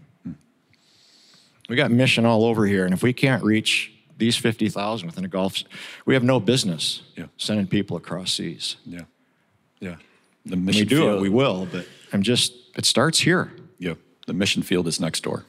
We 1.68 1.76
got 1.76 1.90
mission 1.90 2.26
all 2.26 2.44
over 2.44 2.66
here, 2.66 2.84
and 2.84 2.92
if 2.92 3.02
we 3.02 3.12
can't 3.12 3.42
reach 3.42 3.92
these 4.18 4.36
50,000 4.36 5.06
within 5.06 5.24
a 5.24 5.28
Gulf, 5.28 5.62
we 6.04 6.14
have 6.14 6.22
no 6.22 6.38
business 6.38 7.02
Yeah. 7.16 7.26
sending 7.36 7.66
people 7.66 7.96
across 7.96 8.32
seas. 8.32 8.76
Yeah. 8.84 9.02
Yeah. 9.80 9.96
The 10.44 10.56
We 10.56 10.84
do 10.84 10.96
field, 10.96 11.18
it, 11.18 11.20
we 11.22 11.28
will, 11.28 11.66
but 11.70 11.86
I'm 12.12 12.22
just, 12.22 12.52
it 12.76 12.84
starts 12.84 13.20
here. 13.20 13.52
Yeah. 13.78 13.94
The 14.26 14.32
mission 14.32 14.62
field 14.62 14.86
is 14.86 15.00
next 15.00 15.22
door. 15.22 15.44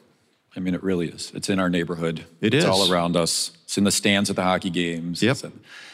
I 0.55 0.59
mean, 0.59 0.73
it 0.75 0.83
really 0.83 1.09
is. 1.09 1.31
It's 1.33 1.49
in 1.49 1.59
our 1.59 1.69
neighborhood. 1.69 2.25
It 2.41 2.53
it's 2.53 2.63
is. 2.63 2.69
all 2.69 2.91
around 2.91 3.15
us. 3.15 3.51
It's 3.63 3.77
in 3.77 3.83
the 3.85 3.91
stands 3.91 4.29
at 4.29 4.35
the 4.35 4.43
hockey 4.43 4.69
games. 4.69 5.21
Yep. 5.23 5.31
It's, 5.31 5.45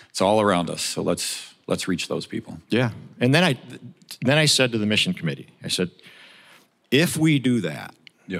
it's 0.09 0.21
all 0.21 0.41
around 0.41 0.69
us. 0.69 0.81
So 0.81 1.01
let's 1.01 1.53
let's 1.67 1.87
reach 1.87 2.07
those 2.07 2.25
people. 2.25 2.59
Yeah. 2.69 2.91
And 3.19 3.33
then 3.33 3.43
I, 3.43 3.57
then 4.21 4.37
I 4.39 4.45
said 4.45 4.71
to 4.71 4.77
the 4.79 4.87
mission 4.87 5.13
committee, 5.13 5.47
I 5.63 5.67
said, 5.67 5.91
if 6.89 7.15
we 7.15 7.37
do 7.37 7.61
that, 7.61 7.93
Yeah. 8.27 8.39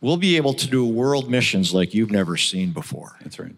we'll 0.00 0.16
be 0.16 0.36
able 0.38 0.54
to 0.54 0.66
do 0.66 0.86
world 0.86 1.30
missions 1.30 1.74
like 1.74 1.92
you've 1.92 2.10
never 2.10 2.38
seen 2.38 2.72
before. 2.72 3.16
That's 3.20 3.38
right. 3.38 3.54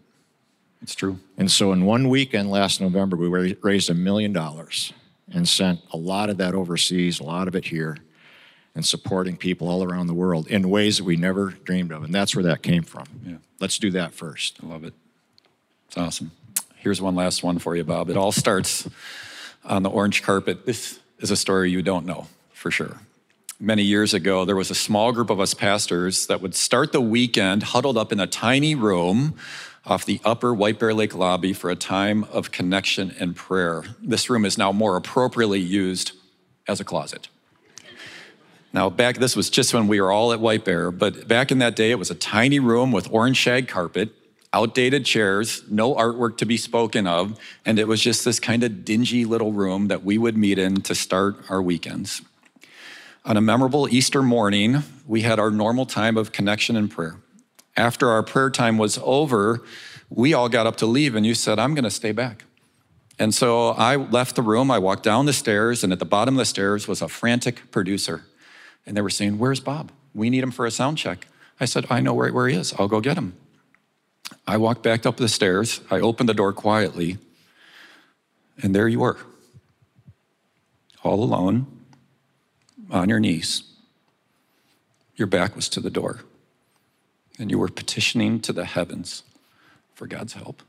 It's 0.81 0.93
true. 0.95 1.17
And 1.37 1.49
so 1.49 1.71
in 1.71 1.85
one 1.85 2.09
weekend 2.09 2.51
last 2.51 2.81
November, 2.81 3.15
we 3.15 3.55
raised 3.61 3.89
a 3.89 3.93
million 3.93 4.33
dollars 4.33 4.91
and 5.33 5.47
sent 5.47 5.79
a 5.91 5.97
lot 5.97 6.29
of 6.29 6.37
that 6.37 6.53
overseas, 6.53 7.21
a 7.21 7.23
lot 7.23 7.47
of 7.47 7.55
it 7.55 7.65
here, 7.65 7.97
and 8.77 8.85
supporting 8.85 9.35
people 9.35 9.67
all 9.67 9.83
around 9.83 10.05
the 10.05 10.13
world 10.13 10.45
in 10.47 10.69
ways 10.69 10.97
that 10.97 11.03
we 11.03 11.15
never 11.15 11.49
dreamed 11.49 11.91
of. 11.91 12.03
And 12.03 12.13
that's 12.13 12.35
where 12.35 12.43
that 12.43 12.61
came 12.61 12.83
from. 12.83 13.05
Yeah. 13.25 13.37
Let's 13.59 13.79
do 13.79 13.89
that 13.91 14.13
first. 14.13 14.59
I 14.63 14.67
love 14.67 14.83
it. 14.83 14.93
It's 15.87 15.97
awesome. 15.97 16.29
Here's 16.75 17.01
one 17.01 17.15
last 17.15 17.43
one 17.43 17.57
for 17.57 17.75
you, 17.75 17.83
Bob. 17.83 18.11
It 18.11 18.17
all 18.17 18.31
starts 18.31 18.87
on 19.65 19.81
the 19.81 19.89
orange 19.89 20.21
carpet. 20.21 20.67
This 20.67 20.99
is 21.17 21.31
a 21.31 21.35
story 21.35 21.71
you 21.71 21.81
don't 21.81 22.05
know 22.05 22.27
for 22.53 22.69
sure. 22.69 23.01
Many 23.59 23.81
years 23.81 24.13
ago, 24.13 24.45
there 24.45 24.55
was 24.55 24.69
a 24.69 24.75
small 24.75 25.11
group 25.11 25.31
of 25.31 25.39
us 25.39 25.55
pastors 25.55 26.27
that 26.27 26.39
would 26.39 26.53
start 26.53 26.91
the 26.91 27.01
weekend 27.01 27.63
huddled 27.63 27.97
up 27.97 28.11
in 28.11 28.19
a 28.19 28.27
tiny 28.27 28.75
room 28.75 29.33
off 29.87 30.05
the 30.05 30.21
upper 30.23 30.53
White 30.53 30.77
Bear 30.77 30.93
Lake 30.93 31.15
lobby 31.15 31.51
for 31.51 31.71
a 31.71 31.75
time 31.75 32.25
of 32.25 32.51
connection 32.51 33.15
and 33.19 33.35
prayer. 33.35 33.85
This 33.99 34.29
room 34.29 34.45
is 34.45 34.55
now 34.55 34.71
more 34.71 34.95
appropriately 34.97 35.59
used 35.59 36.11
as 36.67 36.79
a 36.79 36.83
closet. 36.83 37.29
Now, 38.73 38.89
back, 38.89 39.17
this 39.17 39.35
was 39.35 39.49
just 39.49 39.73
when 39.73 39.87
we 39.87 40.01
were 40.01 40.11
all 40.11 40.33
at 40.33 40.39
White 40.39 40.65
Bear, 40.65 40.91
but 40.91 41.27
back 41.27 41.51
in 41.51 41.59
that 41.59 41.75
day, 41.75 41.91
it 41.91 41.99
was 41.99 42.11
a 42.11 42.15
tiny 42.15 42.59
room 42.59 42.91
with 42.91 43.11
orange 43.11 43.37
shag 43.37 43.67
carpet, 43.67 44.09
outdated 44.53 45.05
chairs, 45.05 45.63
no 45.69 45.95
artwork 45.95 46.37
to 46.37 46.45
be 46.45 46.57
spoken 46.57 47.07
of, 47.07 47.39
and 47.65 47.79
it 47.79 47.87
was 47.87 48.01
just 48.01 48.25
this 48.25 48.39
kind 48.39 48.63
of 48.63 48.83
dingy 48.83 49.25
little 49.25 49.53
room 49.53 49.87
that 49.87 50.03
we 50.03 50.17
would 50.17 50.37
meet 50.37 50.59
in 50.59 50.81
to 50.81 50.95
start 50.95 51.37
our 51.49 51.61
weekends. 51.61 52.21
On 53.25 53.35
a 53.37 53.41
memorable 53.41 53.89
Easter 53.89 54.21
morning, 54.21 54.83
we 55.05 55.21
had 55.21 55.39
our 55.39 55.51
normal 55.51 55.85
time 55.85 56.17
of 56.17 56.31
connection 56.31 56.75
and 56.75 56.89
prayer. 56.89 57.17
After 57.75 58.09
our 58.09 58.23
prayer 58.23 58.49
time 58.49 58.77
was 58.77 58.99
over, 59.03 59.63
we 60.09 60.33
all 60.33 60.49
got 60.49 60.65
up 60.65 60.77
to 60.77 60.85
leave, 60.85 61.15
and 61.15 61.25
you 61.25 61.35
said, 61.35 61.59
I'm 61.59 61.73
going 61.73 61.83
to 61.83 61.91
stay 61.91 62.11
back. 62.11 62.45
And 63.19 63.33
so 63.33 63.69
I 63.69 63.95
left 63.95 64.35
the 64.35 64.41
room, 64.41 64.69
I 64.69 64.79
walked 64.79 65.03
down 65.03 65.25
the 65.25 65.33
stairs, 65.33 65.83
and 65.83 65.91
at 65.91 65.99
the 65.99 66.05
bottom 66.05 66.35
of 66.35 66.39
the 66.39 66.45
stairs 66.45 66.87
was 66.87 67.01
a 67.01 67.07
frantic 67.07 67.71
producer. 67.71 68.23
And 68.87 68.97
they 68.97 69.01
were 69.01 69.11
saying, 69.11 69.37
Where's 69.37 69.59
Bob? 69.59 69.91
We 70.15 70.31
need 70.31 70.41
him 70.41 70.51
for 70.51 70.65
a 70.65 70.71
sound 70.71 70.97
check. 70.97 71.27
I 71.59 71.65
said, 71.65 71.85
I 71.89 71.99
know 71.99 72.13
where, 72.13 72.31
where 72.31 72.47
he 72.47 72.55
is. 72.55 72.73
I'll 72.79 72.87
go 72.87 73.01
get 73.01 73.17
him. 73.17 73.35
I 74.47 74.57
walked 74.57 74.81
back 74.81 75.05
up 75.05 75.17
the 75.17 75.27
stairs. 75.27 75.81
I 75.91 75.99
opened 75.99 76.29
the 76.29 76.33
door 76.33 76.53
quietly, 76.53 77.17
and 78.61 78.73
there 78.73 78.87
you 78.87 78.99
were, 78.99 79.17
all 81.03 81.23
alone, 81.23 81.67
on 82.89 83.09
your 83.09 83.19
knees. 83.19 83.63
Your 85.15 85.27
back 85.27 85.55
was 85.55 85.67
to 85.69 85.81
the 85.81 85.89
door, 85.89 86.21
and 87.37 87.51
you 87.51 87.59
were 87.59 87.67
petitioning 87.67 88.39
to 88.41 88.53
the 88.53 88.65
heavens 88.65 89.23
for 89.93 90.07
God's 90.07 90.33
help. 90.33 90.61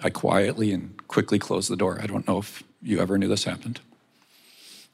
I 0.00 0.10
quietly 0.10 0.72
and 0.72 1.06
quickly 1.08 1.38
closed 1.38 1.70
the 1.70 1.76
door. 1.76 1.98
I 2.00 2.06
don't 2.06 2.28
know 2.28 2.38
if 2.38 2.62
you 2.82 3.00
ever 3.00 3.18
knew 3.18 3.28
this 3.28 3.44
happened. 3.44 3.80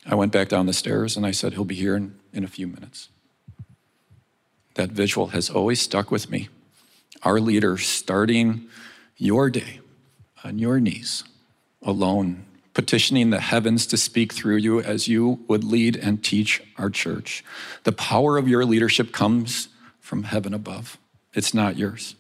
I 0.06 0.14
went 0.14 0.32
back 0.32 0.48
down 0.48 0.66
the 0.66 0.72
stairs 0.72 1.16
and 1.16 1.24
I 1.24 1.30
said, 1.30 1.52
He'll 1.52 1.64
be 1.64 1.74
here 1.74 1.96
in, 1.96 2.16
in 2.32 2.44
a 2.44 2.48
few 2.48 2.66
minutes. 2.66 3.08
That 4.74 4.90
visual 4.90 5.28
has 5.28 5.50
always 5.50 5.80
stuck 5.80 6.10
with 6.10 6.30
me. 6.30 6.48
Our 7.22 7.40
leader 7.40 7.78
starting 7.78 8.66
your 9.16 9.50
day 9.50 9.80
on 10.44 10.58
your 10.58 10.80
knees, 10.80 11.24
alone, 11.82 12.46
petitioning 12.74 13.30
the 13.30 13.40
heavens 13.40 13.86
to 13.86 13.96
speak 13.96 14.32
through 14.32 14.56
you 14.56 14.80
as 14.80 15.06
you 15.06 15.44
would 15.46 15.62
lead 15.62 15.96
and 15.96 16.24
teach 16.24 16.62
our 16.78 16.90
church. 16.90 17.44
The 17.84 17.92
power 17.92 18.38
of 18.38 18.48
your 18.48 18.64
leadership 18.64 19.12
comes 19.12 19.68
from 20.00 20.24
heaven 20.24 20.52
above, 20.52 20.98
it's 21.32 21.54
not 21.54 21.76
yours. 21.76 22.16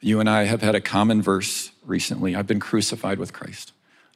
You 0.00 0.20
and 0.20 0.28
I 0.28 0.44
have 0.44 0.60
had 0.60 0.74
a 0.74 0.80
common 0.80 1.22
verse 1.22 1.70
recently 1.86 2.34
I've 2.34 2.46
been 2.46 2.60
crucified 2.60 3.18
with 3.18 3.32
Christ. 3.32 3.72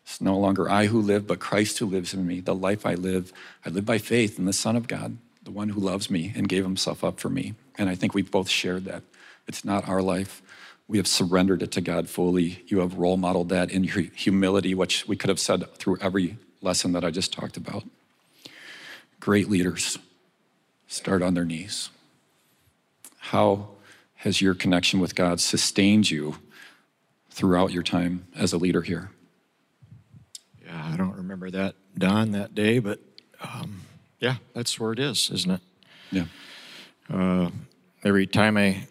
It's 0.09 0.23
no 0.23 0.39
longer 0.39 0.71
I 0.71 0.87
who 0.87 1.03
live, 1.03 1.27
but 1.27 1.39
Christ 1.39 1.79
who 1.79 1.85
lives 1.85 2.15
in 2.15 2.27
me. 2.27 2.41
The 2.41 2.55
life 2.55 2.87
I 2.87 2.95
live, 2.95 3.31
I 3.67 3.69
live 3.69 3.85
by 3.85 3.99
faith 3.99 4.39
in 4.39 4.47
the 4.47 4.55
Son 4.55 4.75
of 4.75 4.89
God, 4.89 5.19
the 5.43 5.51
one 5.51 5.69
who 5.69 5.81
loves 5.81 6.11
me 6.11 6.33
and 6.35 6.49
gave 6.49 6.65
himself 6.65 7.05
up 7.05 7.21
for 7.21 7.29
me. 7.29 7.53
And 7.77 7.91
I 7.91 7.95
think 7.95 8.15
we've 8.15 8.31
both 8.31 8.49
shared 8.49 8.87
that. 8.87 9.03
It's 9.47 9.67
not 9.67 9.87
our 9.87 10.01
life. 10.01 10.41
We 10.89 10.97
have 10.97 11.07
surrendered 11.07 11.63
it 11.63 11.73
to 11.73 11.83
God 11.83 12.09
fully. 12.09 12.65
You 12.67 12.79
have 12.79 12.97
role 12.97 13.19
modeled 13.19 13.51
that 13.51 13.71
in 13.71 13.85
your 13.85 14.01
humility, 14.01 14.75
which 14.75 15.07
we 15.07 15.15
could 15.15 15.29
have 15.29 15.39
said 15.39 15.71
through 15.75 15.99
every 16.01 16.39
lesson 16.63 16.93
that 16.93 17.05
I 17.05 17.11
just 17.11 17.31
talked 17.31 17.59
about. 17.59 17.85
Great 19.21 19.51
leaders 19.51 19.99
start 20.87 21.21
on 21.21 21.35
their 21.35 21.45
knees. 21.45 21.91
How 23.19 23.69
has 24.17 24.41
your 24.41 24.55
connection 24.55 25.01
with 25.01 25.15
God 25.15 25.39
sustained 25.39 26.11
you 26.11 26.37
throughout 27.29 27.73
your 27.73 27.83
time 27.83 28.27
as 28.35 28.55
a 28.55 28.59
leader 28.59 28.81
here? 28.81 29.11
I 30.71 30.97
don't 30.97 31.17
remember 31.17 31.51
that, 31.51 31.75
Don, 31.97 32.33
that 32.33 32.55
day, 32.55 32.79
but 32.79 33.01
um, 33.41 33.83
yeah, 34.21 34.37
that's 34.55 34.79
where 34.79 34.93
it 34.93 34.99
is, 34.99 35.31
isn't 35.33 35.51
it? 35.51 35.61
Yeah. 36.11 36.25
Uh, 37.13 37.51
every 38.05 38.27
time 38.27 38.57
I, 38.57 38.87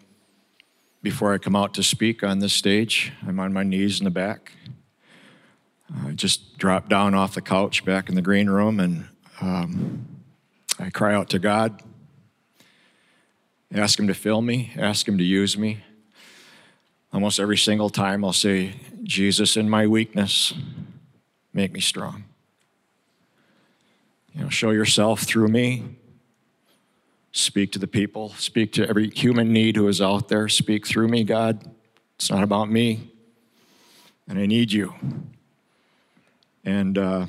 before 1.02 1.32
I 1.32 1.38
come 1.38 1.54
out 1.54 1.74
to 1.74 1.82
speak 1.82 2.22
on 2.22 2.40
this 2.40 2.52
stage, 2.52 3.12
I'm 3.26 3.38
on 3.38 3.52
my 3.52 3.62
knees 3.62 4.00
in 4.00 4.04
the 4.04 4.10
back. 4.10 4.52
I 6.04 6.12
just 6.12 6.58
drop 6.58 6.88
down 6.88 7.14
off 7.14 7.34
the 7.34 7.40
couch 7.40 7.84
back 7.84 8.08
in 8.08 8.14
the 8.14 8.22
green 8.22 8.50
room 8.50 8.80
and 8.80 9.08
um, 9.40 10.06
I 10.78 10.90
cry 10.90 11.14
out 11.14 11.30
to 11.30 11.38
God, 11.38 11.82
ask 13.72 13.98
Him 13.98 14.06
to 14.08 14.14
fill 14.14 14.42
me, 14.42 14.72
ask 14.76 15.06
Him 15.06 15.18
to 15.18 15.24
use 15.24 15.56
me. 15.56 15.82
Almost 17.12 17.40
every 17.40 17.56
single 17.56 17.88
time 17.88 18.24
I'll 18.24 18.32
say, 18.32 18.74
Jesus, 19.02 19.56
in 19.56 19.70
my 19.70 19.86
weakness, 19.86 20.52
make 21.52 21.72
me 21.72 21.80
strong. 21.80 22.24
You 24.34 24.42
know, 24.42 24.48
show 24.50 24.70
yourself 24.70 25.22
through 25.22 25.48
me. 25.48 25.96
Speak 27.32 27.72
to 27.72 27.78
the 27.78 27.86
people. 27.86 28.30
Speak 28.30 28.72
to 28.74 28.88
every 28.88 29.10
human 29.10 29.52
need 29.52 29.76
who 29.76 29.88
is 29.88 30.00
out 30.00 30.28
there. 30.28 30.48
Speak 30.48 30.86
through 30.86 31.08
me, 31.08 31.24
God. 31.24 31.62
It's 32.16 32.30
not 32.30 32.42
about 32.42 32.70
me. 32.70 33.12
And 34.28 34.38
I 34.38 34.46
need 34.46 34.72
you. 34.72 34.94
And, 36.64 36.98
uh, 36.98 37.26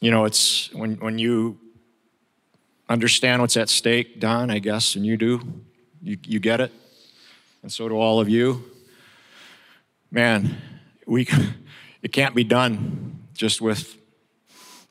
you 0.00 0.10
know, 0.10 0.24
it's 0.24 0.72
when, 0.72 0.96
when 0.96 1.18
you 1.18 1.58
understand 2.88 3.40
what's 3.42 3.56
at 3.56 3.68
stake, 3.68 4.20
Don, 4.20 4.50
I 4.50 4.58
guess, 4.58 4.94
and 4.94 5.04
you 5.04 5.16
do, 5.16 5.40
you, 6.02 6.18
you 6.24 6.38
get 6.40 6.60
it. 6.60 6.72
And 7.62 7.72
so 7.72 7.88
do 7.88 7.96
all 7.96 8.20
of 8.20 8.28
you. 8.28 8.64
Man, 10.10 10.56
we, 11.06 11.28
it 12.02 12.12
can't 12.12 12.34
be 12.34 12.44
done 12.44 13.26
just 13.34 13.60
with, 13.60 13.96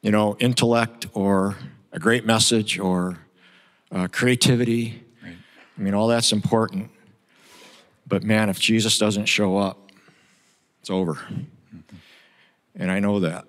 you 0.01 0.12
know, 0.12 0.36
intellect 0.39 1.08
or 1.14 1.55
a 1.91 1.99
great 1.99 2.26
message 2.26 2.80
or 2.80 3.20
uh, 3.91 4.08
creativity. 4.12 5.03
Right. 5.24 5.36
I 5.78 5.82
mean, 5.82 5.93
all 5.93 6.08
that's 6.08 6.32
important. 6.32 6.91
But 8.05 8.24
man, 8.24 8.49
if 8.49 8.60
Jesus 8.60 8.97
doesn't 8.97 9.26
show 9.26 9.58
up, 9.58 9.91
it's 10.82 10.89
over. 10.89 11.16
Mm-hmm. 11.16 11.95
And 12.76 12.91
I 12.91 12.99
know 12.99 13.20
that. 13.22 13.45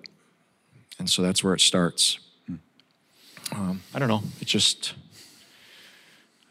And 0.97 1.09
so 1.09 1.21
that's 1.21 1.43
where 1.43 1.53
it 1.53 1.61
starts. 1.61 2.19
Um, 3.51 3.81
I 3.93 3.99
don't 3.99 4.09
know. 4.09 4.21
It's 4.41 4.51
just, 4.51 4.93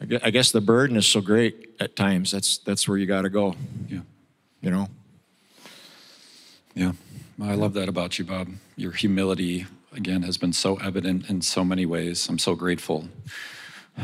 I 0.01 0.31
guess 0.31 0.53
the 0.53 0.61
burden 0.61 0.97
is 0.97 1.07
so 1.07 1.21
great 1.21 1.71
at 1.79 1.95
times. 1.95 2.31
That's, 2.31 2.59
that's 2.59 2.89
where 2.89 2.99
you 2.99 3.07
got 3.07 3.23
to 3.23 3.31
go. 3.31 3.55
Yeah. 3.89 4.01
You 4.61 4.71
know? 4.71 4.89
Yeah. 6.79 6.93
I 7.43 7.55
love 7.55 7.75
that 7.75 7.89
about 7.89 8.19
you, 8.19 8.25
Bob. 8.25 8.49
Your 8.77 8.93
humility, 8.93 9.67
again, 9.93 10.23
has 10.23 10.39
been 10.39 10.53
so 10.53 10.77
evident 10.77 11.29
in 11.29 11.43
so 11.43 11.65
many 11.65 11.85
ways. 11.87 12.29
I'm 12.29 12.39
so 12.39 12.55
grateful 12.55 13.09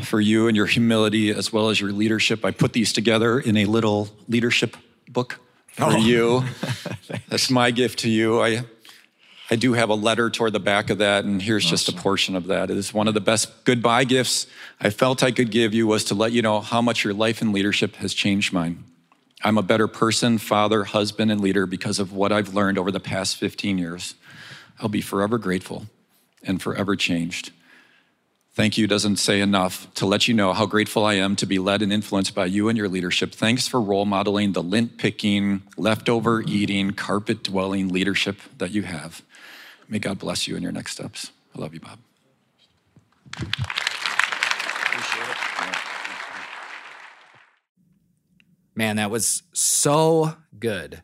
for 0.03 0.19
you 0.19 0.47
and 0.49 0.57
your 0.57 0.65
humility 0.65 1.29
as 1.29 1.53
well 1.53 1.69
as 1.69 1.79
your 1.79 1.93
leadership. 1.93 2.43
I 2.43 2.51
put 2.51 2.73
these 2.73 2.91
together 2.91 3.39
in 3.39 3.55
a 3.55 3.65
little 3.65 4.09
leadership 4.27 4.75
book 5.07 5.39
for 5.67 5.85
oh. 5.85 5.97
you. 5.97 6.43
That's 7.29 7.49
my 7.49 7.71
gift 7.71 7.99
to 7.99 8.09
you. 8.09 8.41
I 8.41 8.65
I 9.49 9.55
do 9.55 9.73
have 9.73 9.89
a 9.89 9.95
letter 9.95 10.31
toward 10.31 10.53
the 10.53 10.59
back 10.59 10.89
of 10.89 10.97
that, 10.97 11.23
and 11.23 11.39
here's 11.39 11.65
awesome. 11.65 11.77
just 11.77 11.89
a 11.89 11.93
portion 11.93 12.35
of 12.35 12.47
that. 12.47 12.71
It 12.71 12.77
is 12.77 12.93
one 12.93 13.07
of 13.07 13.13
the 13.13 13.21
best 13.21 13.63
goodbye 13.63 14.03
gifts 14.03 14.47
I 14.81 14.89
felt 14.89 15.21
I 15.21 15.29
could 15.29 15.51
give 15.51 15.71
you 15.71 15.85
was 15.85 16.03
to 16.05 16.15
let 16.15 16.31
you 16.31 16.41
know 16.41 16.61
how 16.61 16.81
much 16.81 17.03
your 17.03 17.13
life 17.13 17.43
and 17.43 17.53
leadership 17.53 17.95
has 17.97 18.15
changed 18.15 18.51
mine. 18.51 18.83
I'm 19.45 19.59
a 19.59 19.63
better 19.63 19.87
person, 19.87 20.39
father, 20.39 20.85
husband, 20.85 21.31
and 21.31 21.39
leader 21.39 21.67
because 21.67 21.99
of 21.99 22.11
what 22.11 22.31
I've 22.31 22.55
learned 22.55 22.79
over 22.79 22.89
the 22.89 22.99
past 22.99 23.37
15 23.37 23.77
years. 23.77 24.15
I'll 24.79 24.89
be 24.89 25.01
forever 25.01 25.37
grateful 25.37 25.85
and 26.41 26.59
forever 26.59 26.95
changed. 26.95 27.51
Thank 28.55 28.75
you 28.75 28.87
doesn't 28.87 29.17
say 29.17 29.41
enough 29.41 29.93
to 29.95 30.07
let 30.07 30.27
you 30.27 30.33
know 30.33 30.51
how 30.53 30.65
grateful 30.65 31.05
I 31.05 31.13
am 31.13 31.35
to 31.35 31.45
be 31.45 31.59
led 31.59 31.83
and 31.83 31.93
influenced 31.93 32.33
by 32.33 32.47
you 32.47 32.69
and 32.69 32.77
your 32.77 32.89
leadership. 32.89 33.33
Thanks 33.33 33.67
for 33.67 33.79
role 33.79 34.05
modeling 34.05 34.53
the 34.53 34.63
lint 34.63 34.97
picking, 34.97 35.61
leftover 35.77 36.41
eating, 36.41 36.91
carpet 36.91 37.43
dwelling 37.43 37.89
leadership 37.89 38.37
that 38.57 38.71
you 38.71 38.81
have. 38.81 39.21
May 39.87 39.99
God 39.99 40.17
bless 40.17 40.47
you 40.47 40.55
in 40.55 40.63
your 40.63 40.71
next 40.71 40.93
steps. 40.93 41.31
I 41.55 41.59
love 41.61 41.75
you, 41.75 41.81
Bob. 41.81 41.99
Man, 48.75 48.97
that 48.97 49.09
was 49.09 49.43
so 49.53 50.35
good. 50.59 51.01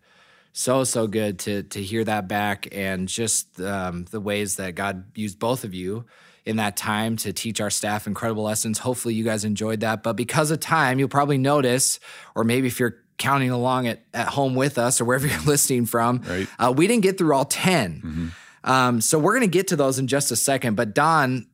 So, 0.54 0.84
so 0.84 1.08
good 1.08 1.40
to, 1.40 1.64
to 1.64 1.82
hear 1.82 2.04
that 2.04 2.28
back 2.28 2.68
and 2.74 3.08
just 3.08 3.60
um, 3.62 4.06
the 4.12 4.20
ways 4.20 4.58
that 4.58 4.76
God 4.76 5.06
used 5.16 5.40
both 5.40 5.64
of 5.64 5.74
you 5.74 6.06
in 6.46 6.58
that 6.58 6.76
time 6.76 7.16
to 7.18 7.32
teach 7.32 7.62
our 7.62 7.70
staff 7.70 8.08
incredible 8.08 8.44
lessons. 8.44 8.80
Hopefully, 8.80 9.14
you 9.14 9.24
guys 9.24 9.46
enjoyed 9.46 9.80
that. 9.82 10.04
But 10.04 10.14
because 10.14 10.52
of 10.52 10.60
time, 10.60 11.00
you'll 11.00 11.08
probably 11.08 11.38
notice, 11.38 12.00
or 12.36 12.44
maybe 12.44 12.68
if 12.68 12.80
you're 12.80 12.98
counting 13.18 13.52
along 13.52 13.88
at, 13.88 14.02
at 14.14 14.28
home 14.28 14.56
with 14.56 14.78
us 14.78 15.00
or 15.00 15.06
wherever 15.06 15.28
you're 15.28 15.42
listening 15.42 15.86
from, 15.86 16.22
right. 16.28 16.48
uh, 16.60 16.74
we 16.76 16.88
didn't 16.88 17.04
get 17.04 17.18
through 17.18 17.34
all 17.34 17.46
10. 17.46 18.02
Mm-hmm. 18.04 18.28
Um, 18.64 19.02
so 19.02 19.18
we're 19.18 19.34
going 19.34 19.42
to 19.42 19.48
get 19.48 19.70
to 19.70 19.76
those 19.76 19.98
in 19.98 20.08
just 20.08 20.32
a 20.32 20.36
second. 20.36 20.76
But 20.76 20.94
Don, 20.94 21.48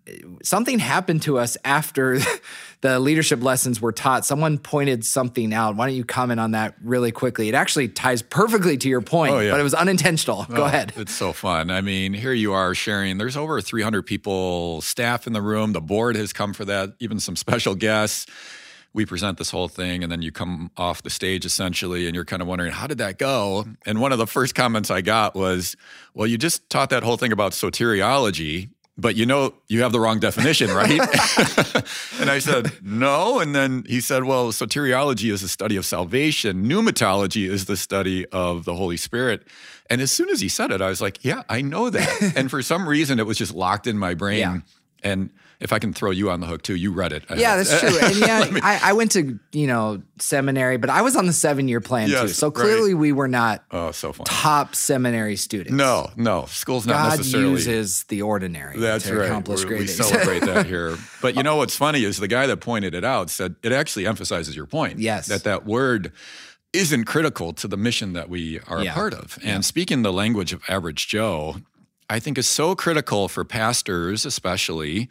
something 0.43 0.79
happened 0.79 1.21
to 1.23 1.37
us 1.37 1.57
after 1.63 2.19
the 2.81 2.99
leadership 2.99 3.41
lessons 3.41 3.81
were 3.81 3.91
taught. 3.91 4.25
Someone 4.25 4.59
pointed 4.59 5.03
something 5.03 5.53
out. 5.53 5.75
Why 5.75 5.87
don't 5.87 5.95
you 5.95 6.05
comment 6.05 6.39
on 6.39 6.51
that 6.51 6.75
really 6.83 7.11
quickly? 7.11 7.49
It 7.49 7.55
actually 7.55 7.87
ties 7.87 8.21
perfectly 8.21 8.77
to 8.77 8.89
your 8.89 9.01
point, 9.01 9.33
oh, 9.33 9.39
yeah. 9.39 9.51
but 9.51 9.59
it 9.59 9.63
was 9.63 9.73
unintentional. 9.73 10.45
Go 10.45 10.63
oh, 10.63 10.65
ahead. 10.65 10.93
It's 10.95 11.13
so 11.13 11.33
fun. 11.33 11.71
I 11.71 11.81
mean, 11.81 12.13
here 12.13 12.33
you 12.33 12.53
are 12.53 12.75
sharing. 12.75 13.17
There's 13.17 13.37
over 13.37 13.59
300 13.61 14.03
people, 14.03 14.81
staff 14.81 15.25
in 15.25 15.33
the 15.33 15.41
room. 15.41 15.73
The 15.73 15.81
board 15.81 16.15
has 16.15 16.33
come 16.33 16.53
for 16.53 16.65
that, 16.65 16.93
even 16.99 17.19
some 17.19 17.35
special 17.35 17.75
guests 17.75 18.27
we 18.93 19.05
present 19.05 19.37
this 19.37 19.51
whole 19.51 19.67
thing 19.67 20.01
and 20.01 20.11
then 20.11 20.23
you 20.23 20.31
come 20.31 20.71
off 20.75 21.03
the 21.03 21.09
stage 21.11 21.45
essentially 21.45 22.07
and 22.07 22.15
you're 22.15 22.25
kind 22.25 22.41
of 22.41 22.47
wondering 22.47 22.71
how 22.71 22.87
did 22.87 22.97
that 22.97 23.19
go 23.19 23.63
and 23.85 24.01
one 24.01 24.11
of 24.11 24.17
the 24.17 24.25
first 24.25 24.55
comments 24.55 24.89
i 24.89 25.01
got 25.01 25.35
was 25.35 25.75
well 26.15 26.25
you 26.25 26.35
just 26.35 26.67
taught 26.71 26.89
that 26.89 27.03
whole 27.03 27.15
thing 27.15 27.31
about 27.31 27.51
soteriology 27.51 28.69
but 28.97 29.15
you 29.15 29.25
know 29.25 29.53
you 29.67 29.81
have 29.83 29.91
the 29.91 29.99
wrong 29.99 30.19
definition 30.19 30.69
right? 30.71 30.99
And 32.19 32.29
i 32.29 32.39
said 32.39 32.71
no. 32.81 33.39
And 33.39 33.55
then 33.55 33.83
he 33.87 34.01
said 34.01 34.23
well 34.23 34.51
soteriology 34.51 35.31
is 35.31 35.41
the 35.41 35.47
study 35.47 35.75
of 35.75 35.85
salvation. 35.85 36.65
Pneumatology 36.65 37.47
is 37.47 37.65
the 37.65 37.77
study 37.77 38.25
of 38.27 38.65
the 38.65 38.75
holy 38.75 38.97
spirit. 38.97 39.45
And 39.89 40.01
as 40.01 40.11
soon 40.11 40.29
as 40.29 40.41
he 40.41 40.49
said 40.49 40.71
it 40.71 40.81
i 40.81 40.89
was 40.89 41.01
like 41.01 41.23
yeah 41.23 41.43
i 41.49 41.61
know 41.61 41.89
that. 41.89 42.33
And 42.35 42.49
for 42.49 42.61
some 42.61 42.87
reason 42.87 43.19
it 43.19 43.25
was 43.25 43.37
just 43.37 43.53
locked 43.53 43.87
in 43.87 43.97
my 43.97 44.13
brain. 44.13 44.39
Yeah. 44.39 44.59
and 45.03 45.29
if 45.59 45.73
I 45.73 45.79
can 45.79 45.91
throw 45.91 46.11
you 46.11 46.29
on 46.29 46.39
the 46.39 46.47
hook 46.47 46.61
too, 46.61 46.75
you 46.75 46.91
read 46.91 47.11
it. 47.11 47.23
yeah, 47.35 47.55
that's 47.55 47.79
true. 47.79 47.97
And 47.99 48.15
yeah, 48.19 48.49
me, 48.49 48.61
I, 48.63 48.89
I, 48.89 48.93
went 48.93 49.11
to 49.13 49.39
you 49.51 49.67
know 49.67 50.01
seminary, 50.19 50.77
but 50.77 50.89
I 50.89 51.01
was 51.01 51.15
on 51.15 51.25
the 51.25 51.33
seven 51.33 51.67
year 51.67 51.81
plan 51.81 52.09
yes, 52.09 52.21
too. 52.21 52.27
So 52.29 52.51
clearly, 52.51 52.93
right. 52.93 52.99
we 52.99 53.11
were 53.11 53.27
not 53.27 53.63
oh 53.71 53.91
so 53.91 54.13
fun. 54.13 54.25
top 54.25 54.75
seminary 54.75 55.35
students. 55.35 55.73
No, 55.73 56.09
no, 56.15 56.45
school's 56.45 56.85
not 56.85 56.93
God 56.93 57.17
necessarily 57.17 57.49
uses 57.51 58.03
the 58.03 58.21
ordinary. 58.21 58.79
That's 58.79 59.05
to 59.05 59.15
right. 59.15 59.25
Accomplish 59.25 59.65
we 59.65 59.87
celebrate 59.87 60.43
that 60.43 60.65
here. 60.67 60.95
But 61.21 61.35
you 61.35 61.43
know 61.43 61.55
what's 61.55 61.75
funny 61.75 62.03
is 62.03 62.17
the 62.17 62.27
guy 62.27 62.47
that 62.47 62.57
pointed 62.57 62.93
it 62.93 63.03
out 63.03 63.29
said 63.29 63.55
it 63.63 63.71
actually 63.71 64.05
emphasizes 64.05 64.55
your 64.55 64.67
point. 64.67 64.99
Yes, 64.99 65.27
that 65.27 65.43
that 65.43 65.65
word 65.65 66.11
isn't 66.73 67.05
critical 67.05 67.53
to 67.53 67.67
the 67.67 67.77
mission 67.77 68.13
that 68.13 68.29
we 68.29 68.59
are 68.67 68.83
Yeah. 68.83 68.91
a 68.91 68.93
part 68.93 69.13
of. 69.13 69.39
And 69.43 69.65
speaking 69.65 70.03
the 70.03 70.13
language 70.13 70.53
of 70.53 70.61
average 70.67 71.07
Joe, 71.07 71.57
I 72.09 72.19
think 72.19 72.37
is 72.37 72.47
so 72.47 72.75
critical 72.75 73.27
for 73.27 73.43
pastors, 73.43 74.25
especially 74.25 75.09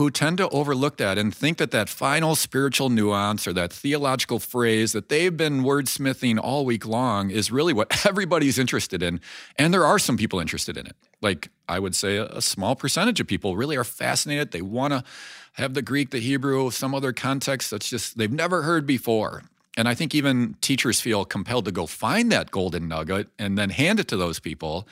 who 0.00 0.10
tend 0.10 0.38
to 0.38 0.48
overlook 0.48 0.96
that 0.96 1.18
and 1.18 1.34
think 1.34 1.58
that 1.58 1.72
that 1.72 1.86
final 1.86 2.34
spiritual 2.34 2.88
nuance 2.88 3.46
or 3.46 3.52
that 3.52 3.70
theological 3.70 4.38
phrase 4.38 4.92
that 4.92 5.10
they've 5.10 5.36
been 5.36 5.62
wordsmithing 5.62 6.40
all 6.42 6.64
week 6.64 6.86
long 6.86 7.28
is 7.28 7.52
really 7.52 7.74
what 7.74 8.06
everybody's 8.06 8.58
interested 8.58 9.02
in. 9.02 9.20
And 9.56 9.74
there 9.74 9.84
are 9.84 9.98
some 9.98 10.16
people 10.16 10.40
interested 10.40 10.78
in 10.78 10.86
it. 10.86 10.96
Like 11.20 11.50
I 11.68 11.78
would 11.78 11.94
say 11.94 12.16
a, 12.16 12.40
small 12.40 12.76
percentage 12.76 13.20
of 13.20 13.26
people 13.26 13.58
really 13.58 13.76
are 13.76 13.84
fascinated. 13.84 14.52
They 14.52 14.62
want 14.62 14.94
to 14.94 15.04
have 15.52 15.74
the 15.74 15.82
Greek, 15.82 16.12
the 16.12 16.18
Hebrew, 16.18 16.70
some 16.70 16.94
other 16.94 17.12
context 17.12 17.70
that's 17.70 17.90
just 17.90 18.16
they've 18.16 18.32
never 18.32 18.62
heard 18.62 18.86
before. 18.86 19.42
And 19.76 19.86
I 19.86 19.92
think 19.94 20.14
even 20.14 20.54
teachers 20.62 21.02
feel 21.02 21.26
compelled 21.26 21.66
to 21.66 21.72
go 21.72 21.84
find 21.84 22.32
that 22.32 22.50
golden 22.50 22.88
nugget 22.88 23.28
and 23.38 23.58
then 23.58 23.68
hand 23.68 24.00
it 24.00 24.08
to 24.08 24.16
those 24.16 24.40
people. 24.40 24.88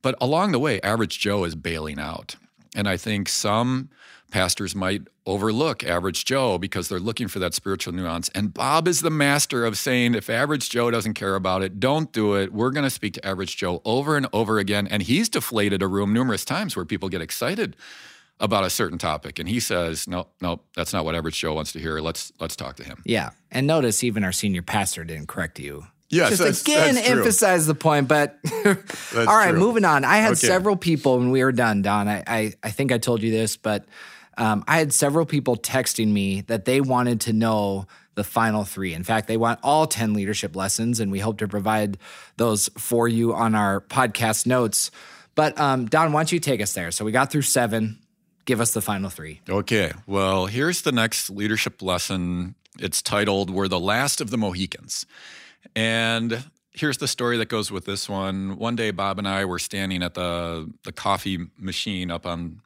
But 0.00 0.14
along 0.18 0.52
the 0.52 0.58
way, 0.58 0.80
average 0.80 1.18
Joe 1.18 1.44
is 1.44 1.54
bailing 1.54 2.00
out. 2.00 2.36
And 2.74 2.88
I 2.88 2.96
think 2.96 3.28
some 3.28 3.90
pastors 4.36 4.74
might 4.74 5.00
overlook 5.24 5.82
average 5.82 6.26
Joe 6.26 6.58
because 6.58 6.90
they're 6.90 7.00
looking 7.00 7.26
for 7.26 7.38
that 7.38 7.54
spiritual 7.54 7.94
nuance. 7.94 8.28
And 8.34 8.52
Bob 8.52 8.86
is 8.86 9.00
the 9.00 9.08
master 9.08 9.64
of 9.64 9.78
saying, 9.78 10.14
if 10.14 10.28
average 10.28 10.68
Joe 10.68 10.90
doesn't 10.90 11.14
care 11.14 11.36
about 11.36 11.62
it, 11.62 11.80
don't 11.80 12.12
do 12.12 12.34
it. 12.34 12.52
We're 12.52 12.68
going 12.70 12.84
to 12.84 12.90
speak 12.90 13.14
to 13.14 13.26
average 13.26 13.56
Joe 13.56 13.80
over 13.86 14.14
and 14.14 14.26
over 14.34 14.58
again. 14.58 14.86
And 14.88 15.02
he's 15.02 15.30
deflated 15.30 15.82
a 15.82 15.86
room 15.88 16.12
numerous 16.12 16.44
times 16.44 16.76
where 16.76 16.84
people 16.84 17.08
get 17.08 17.22
excited 17.22 17.76
about 18.38 18.62
a 18.62 18.68
certain 18.68 18.98
topic. 18.98 19.38
And 19.38 19.48
he 19.48 19.58
says, 19.58 20.06
no, 20.06 20.26
no, 20.42 20.60
that's 20.74 20.92
not 20.92 21.06
what 21.06 21.14
average 21.14 21.38
Joe 21.40 21.54
wants 21.54 21.72
to 21.72 21.78
hear. 21.78 21.98
Let's 22.00 22.30
let's 22.38 22.56
talk 22.56 22.76
to 22.76 22.84
him. 22.84 23.02
Yeah. 23.06 23.30
And 23.50 23.66
notice 23.66 24.04
even 24.04 24.22
our 24.22 24.32
senior 24.32 24.60
pastor 24.60 25.02
didn't 25.02 25.28
correct 25.28 25.58
you. 25.58 25.86
Yes, 26.10 26.36
Just 26.38 26.62
again 26.68 26.94
that's 26.96 27.08
emphasize 27.08 27.66
the 27.66 27.74
point, 27.74 28.06
but 28.06 28.38
all 28.66 28.74
right, 29.26 29.50
true. 29.50 29.58
moving 29.58 29.84
on. 29.84 30.04
I 30.04 30.18
had 30.18 30.32
Okay. 30.32 30.46
several 30.46 30.76
people 30.76 31.18
when 31.18 31.30
we 31.32 31.42
were 31.42 31.50
done, 31.52 31.80
Don. 31.82 32.06
I, 32.06 32.22
I, 32.26 32.52
I 32.62 32.70
think 32.70 32.92
I 32.92 32.98
told 32.98 33.22
you 33.22 33.32
this, 33.32 33.56
but 33.56 33.86
um, 34.36 34.64
I 34.68 34.78
had 34.78 34.92
several 34.92 35.26
people 35.26 35.56
texting 35.56 36.08
me 36.08 36.42
that 36.42 36.64
they 36.64 36.80
wanted 36.80 37.20
to 37.22 37.32
know 37.32 37.86
the 38.14 38.24
final 38.24 38.64
three. 38.64 38.94
In 38.94 39.04
fact, 39.04 39.28
they 39.28 39.36
want 39.36 39.60
all 39.62 39.86
10 39.86 40.14
leadership 40.14 40.56
lessons, 40.56 41.00
and 41.00 41.12
we 41.12 41.20
hope 41.20 41.38
to 41.38 41.48
provide 41.48 41.98
those 42.36 42.68
for 42.78 43.06
you 43.06 43.34
on 43.34 43.54
our 43.54 43.80
podcast 43.80 44.46
notes. 44.46 44.90
But 45.34 45.58
um, 45.60 45.86
Don, 45.86 46.12
why 46.12 46.20
don't 46.20 46.32
you 46.32 46.40
take 46.40 46.60
us 46.60 46.72
there? 46.72 46.90
So 46.90 47.04
we 47.04 47.12
got 47.12 47.30
through 47.30 47.42
seven. 47.42 47.98
Give 48.46 48.60
us 48.60 48.72
the 48.72 48.80
final 48.80 49.10
three. 49.10 49.40
Okay. 49.48 49.92
Well, 50.06 50.46
here's 50.46 50.82
the 50.82 50.92
next 50.92 51.30
leadership 51.30 51.82
lesson. 51.82 52.54
It's 52.78 53.02
titled 53.02 53.50
We're 53.50 53.68
the 53.68 53.80
Last 53.80 54.20
of 54.20 54.30
the 54.30 54.38
Mohicans. 54.38 55.04
And 55.74 56.44
here's 56.72 56.98
the 56.98 57.08
story 57.08 57.36
that 57.38 57.48
goes 57.48 57.70
with 57.70 57.84
this 57.84 58.08
one. 58.08 58.56
One 58.56 58.76
day, 58.76 58.92
Bob 58.92 59.18
and 59.18 59.26
I 59.26 59.44
were 59.44 59.58
standing 59.58 60.02
at 60.02 60.14
the, 60.14 60.70
the 60.84 60.92
coffee 60.92 61.48
machine 61.58 62.10
up 62.10 62.24
on 62.24 62.60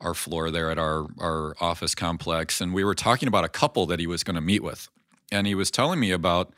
our 0.00 0.14
floor 0.14 0.50
there 0.50 0.70
at 0.70 0.78
our, 0.78 1.06
our 1.18 1.54
office 1.60 1.94
complex, 1.94 2.60
and 2.60 2.72
we 2.72 2.84
were 2.84 2.94
talking 2.94 3.28
about 3.28 3.44
a 3.44 3.48
couple 3.48 3.86
that 3.86 4.00
he 4.00 4.06
was 4.06 4.24
going 4.24 4.34
to 4.34 4.40
meet 4.40 4.62
with. 4.62 4.88
And 5.32 5.46
he 5.46 5.54
was 5.54 5.70
telling 5.70 6.00
me 6.00 6.10
about 6.10 6.52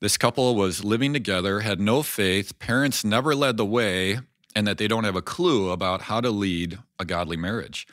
this 0.00 0.16
couple 0.16 0.54
was 0.54 0.84
living 0.84 1.12
together, 1.12 1.60
had 1.60 1.80
no 1.80 2.02
faith, 2.02 2.58
parents 2.58 3.04
never 3.04 3.34
led 3.34 3.56
the 3.56 3.66
way, 3.66 4.20
and 4.54 4.66
that 4.66 4.78
they 4.78 4.88
don't 4.88 5.04
have 5.04 5.16
a 5.16 5.22
clue 5.22 5.70
about 5.70 6.02
how 6.02 6.20
to 6.20 6.30
lead 6.30 6.78
a 6.98 7.04
godly 7.04 7.36
marriage. 7.36 7.86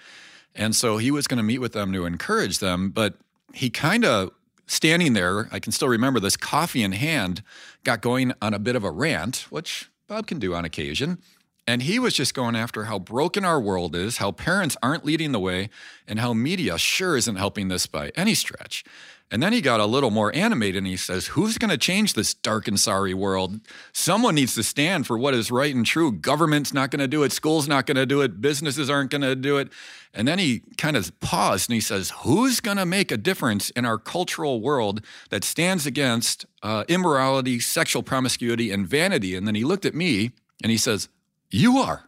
And 0.55 0.75
so 0.75 0.97
he 0.97 1.11
was 1.11 1.27
going 1.27 1.37
to 1.37 1.43
meet 1.43 1.59
with 1.59 1.73
them 1.73 1.91
to 1.93 2.05
encourage 2.05 2.59
them, 2.59 2.89
but 2.89 3.15
he 3.53 3.69
kind 3.69 4.05
of 4.05 4.31
standing 4.67 5.13
there, 5.13 5.47
I 5.51 5.59
can 5.59 5.71
still 5.71 5.89
remember 5.89 6.19
this 6.19 6.37
coffee 6.37 6.83
in 6.83 6.93
hand, 6.93 7.43
got 7.83 8.01
going 8.01 8.33
on 8.41 8.53
a 8.53 8.59
bit 8.59 8.75
of 8.75 8.83
a 8.83 8.91
rant, 8.91 9.45
which 9.49 9.89
Bob 10.07 10.27
can 10.27 10.39
do 10.39 10.55
on 10.55 10.65
occasion. 10.65 11.19
And 11.67 11.81
he 11.81 11.97
was 11.97 12.13
just 12.13 12.35
going 12.35 12.55
after 12.55 12.83
how 12.85 12.99
broken 12.99 13.43
our 13.43 13.59
world 13.59 13.95
is, 13.95 14.17
how 14.17 14.31
parents 14.31 14.77
aren't 14.83 15.03
leading 15.03 15.31
the 15.31 15.39
way, 15.39 15.69
and 16.07 16.19
how 16.19 16.33
media 16.33 16.77
sure 16.77 17.17
isn't 17.17 17.37
helping 17.37 17.69
this 17.69 17.87
by 17.87 18.11
any 18.15 18.35
stretch. 18.35 18.83
And 19.31 19.41
then 19.41 19.53
he 19.53 19.61
got 19.61 19.79
a 19.79 19.87
little 19.87 20.11
more 20.11 20.33
animated 20.35 20.77
and 20.77 20.87
he 20.87 20.97
says, 20.97 21.27
Who's 21.27 21.57
going 21.57 21.71
to 21.71 21.77
change 21.77 22.13
this 22.13 22.35
dark 22.35 22.67
and 22.67 22.79
sorry 22.79 23.15
world? 23.15 23.59
Someone 23.91 24.35
needs 24.35 24.53
to 24.53 24.61
stand 24.61 25.07
for 25.07 25.17
what 25.17 25.33
is 25.33 25.49
right 25.49 25.73
and 25.73 25.83
true. 25.83 26.11
Government's 26.11 26.73
not 26.73 26.91
going 26.91 26.99
to 26.99 27.07
do 27.07 27.23
it. 27.23 27.31
School's 27.31 27.67
not 27.67 27.87
going 27.87 27.97
to 27.97 28.05
do 28.05 28.21
it. 28.21 28.39
Businesses 28.39 28.87
aren't 28.87 29.09
going 29.09 29.23
to 29.23 29.35
do 29.35 29.57
it. 29.57 29.69
And 30.13 30.27
then 30.27 30.37
he 30.37 30.61
kind 30.77 30.95
of 30.95 31.19
paused 31.21 31.69
and 31.69 31.73
he 31.73 31.81
says, 31.81 32.13
Who's 32.19 32.59
going 32.59 32.77
to 32.77 32.85
make 32.85 33.11
a 33.11 33.17
difference 33.17 33.71
in 33.71 33.83
our 33.83 33.97
cultural 33.97 34.61
world 34.61 35.03
that 35.31 35.43
stands 35.43 35.87
against 35.87 36.45
uh, 36.61 36.83
immorality, 36.87 37.59
sexual 37.59 38.03
promiscuity, 38.03 38.69
and 38.69 38.87
vanity? 38.87 39.35
And 39.35 39.47
then 39.47 39.55
he 39.55 39.63
looked 39.63 39.85
at 39.85 39.95
me 39.95 40.33
and 40.61 40.71
he 40.71 40.77
says, 40.77 41.09
you 41.49 41.77
are. 41.77 42.07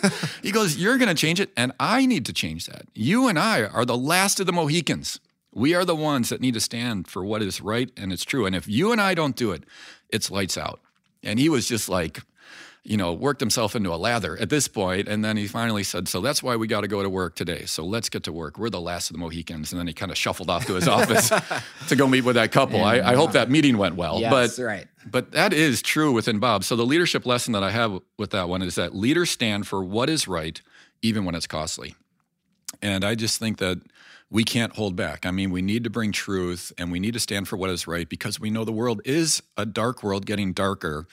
he 0.42 0.50
goes, 0.50 0.76
You're 0.76 0.98
going 0.98 1.08
to 1.08 1.14
change 1.14 1.40
it, 1.40 1.50
and 1.56 1.72
I 1.78 2.06
need 2.06 2.26
to 2.26 2.32
change 2.32 2.66
that. 2.66 2.86
You 2.94 3.28
and 3.28 3.38
I 3.38 3.64
are 3.64 3.84
the 3.84 3.96
last 3.96 4.40
of 4.40 4.46
the 4.46 4.52
Mohicans. 4.52 5.20
We 5.52 5.74
are 5.74 5.84
the 5.84 5.96
ones 5.96 6.28
that 6.28 6.40
need 6.40 6.54
to 6.54 6.60
stand 6.60 7.08
for 7.08 7.24
what 7.24 7.42
is 7.42 7.60
right 7.60 7.90
and 7.96 8.12
it's 8.12 8.24
true. 8.24 8.46
And 8.46 8.54
if 8.54 8.68
you 8.68 8.92
and 8.92 9.00
I 9.00 9.14
don't 9.14 9.34
do 9.34 9.50
it, 9.52 9.64
it's 10.08 10.30
lights 10.30 10.58
out. 10.58 10.80
And 11.22 11.38
he 11.38 11.48
was 11.48 11.66
just 11.66 11.88
like, 11.88 12.20
you 12.88 12.96
know, 12.96 13.12
worked 13.12 13.40
himself 13.40 13.76
into 13.76 13.92
a 13.92 13.96
lather 13.96 14.38
at 14.38 14.48
this 14.48 14.66
point, 14.66 15.08
And 15.08 15.22
then 15.22 15.36
he 15.36 15.46
finally 15.46 15.82
said, 15.82 16.08
So 16.08 16.22
that's 16.22 16.42
why 16.42 16.56
we 16.56 16.66
got 16.66 16.80
to 16.80 16.88
go 16.88 17.02
to 17.02 17.10
work 17.10 17.34
today. 17.34 17.66
So 17.66 17.84
let's 17.84 18.08
get 18.08 18.22
to 18.24 18.32
work. 18.32 18.58
We're 18.58 18.70
the 18.70 18.80
last 18.80 19.10
of 19.10 19.14
the 19.14 19.18
Mohicans. 19.18 19.72
And 19.72 19.78
then 19.78 19.86
he 19.86 19.92
kind 19.92 20.10
of 20.10 20.16
shuffled 20.16 20.48
off 20.48 20.64
to 20.66 20.74
his 20.74 20.88
office 20.88 21.30
to 21.88 21.96
go 21.96 22.08
meet 22.08 22.24
with 22.24 22.36
that 22.36 22.50
couple. 22.50 22.82
I, 22.82 23.00
I 23.00 23.14
hope 23.14 23.32
that 23.32 23.50
meeting 23.50 23.76
went 23.76 23.96
well. 23.96 24.20
Yes, 24.20 24.56
but 24.56 24.64
right. 24.64 24.86
but 25.04 25.32
that 25.32 25.52
is 25.52 25.82
true 25.82 26.12
within 26.12 26.38
Bob. 26.38 26.64
So 26.64 26.76
the 26.76 26.86
leadership 26.86 27.26
lesson 27.26 27.52
that 27.52 27.62
I 27.62 27.72
have 27.72 28.00
with 28.16 28.30
that 28.30 28.48
one 28.48 28.62
is 28.62 28.76
that 28.76 28.94
leaders 28.94 29.30
stand 29.30 29.66
for 29.66 29.84
what 29.84 30.08
is 30.08 30.26
right, 30.26 30.60
even 31.02 31.26
when 31.26 31.34
it's 31.34 31.46
costly. 31.46 31.94
And 32.80 33.04
I 33.04 33.14
just 33.14 33.38
think 33.38 33.58
that 33.58 33.82
we 34.30 34.44
can't 34.44 34.74
hold 34.74 34.96
back. 34.96 35.26
I 35.26 35.30
mean, 35.30 35.50
we 35.50 35.60
need 35.60 35.84
to 35.84 35.90
bring 35.90 36.12
truth 36.12 36.72
and 36.78 36.90
we 36.90 37.00
need 37.00 37.14
to 37.14 37.20
stand 37.20 37.48
for 37.48 37.56
what 37.56 37.68
is 37.68 37.86
right 37.86 38.08
because 38.08 38.40
we 38.40 38.50
know 38.50 38.64
the 38.64 38.72
world 38.72 39.02
is 39.04 39.42
a 39.56 39.66
dark 39.66 40.02
world 40.02 40.24
getting 40.24 40.52
darker. 40.52 41.06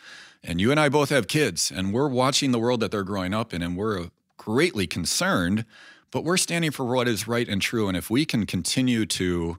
And 0.48 0.62
you 0.62 0.70
and 0.70 0.80
I 0.80 0.90
both 0.90 1.10
have 1.10 1.28
kids, 1.28 1.72
and 1.72 1.92
we're 1.92 2.08
watching 2.08 2.52
the 2.52 2.60
world 2.60 2.80
that 2.82 2.92
they're 2.92 3.04
growing 3.04 3.34
up 3.34 3.54
in, 3.54 3.62
and 3.64 3.76
we're 3.76 4.10
greatly 4.38 4.86
concerned, 4.86 5.66
but 6.12 6.24
we're 6.24 6.38
standing 6.38 6.72
for 6.72 6.86
what 6.86 7.08
is 7.08 7.28
right 7.28 7.48
and 7.50 7.62
true. 7.62 7.88
And 7.88 7.98
if 7.98 8.12
we 8.12 8.26
can 8.26 8.46
continue 8.46 9.06
to 9.08 9.58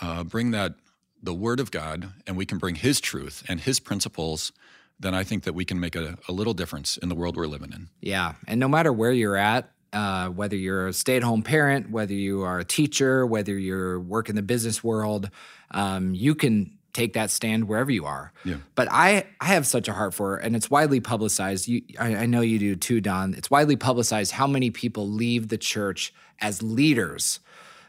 uh, 0.00 0.24
bring 0.24 0.50
that, 0.50 0.74
the 1.22 1.34
word 1.34 1.60
of 1.60 1.70
God, 1.70 2.12
and 2.26 2.36
we 2.36 2.46
can 2.46 2.58
bring 2.58 2.76
his 2.76 3.00
truth 3.00 3.42
and 3.48 3.60
his 3.60 3.80
principles, 3.80 4.52
then 5.00 5.14
I 5.14 5.24
think 5.24 5.44
that 5.44 5.54
we 5.54 5.64
can 5.64 5.80
make 5.80 5.96
a, 5.96 6.18
a 6.28 6.32
little 6.32 6.54
difference 6.54 6.96
in 6.96 7.08
the 7.08 7.14
world 7.14 7.36
we're 7.36 7.46
living 7.46 7.72
in. 7.72 7.88
Yeah. 8.00 8.34
And 8.46 8.60
no 8.60 8.68
matter 8.68 8.92
where 8.92 9.12
you're 9.12 9.36
at, 9.36 9.72
uh, 9.92 10.28
whether 10.28 10.56
you're 10.56 10.88
a 10.88 10.92
stay 10.92 11.16
at 11.16 11.22
home 11.22 11.42
parent, 11.42 11.90
whether 11.90 12.12
you 12.12 12.42
are 12.42 12.58
a 12.58 12.64
teacher, 12.64 13.26
whether 13.26 13.56
you're 13.56 13.98
work 13.98 14.28
in 14.28 14.36
the 14.36 14.42
business 14.42 14.84
world, 14.84 15.30
um, 15.70 16.14
you 16.14 16.34
can 16.34 16.77
take 16.98 17.12
that 17.12 17.30
stand 17.30 17.68
wherever 17.68 17.90
you 17.90 18.04
are. 18.04 18.32
Yeah. 18.44 18.56
But 18.74 18.88
I, 18.90 19.26
I 19.40 19.46
have 19.46 19.66
such 19.66 19.88
a 19.88 19.92
heart 19.92 20.14
for 20.14 20.38
it, 20.38 20.44
and 20.44 20.56
it's 20.56 20.68
widely 20.68 21.00
publicized. 21.00 21.68
You, 21.68 21.82
I, 21.98 22.16
I 22.16 22.26
know 22.26 22.40
you 22.40 22.58
do 22.58 22.74
too, 22.74 23.00
Don. 23.00 23.34
It's 23.34 23.50
widely 23.50 23.76
publicized 23.76 24.32
how 24.32 24.46
many 24.46 24.70
people 24.70 25.08
leave 25.08 25.48
the 25.48 25.58
church 25.58 26.12
as 26.40 26.62
leaders. 26.62 27.40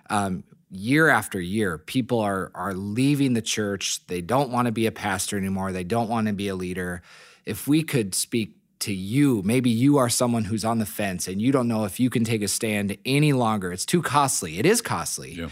Um, 0.09 0.43
year 0.69 1.09
after 1.09 1.41
year, 1.41 1.77
people 1.77 2.19
are 2.19 2.51
are 2.53 2.73
leaving 2.73 3.33
the 3.33 3.41
church. 3.41 4.05
They 4.07 4.21
don't 4.21 4.51
want 4.51 4.67
to 4.67 4.71
be 4.71 4.85
a 4.85 4.91
pastor 4.91 5.37
anymore. 5.37 5.71
They 5.71 5.83
don't 5.83 6.09
want 6.09 6.27
to 6.27 6.33
be 6.33 6.47
a 6.47 6.55
leader. 6.55 7.01
If 7.45 7.67
we 7.67 7.83
could 7.83 8.13
speak 8.13 8.55
to 8.79 8.93
you, 8.93 9.41
maybe 9.43 9.69
you 9.69 9.97
are 9.97 10.09
someone 10.09 10.45
who's 10.45 10.63
on 10.63 10.79
the 10.79 10.85
fence 10.85 11.27
and 11.27 11.41
you 11.41 11.51
don't 11.51 11.67
know 11.67 11.83
if 11.85 11.99
you 11.99 12.09
can 12.09 12.23
take 12.23 12.41
a 12.41 12.47
stand 12.47 12.97
any 13.05 13.33
longer. 13.33 13.73
It's 13.73 13.85
too 13.85 14.01
costly. 14.01 14.59
It 14.59 14.65
is 14.65 14.81
costly. 14.81 15.33
Yeah. 15.33 15.49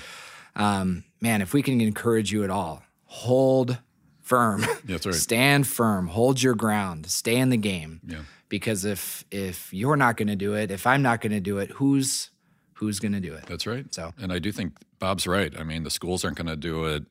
Um, 0.55 1.03
man, 1.20 1.41
if 1.41 1.53
we 1.53 1.62
can 1.62 1.82
encourage 1.82 2.32
you 2.32 2.43
at 2.43 2.49
all, 2.49 2.84
hold 3.18 3.80
firm. 4.22 4.63
That's 4.86 5.05
right. 5.05 5.15
Stand 5.15 5.68
firm. 5.68 6.07
Hold 6.07 6.41
your 6.41 6.55
ground. 6.55 7.07
Stay 7.07 7.38
in 7.38 7.49
the 7.49 7.57
game. 7.57 8.01
Yeah. 8.05 8.22
Because 8.49 8.86
if 8.86 9.26
if 9.32 9.74
you're 9.74 9.97
not 9.97 10.15
going 10.18 10.28
to 10.30 10.36
do 10.36 10.53
it, 10.53 10.72
if 10.72 10.86
I'm 10.88 11.01
not 11.01 11.20
going 11.22 11.32
to 11.34 11.39
do 11.39 11.57
it, 11.57 11.72
who's 11.72 12.30
who's 12.74 12.99
going 12.99 13.13
to 13.13 13.20
do 13.20 13.34
it? 13.34 13.45
That's 13.47 13.65
right. 13.65 13.91
So- 13.93 14.13
and 14.20 14.32
I 14.32 14.39
do 14.39 14.51
think 14.51 14.74
Bob's 14.99 15.26
right. 15.28 15.53
I 15.59 15.63
mean, 15.63 15.84
the 15.84 15.89
schools 15.89 16.24
aren't 16.24 16.38
going 16.38 16.47
to 16.47 16.55
do 16.55 16.86
it, 16.86 17.03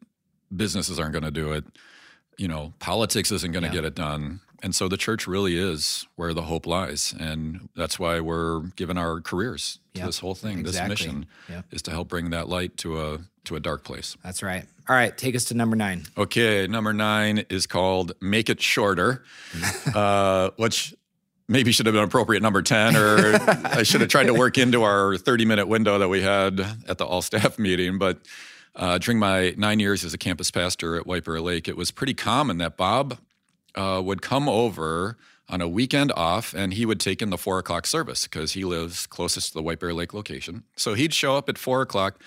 businesses 0.54 0.98
aren't 1.00 1.12
going 1.12 1.24
to 1.24 1.30
do 1.30 1.52
it. 1.52 1.64
You 2.38 2.48
know, 2.48 2.72
politics 2.78 3.32
isn't 3.32 3.52
going 3.52 3.64
to 3.64 3.70
get 3.70 3.84
it 3.84 3.94
done. 3.94 4.40
And 4.62 4.74
so 4.74 4.88
the 4.88 4.96
church 4.96 5.26
really 5.26 5.56
is 5.56 6.06
where 6.16 6.32
the 6.34 6.42
hope 6.42 6.66
lies. 6.66 7.14
And 7.18 7.68
that's 7.76 7.98
why 7.98 8.20
we're 8.20 8.60
giving 8.76 8.96
our 8.98 9.20
careers 9.20 9.78
to 9.94 10.00
Yep. 10.00 10.06
this 10.08 10.18
whole 10.20 10.34
thing. 10.34 10.58
Exactly. 10.60 10.94
This 10.94 11.00
mission 11.06 11.26
Yep. 11.48 11.64
is 11.72 11.82
to 11.82 11.90
help 11.90 12.08
bring 12.08 12.30
that 12.30 12.48
light 12.48 12.76
to 12.78 13.00
a 13.00 13.18
to 13.44 13.54
a 13.54 13.60
dark 13.60 13.84
place. 13.84 14.16
That's 14.24 14.42
right. 14.42 14.64
All 14.88 14.96
right, 14.96 15.16
take 15.16 15.36
us 15.36 15.44
to 15.46 15.54
number 15.54 15.76
nine. 15.76 16.06
Okay, 16.18 16.66
number 16.66 16.92
nine 16.92 17.44
is 17.48 17.68
called 17.68 18.12
Make 18.20 18.50
It 18.50 18.60
Shorter, 18.60 19.22
uh, 19.94 20.50
which 20.56 20.94
maybe 21.48 21.70
should 21.70 21.86
have 21.86 21.94
been 21.94 22.02
appropriate 22.02 22.42
number 22.42 22.60
10, 22.60 22.96
or 22.96 23.38
I 23.64 23.84
should 23.84 24.00
have 24.00 24.10
tried 24.10 24.24
to 24.24 24.34
work 24.34 24.58
into 24.58 24.82
our 24.82 25.16
30 25.16 25.44
minute 25.44 25.68
window 25.68 25.96
that 25.98 26.08
we 26.08 26.22
had 26.22 26.58
at 26.88 26.98
the 26.98 27.04
all 27.06 27.22
staff 27.22 27.56
meeting. 27.60 27.98
But 27.98 28.18
uh, 28.74 28.98
during 28.98 29.20
my 29.20 29.54
nine 29.56 29.78
years 29.78 30.04
as 30.04 30.12
a 30.12 30.18
campus 30.18 30.50
pastor 30.50 30.96
at 30.96 31.06
White 31.06 31.24
Bear 31.24 31.40
Lake, 31.40 31.68
it 31.68 31.76
was 31.76 31.92
pretty 31.92 32.14
common 32.14 32.58
that 32.58 32.76
Bob 32.76 33.18
uh, 33.76 34.00
would 34.04 34.22
come 34.22 34.48
over 34.48 35.16
on 35.48 35.60
a 35.60 35.68
weekend 35.68 36.10
off 36.12 36.54
and 36.54 36.74
he 36.74 36.84
would 36.84 36.98
take 36.98 37.22
in 37.22 37.30
the 37.30 37.38
four 37.38 37.58
o'clock 37.58 37.86
service 37.86 38.24
because 38.24 38.52
he 38.52 38.64
lives 38.64 39.06
closest 39.06 39.48
to 39.48 39.54
the 39.54 39.62
White 39.62 39.78
Bear 39.78 39.94
Lake 39.94 40.12
location. 40.12 40.64
So 40.76 40.94
he'd 40.94 41.14
show 41.14 41.36
up 41.36 41.48
at 41.48 41.56
four 41.56 41.82
o'clock 41.82 42.20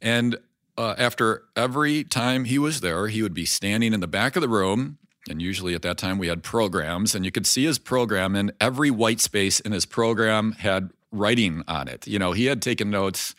and 0.00 0.36
uh, 0.80 0.94
after 0.96 1.44
every 1.56 2.04
time 2.04 2.44
he 2.44 2.58
was 2.58 2.80
there, 2.80 3.08
he 3.08 3.22
would 3.22 3.34
be 3.34 3.44
standing 3.44 3.92
in 3.92 4.00
the 4.00 4.06
back 4.06 4.34
of 4.34 4.42
the 4.42 4.48
room. 4.48 4.98
And 5.28 5.42
usually 5.42 5.74
at 5.74 5.82
that 5.82 5.98
time, 5.98 6.16
we 6.16 6.28
had 6.28 6.42
programs, 6.42 7.14
and 7.14 7.24
you 7.24 7.30
could 7.30 7.46
see 7.46 7.64
his 7.64 7.78
program, 7.78 8.34
and 8.34 8.52
every 8.58 8.90
white 8.90 9.20
space 9.20 9.60
in 9.60 9.72
his 9.72 9.84
program 9.84 10.52
had 10.52 10.90
writing 11.12 11.62
on 11.68 11.88
it. 11.88 12.06
You 12.06 12.18
know, 12.18 12.32
he 12.32 12.46
had 12.46 12.62
taken 12.62 12.88
notes 12.88 13.34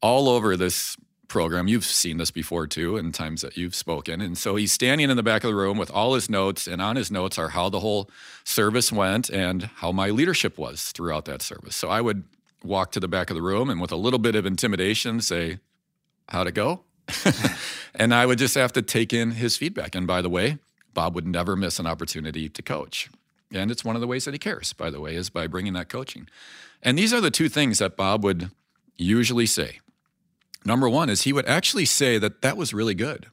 all 0.00 0.28
over 0.28 0.56
this 0.56 0.96
program. 1.28 1.68
You've 1.68 1.84
seen 1.84 2.16
this 2.16 2.30
before 2.30 2.66
too, 2.66 2.96
in 2.96 3.12
times 3.12 3.42
that 3.42 3.56
you've 3.56 3.74
spoken. 3.74 4.20
And 4.20 4.36
so 4.36 4.56
he's 4.56 4.72
standing 4.72 5.10
in 5.10 5.16
the 5.16 5.22
back 5.22 5.44
of 5.44 5.50
the 5.50 5.54
room 5.54 5.78
with 5.78 5.90
all 5.90 6.14
his 6.14 6.28
notes, 6.28 6.66
and 6.66 6.82
on 6.82 6.96
his 6.96 7.10
notes 7.10 7.38
are 7.38 7.50
how 7.50 7.68
the 7.68 7.80
whole 7.80 8.10
service 8.44 8.90
went 8.90 9.30
and 9.30 9.64
how 9.76 9.92
my 9.92 10.10
leadership 10.10 10.58
was 10.58 10.90
throughout 10.92 11.26
that 11.26 11.42
service. 11.42 11.76
So 11.76 11.88
I 11.88 12.00
would 12.00 12.24
walk 12.64 12.90
to 12.92 13.00
the 13.00 13.08
back 13.08 13.30
of 13.30 13.36
the 13.36 13.42
room 13.42 13.70
and 13.70 13.80
with 13.80 13.92
a 13.92 13.96
little 13.96 14.18
bit 14.18 14.34
of 14.34 14.46
intimidation 14.46 15.20
say, 15.20 15.58
How'd 16.28 16.48
it 16.48 16.54
go? 16.54 16.82
and 17.94 18.14
I 18.14 18.26
would 18.26 18.38
just 18.38 18.54
have 18.54 18.72
to 18.74 18.82
take 18.82 19.14
in 19.14 19.32
his 19.32 19.56
feedback. 19.56 19.94
And 19.94 20.06
by 20.06 20.20
the 20.20 20.28
way, 20.28 20.58
Bob 20.92 21.14
would 21.14 21.26
never 21.26 21.56
miss 21.56 21.78
an 21.78 21.86
opportunity 21.86 22.48
to 22.50 22.62
coach. 22.62 23.08
And 23.52 23.70
it's 23.70 23.84
one 23.84 23.94
of 23.94 24.02
the 24.02 24.06
ways 24.06 24.26
that 24.26 24.34
he 24.34 24.38
cares, 24.38 24.74
by 24.74 24.90
the 24.90 25.00
way, 25.00 25.14
is 25.14 25.30
by 25.30 25.46
bringing 25.46 25.72
that 25.72 25.88
coaching. 25.88 26.28
And 26.82 26.98
these 26.98 27.14
are 27.14 27.20
the 27.20 27.30
two 27.30 27.48
things 27.48 27.78
that 27.78 27.96
Bob 27.96 28.22
would 28.24 28.50
usually 28.96 29.46
say. 29.46 29.80
Number 30.64 30.88
one 30.88 31.08
is 31.08 31.22
he 31.22 31.32
would 31.32 31.46
actually 31.46 31.84
say 31.84 32.18
that 32.18 32.42
that 32.42 32.56
was 32.56 32.74
really 32.74 32.94
good. 32.94 33.26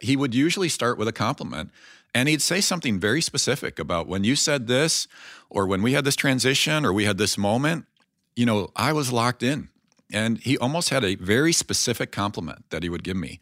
He 0.00 0.16
would 0.16 0.34
usually 0.34 0.68
start 0.68 0.98
with 0.98 1.08
a 1.08 1.12
compliment 1.12 1.70
and 2.14 2.28
he'd 2.28 2.42
say 2.42 2.60
something 2.60 3.00
very 3.00 3.22
specific 3.22 3.78
about 3.78 4.06
when 4.06 4.24
you 4.24 4.36
said 4.36 4.66
this, 4.66 5.08
or 5.48 5.66
when 5.66 5.82
we 5.82 5.92
had 5.92 6.04
this 6.04 6.16
transition, 6.16 6.84
or 6.84 6.92
we 6.92 7.04
had 7.04 7.18
this 7.18 7.38
moment, 7.38 7.86
you 8.36 8.44
know, 8.44 8.70
I 8.76 8.92
was 8.92 9.12
locked 9.12 9.42
in. 9.42 9.68
And 10.12 10.38
he 10.38 10.58
almost 10.58 10.90
had 10.90 11.04
a 11.04 11.14
very 11.14 11.52
specific 11.52 12.12
compliment 12.12 12.68
that 12.68 12.82
he 12.82 12.90
would 12.90 13.02
give 13.02 13.16
me. 13.16 13.40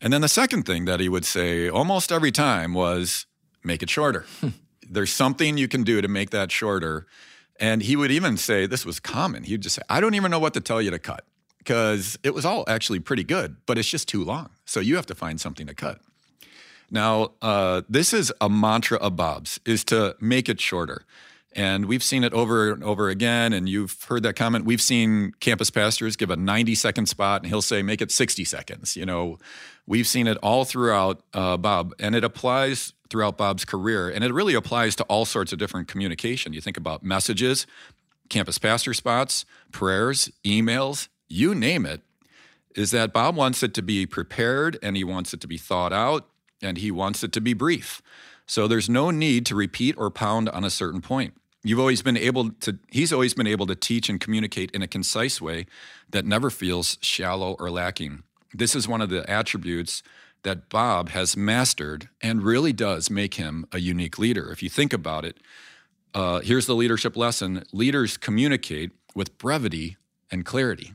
And 0.00 0.12
then 0.12 0.20
the 0.20 0.28
second 0.28 0.62
thing 0.64 0.84
that 0.84 1.00
he 1.00 1.08
would 1.08 1.24
say 1.24 1.68
almost 1.68 2.12
every 2.12 2.30
time 2.30 2.74
was, 2.74 3.26
make 3.64 3.82
it 3.82 3.90
shorter. 3.90 4.24
Hmm. 4.40 4.50
There's 4.88 5.12
something 5.12 5.58
you 5.58 5.66
can 5.66 5.82
do 5.82 6.00
to 6.00 6.06
make 6.06 6.30
that 6.30 6.52
shorter. 6.52 7.08
And 7.58 7.82
he 7.82 7.96
would 7.96 8.12
even 8.12 8.36
say, 8.36 8.66
this 8.66 8.86
was 8.86 9.00
common. 9.00 9.42
He'd 9.42 9.62
just 9.62 9.74
say, 9.74 9.82
I 9.88 10.00
don't 10.00 10.14
even 10.14 10.30
know 10.30 10.38
what 10.38 10.54
to 10.54 10.60
tell 10.60 10.80
you 10.80 10.92
to 10.92 11.00
cut 11.00 11.24
because 11.66 12.16
it 12.22 12.32
was 12.32 12.44
all 12.44 12.64
actually 12.68 13.00
pretty 13.00 13.24
good, 13.24 13.56
but 13.66 13.76
it's 13.76 13.88
just 13.88 14.06
too 14.06 14.22
long. 14.22 14.50
So 14.66 14.78
you 14.78 14.94
have 14.94 15.06
to 15.06 15.16
find 15.16 15.40
something 15.40 15.66
to 15.66 15.74
cut. 15.74 15.98
Now, 16.92 17.32
uh, 17.42 17.82
this 17.88 18.12
is 18.12 18.32
a 18.40 18.48
mantra 18.48 18.98
of 18.98 19.16
Bob's, 19.16 19.58
is 19.66 19.82
to 19.86 20.14
make 20.20 20.48
it 20.48 20.60
shorter. 20.60 21.04
And 21.56 21.86
we've 21.86 22.04
seen 22.04 22.22
it 22.22 22.32
over 22.32 22.70
and 22.70 22.84
over 22.84 23.08
again. 23.08 23.52
And 23.52 23.68
you've 23.68 24.04
heard 24.04 24.22
that 24.22 24.36
comment. 24.36 24.64
We've 24.64 24.80
seen 24.80 25.32
campus 25.40 25.70
pastors 25.70 26.14
give 26.14 26.30
a 26.30 26.36
90 26.36 26.76
second 26.76 27.06
spot 27.06 27.42
and 27.42 27.48
he'll 27.48 27.62
say, 27.62 27.82
make 27.82 28.00
it 28.00 28.12
60 28.12 28.44
seconds. 28.44 28.94
You 28.96 29.06
know, 29.06 29.38
we've 29.86 30.06
seen 30.06 30.28
it 30.28 30.36
all 30.42 30.64
throughout 30.64 31.22
uh, 31.34 31.56
Bob, 31.56 31.94
and 31.98 32.14
it 32.14 32.22
applies 32.22 32.92
throughout 33.10 33.36
Bob's 33.36 33.64
career. 33.64 34.08
And 34.08 34.22
it 34.22 34.32
really 34.32 34.54
applies 34.54 34.94
to 34.96 35.04
all 35.04 35.24
sorts 35.24 35.52
of 35.52 35.58
different 35.58 35.88
communication. 35.88 36.52
You 36.52 36.60
think 36.60 36.76
about 36.76 37.02
messages, 37.02 37.66
campus 38.28 38.58
pastor 38.58 38.94
spots, 38.94 39.44
prayers, 39.72 40.30
emails, 40.44 41.08
you 41.28 41.54
name 41.54 41.86
it, 41.86 42.02
is 42.74 42.90
that 42.90 43.12
Bob 43.12 43.36
wants 43.36 43.62
it 43.62 43.72
to 43.74 43.82
be 43.82 44.06
prepared 44.06 44.78
and 44.82 44.96
he 44.96 45.04
wants 45.04 45.32
it 45.32 45.40
to 45.40 45.46
be 45.46 45.56
thought 45.56 45.92
out 45.92 46.28
and 46.62 46.78
he 46.78 46.90
wants 46.90 47.24
it 47.24 47.32
to 47.32 47.40
be 47.40 47.54
brief. 47.54 48.02
So 48.46 48.68
there's 48.68 48.88
no 48.88 49.10
need 49.10 49.46
to 49.46 49.54
repeat 49.54 49.96
or 49.98 50.10
pound 50.10 50.48
on 50.50 50.64
a 50.64 50.70
certain 50.70 51.00
point. 51.00 51.34
You've 51.64 51.80
always 51.80 52.02
been 52.02 52.16
able 52.16 52.50
to, 52.50 52.78
he's 52.90 53.12
always 53.12 53.34
been 53.34 53.46
able 53.46 53.66
to 53.66 53.74
teach 53.74 54.08
and 54.08 54.20
communicate 54.20 54.70
in 54.70 54.82
a 54.82 54.86
concise 54.86 55.40
way 55.40 55.66
that 56.10 56.24
never 56.24 56.48
feels 56.48 56.96
shallow 57.00 57.56
or 57.58 57.70
lacking. 57.70 58.22
This 58.54 58.76
is 58.76 58.86
one 58.86 59.00
of 59.00 59.10
the 59.10 59.28
attributes 59.28 60.02
that 60.44 60.68
Bob 60.68 61.08
has 61.08 61.36
mastered 61.36 62.08
and 62.22 62.42
really 62.42 62.72
does 62.72 63.10
make 63.10 63.34
him 63.34 63.66
a 63.72 63.80
unique 63.80 64.16
leader. 64.16 64.52
If 64.52 64.62
you 64.62 64.68
think 64.68 64.92
about 64.92 65.24
it, 65.24 65.38
uh, 66.14 66.40
here's 66.40 66.66
the 66.66 66.74
leadership 66.76 67.16
lesson 67.16 67.64
leaders 67.72 68.16
communicate 68.16 68.92
with 69.14 69.36
brevity 69.38 69.96
and 70.30 70.44
clarity. 70.44 70.94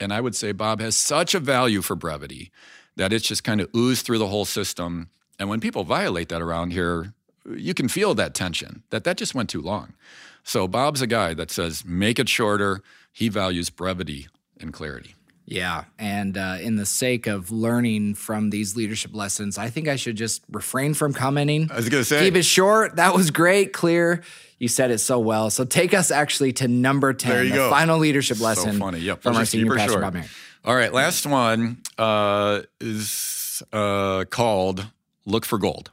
And 0.00 0.12
I 0.12 0.20
would 0.20 0.34
say 0.34 0.52
Bob 0.52 0.80
has 0.80 0.96
such 0.96 1.34
a 1.34 1.40
value 1.40 1.82
for 1.82 1.94
brevity 1.94 2.50
that 2.96 3.12
it's 3.12 3.26
just 3.26 3.44
kind 3.44 3.60
of 3.60 3.68
oozed 3.76 4.04
through 4.04 4.18
the 4.18 4.28
whole 4.28 4.46
system. 4.46 5.10
And 5.38 5.48
when 5.48 5.60
people 5.60 5.84
violate 5.84 6.30
that 6.30 6.42
around 6.42 6.72
here, 6.72 7.12
you 7.54 7.74
can 7.74 7.88
feel 7.88 8.14
that 8.14 8.34
tension 8.34 8.82
that 8.90 9.04
that 9.04 9.18
just 9.18 9.34
went 9.34 9.50
too 9.50 9.60
long. 9.60 9.94
So 10.42 10.66
Bob's 10.66 11.02
a 11.02 11.06
guy 11.06 11.34
that 11.34 11.50
says 11.50 11.84
make 11.84 12.18
it 12.18 12.28
shorter. 12.28 12.82
He 13.12 13.28
values 13.28 13.70
brevity 13.70 14.28
and 14.58 14.72
clarity. 14.72 15.14
Yeah. 15.50 15.84
And 15.98 16.38
uh, 16.38 16.58
in 16.60 16.76
the 16.76 16.86
sake 16.86 17.26
of 17.26 17.50
learning 17.50 18.14
from 18.14 18.50
these 18.50 18.76
leadership 18.76 19.12
lessons, 19.12 19.58
I 19.58 19.68
think 19.68 19.88
I 19.88 19.96
should 19.96 20.14
just 20.14 20.44
refrain 20.48 20.94
from 20.94 21.12
commenting. 21.12 21.68
I 21.72 21.76
was 21.76 21.88
going 21.88 22.02
to 22.02 22.08
say, 22.08 22.20
keep 22.24 22.36
it 22.36 22.44
short. 22.44 22.96
That 22.96 23.14
was 23.14 23.32
great, 23.32 23.72
clear. 23.72 24.22
You 24.58 24.68
said 24.68 24.92
it 24.92 24.98
so 24.98 25.18
well. 25.18 25.50
So 25.50 25.64
take 25.64 25.92
us 25.92 26.12
actually 26.12 26.52
to 26.54 26.68
number 26.68 27.12
10, 27.12 27.48
the 27.48 27.54
go. 27.56 27.70
final 27.70 27.98
leadership 27.98 28.36
so 28.36 28.44
lesson 28.44 28.78
funny. 28.78 29.00
Yep. 29.00 29.22
from 29.22 29.36
our 29.36 29.44
senior 29.44 29.74
pastor, 29.74 29.92
short. 29.94 30.02
Bob 30.02 30.14
Merritt. 30.14 30.30
All 30.64 30.76
right. 30.76 30.92
Last 30.92 31.26
one 31.26 31.82
uh, 31.98 32.60
is 32.80 33.60
uh, 33.72 34.26
called 34.30 34.86
Look 35.26 35.44
for 35.44 35.58
Gold. 35.58 35.90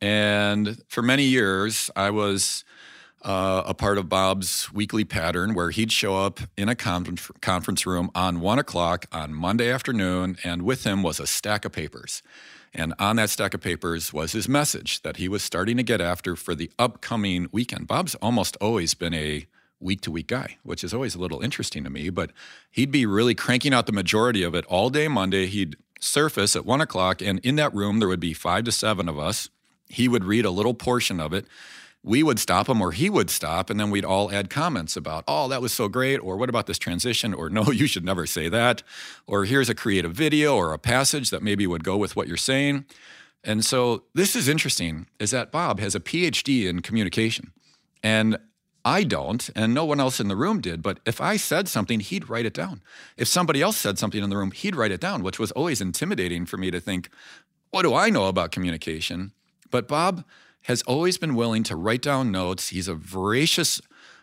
And 0.00 0.82
for 0.88 1.02
many 1.02 1.24
years, 1.24 1.90
I 1.94 2.08
was 2.10 2.64
uh, 3.24 3.62
a 3.66 3.74
part 3.74 3.98
of 3.98 4.08
Bob's 4.08 4.72
weekly 4.72 5.04
pattern 5.04 5.54
where 5.54 5.70
he'd 5.70 5.90
show 5.90 6.16
up 6.16 6.40
in 6.56 6.68
a 6.68 6.74
conference, 6.74 7.30
conference 7.40 7.86
room 7.86 8.10
on 8.14 8.40
one 8.40 8.58
o'clock 8.58 9.06
on 9.10 9.34
Monday 9.34 9.70
afternoon, 9.70 10.36
and 10.44 10.62
with 10.62 10.84
him 10.84 11.02
was 11.02 11.18
a 11.18 11.26
stack 11.26 11.64
of 11.64 11.72
papers. 11.72 12.22
And 12.74 12.92
on 12.98 13.16
that 13.16 13.30
stack 13.30 13.54
of 13.54 13.60
papers 13.60 14.12
was 14.12 14.32
his 14.32 14.48
message 14.48 15.02
that 15.02 15.16
he 15.16 15.28
was 15.28 15.42
starting 15.42 15.76
to 15.76 15.82
get 15.82 16.00
after 16.00 16.36
for 16.36 16.54
the 16.54 16.70
upcoming 16.78 17.48
weekend. 17.52 17.86
Bob's 17.86 18.14
almost 18.16 18.56
always 18.60 18.94
been 18.94 19.14
a 19.14 19.46
week 19.80 20.00
to 20.02 20.10
week 20.10 20.26
guy, 20.26 20.58
which 20.62 20.84
is 20.84 20.92
always 20.92 21.14
a 21.14 21.20
little 21.20 21.40
interesting 21.40 21.84
to 21.84 21.90
me, 21.90 22.10
but 22.10 22.30
he'd 22.70 22.90
be 22.90 23.06
really 23.06 23.34
cranking 23.34 23.72
out 23.72 23.86
the 23.86 23.92
majority 23.92 24.42
of 24.42 24.54
it 24.54 24.64
all 24.66 24.90
day 24.90 25.08
Monday. 25.08 25.46
He'd 25.46 25.76
surface 26.00 26.56
at 26.56 26.66
one 26.66 26.80
o'clock, 26.80 27.22
and 27.22 27.38
in 27.40 27.56
that 27.56 27.74
room, 27.74 28.00
there 28.00 28.08
would 28.08 28.20
be 28.20 28.34
five 28.34 28.64
to 28.64 28.72
seven 28.72 29.08
of 29.08 29.18
us 29.18 29.48
he 29.88 30.08
would 30.08 30.24
read 30.24 30.44
a 30.44 30.50
little 30.50 30.74
portion 30.74 31.20
of 31.20 31.32
it. 31.32 31.46
We 32.04 32.22
would 32.22 32.38
stop 32.38 32.68
him 32.68 32.82
or 32.82 32.92
he 32.92 33.08
would 33.08 33.30
stop, 33.30 33.70
and 33.70 33.80
then 33.80 33.90
we'd 33.90 34.04
all 34.04 34.30
add 34.30 34.50
comments 34.50 34.94
about, 34.94 35.24
oh, 35.26 35.48
that 35.48 35.62
was 35.62 35.72
so 35.72 35.88
great, 35.88 36.18
or 36.18 36.36
what 36.36 36.50
about 36.50 36.66
this 36.66 36.78
transition, 36.78 37.32
or 37.32 37.48
no, 37.48 37.64
you 37.72 37.86
should 37.86 38.04
never 38.04 38.26
say 38.26 38.48
that, 38.50 38.82
or 39.26 39.46
here's 39.46 39.70
a 39.70 39.74
creative 39.74 40.12
video 40.12 40.54
or 40.54 40.72
a 40.72 40.78
passage 40.78 41.30
that 41.30 41.42
maybe 41.42 41.66
would 41.66 41.82
go 41.82 41.96
with 41.96 42.14
what 42.14 42.28
you're 42.28 42.36
saying. 42.36 42.84
And 43.42 43.64
so 43.64 44.04
this 44.14 44.36
is 44.36 44.48
interesting, 44.48 45.06
is 45.18 45.30
that 45.30 45.50
Bob 45.50 45.80
has 45.80 45.94
a 45.94 46.00
PhD 46.00 46.68
in 46.68 46.80
communication. 46.80 47.52
And 48.02 48.38
I 48.84 49.02
don't, 49.04 49.48
and 49.56 49.72
no 49.72 49.86
one 49.86 49.98
else 49.98 50.20
in 50.20 50.28
the 50.28 50.36
room 50.36 50.60
did. 50.60 50.82
But 50.82 51.00
if 51.06 51.20
I 51.20 51.38
said 51.38 51.68
something, 51.68 52.00
he'd 52.00 52.28
write 52.28 52.44
it 52.44 52.52
down. 52.52 52.82
If 53.16 53.28
somebody 53.28 53.62
else 53.62 53.78
said 53.78 53.98
something 53.98 54.22
in 54.22 54.28
the 54.28 54.36
room, 54.36 54.50
he'd 54.50 54.76
write 54.76 54.92
it 54.92 55.00
down, 55.00 55.22
which 55.22 55.38
was 55.38 55.52
always 55.52 55.80
intimidating 55.80 56.44
for 56.44 56.58
me 56.58 56.70
to 56.70 56.80
think, 56.80 57.08
what 57.70 57.82
do 57.82 57.94
I 57.94 58.10
know 58.10 58.28
about 58.28 58.52
communication? 58.52 59.32
But 59.70 59.88
Bob 59.88 60.24
has 60.64 60.82
always 60.82 61.18
been 61.18 61.34
willing 61.34 61.62
to 61.64 61.76
write 61.76 62.02
down 62.02 62.30
notes. 62.30 62.70
He's 62.70 62.88
a 62.88 62.94
voracious 62.94 63.80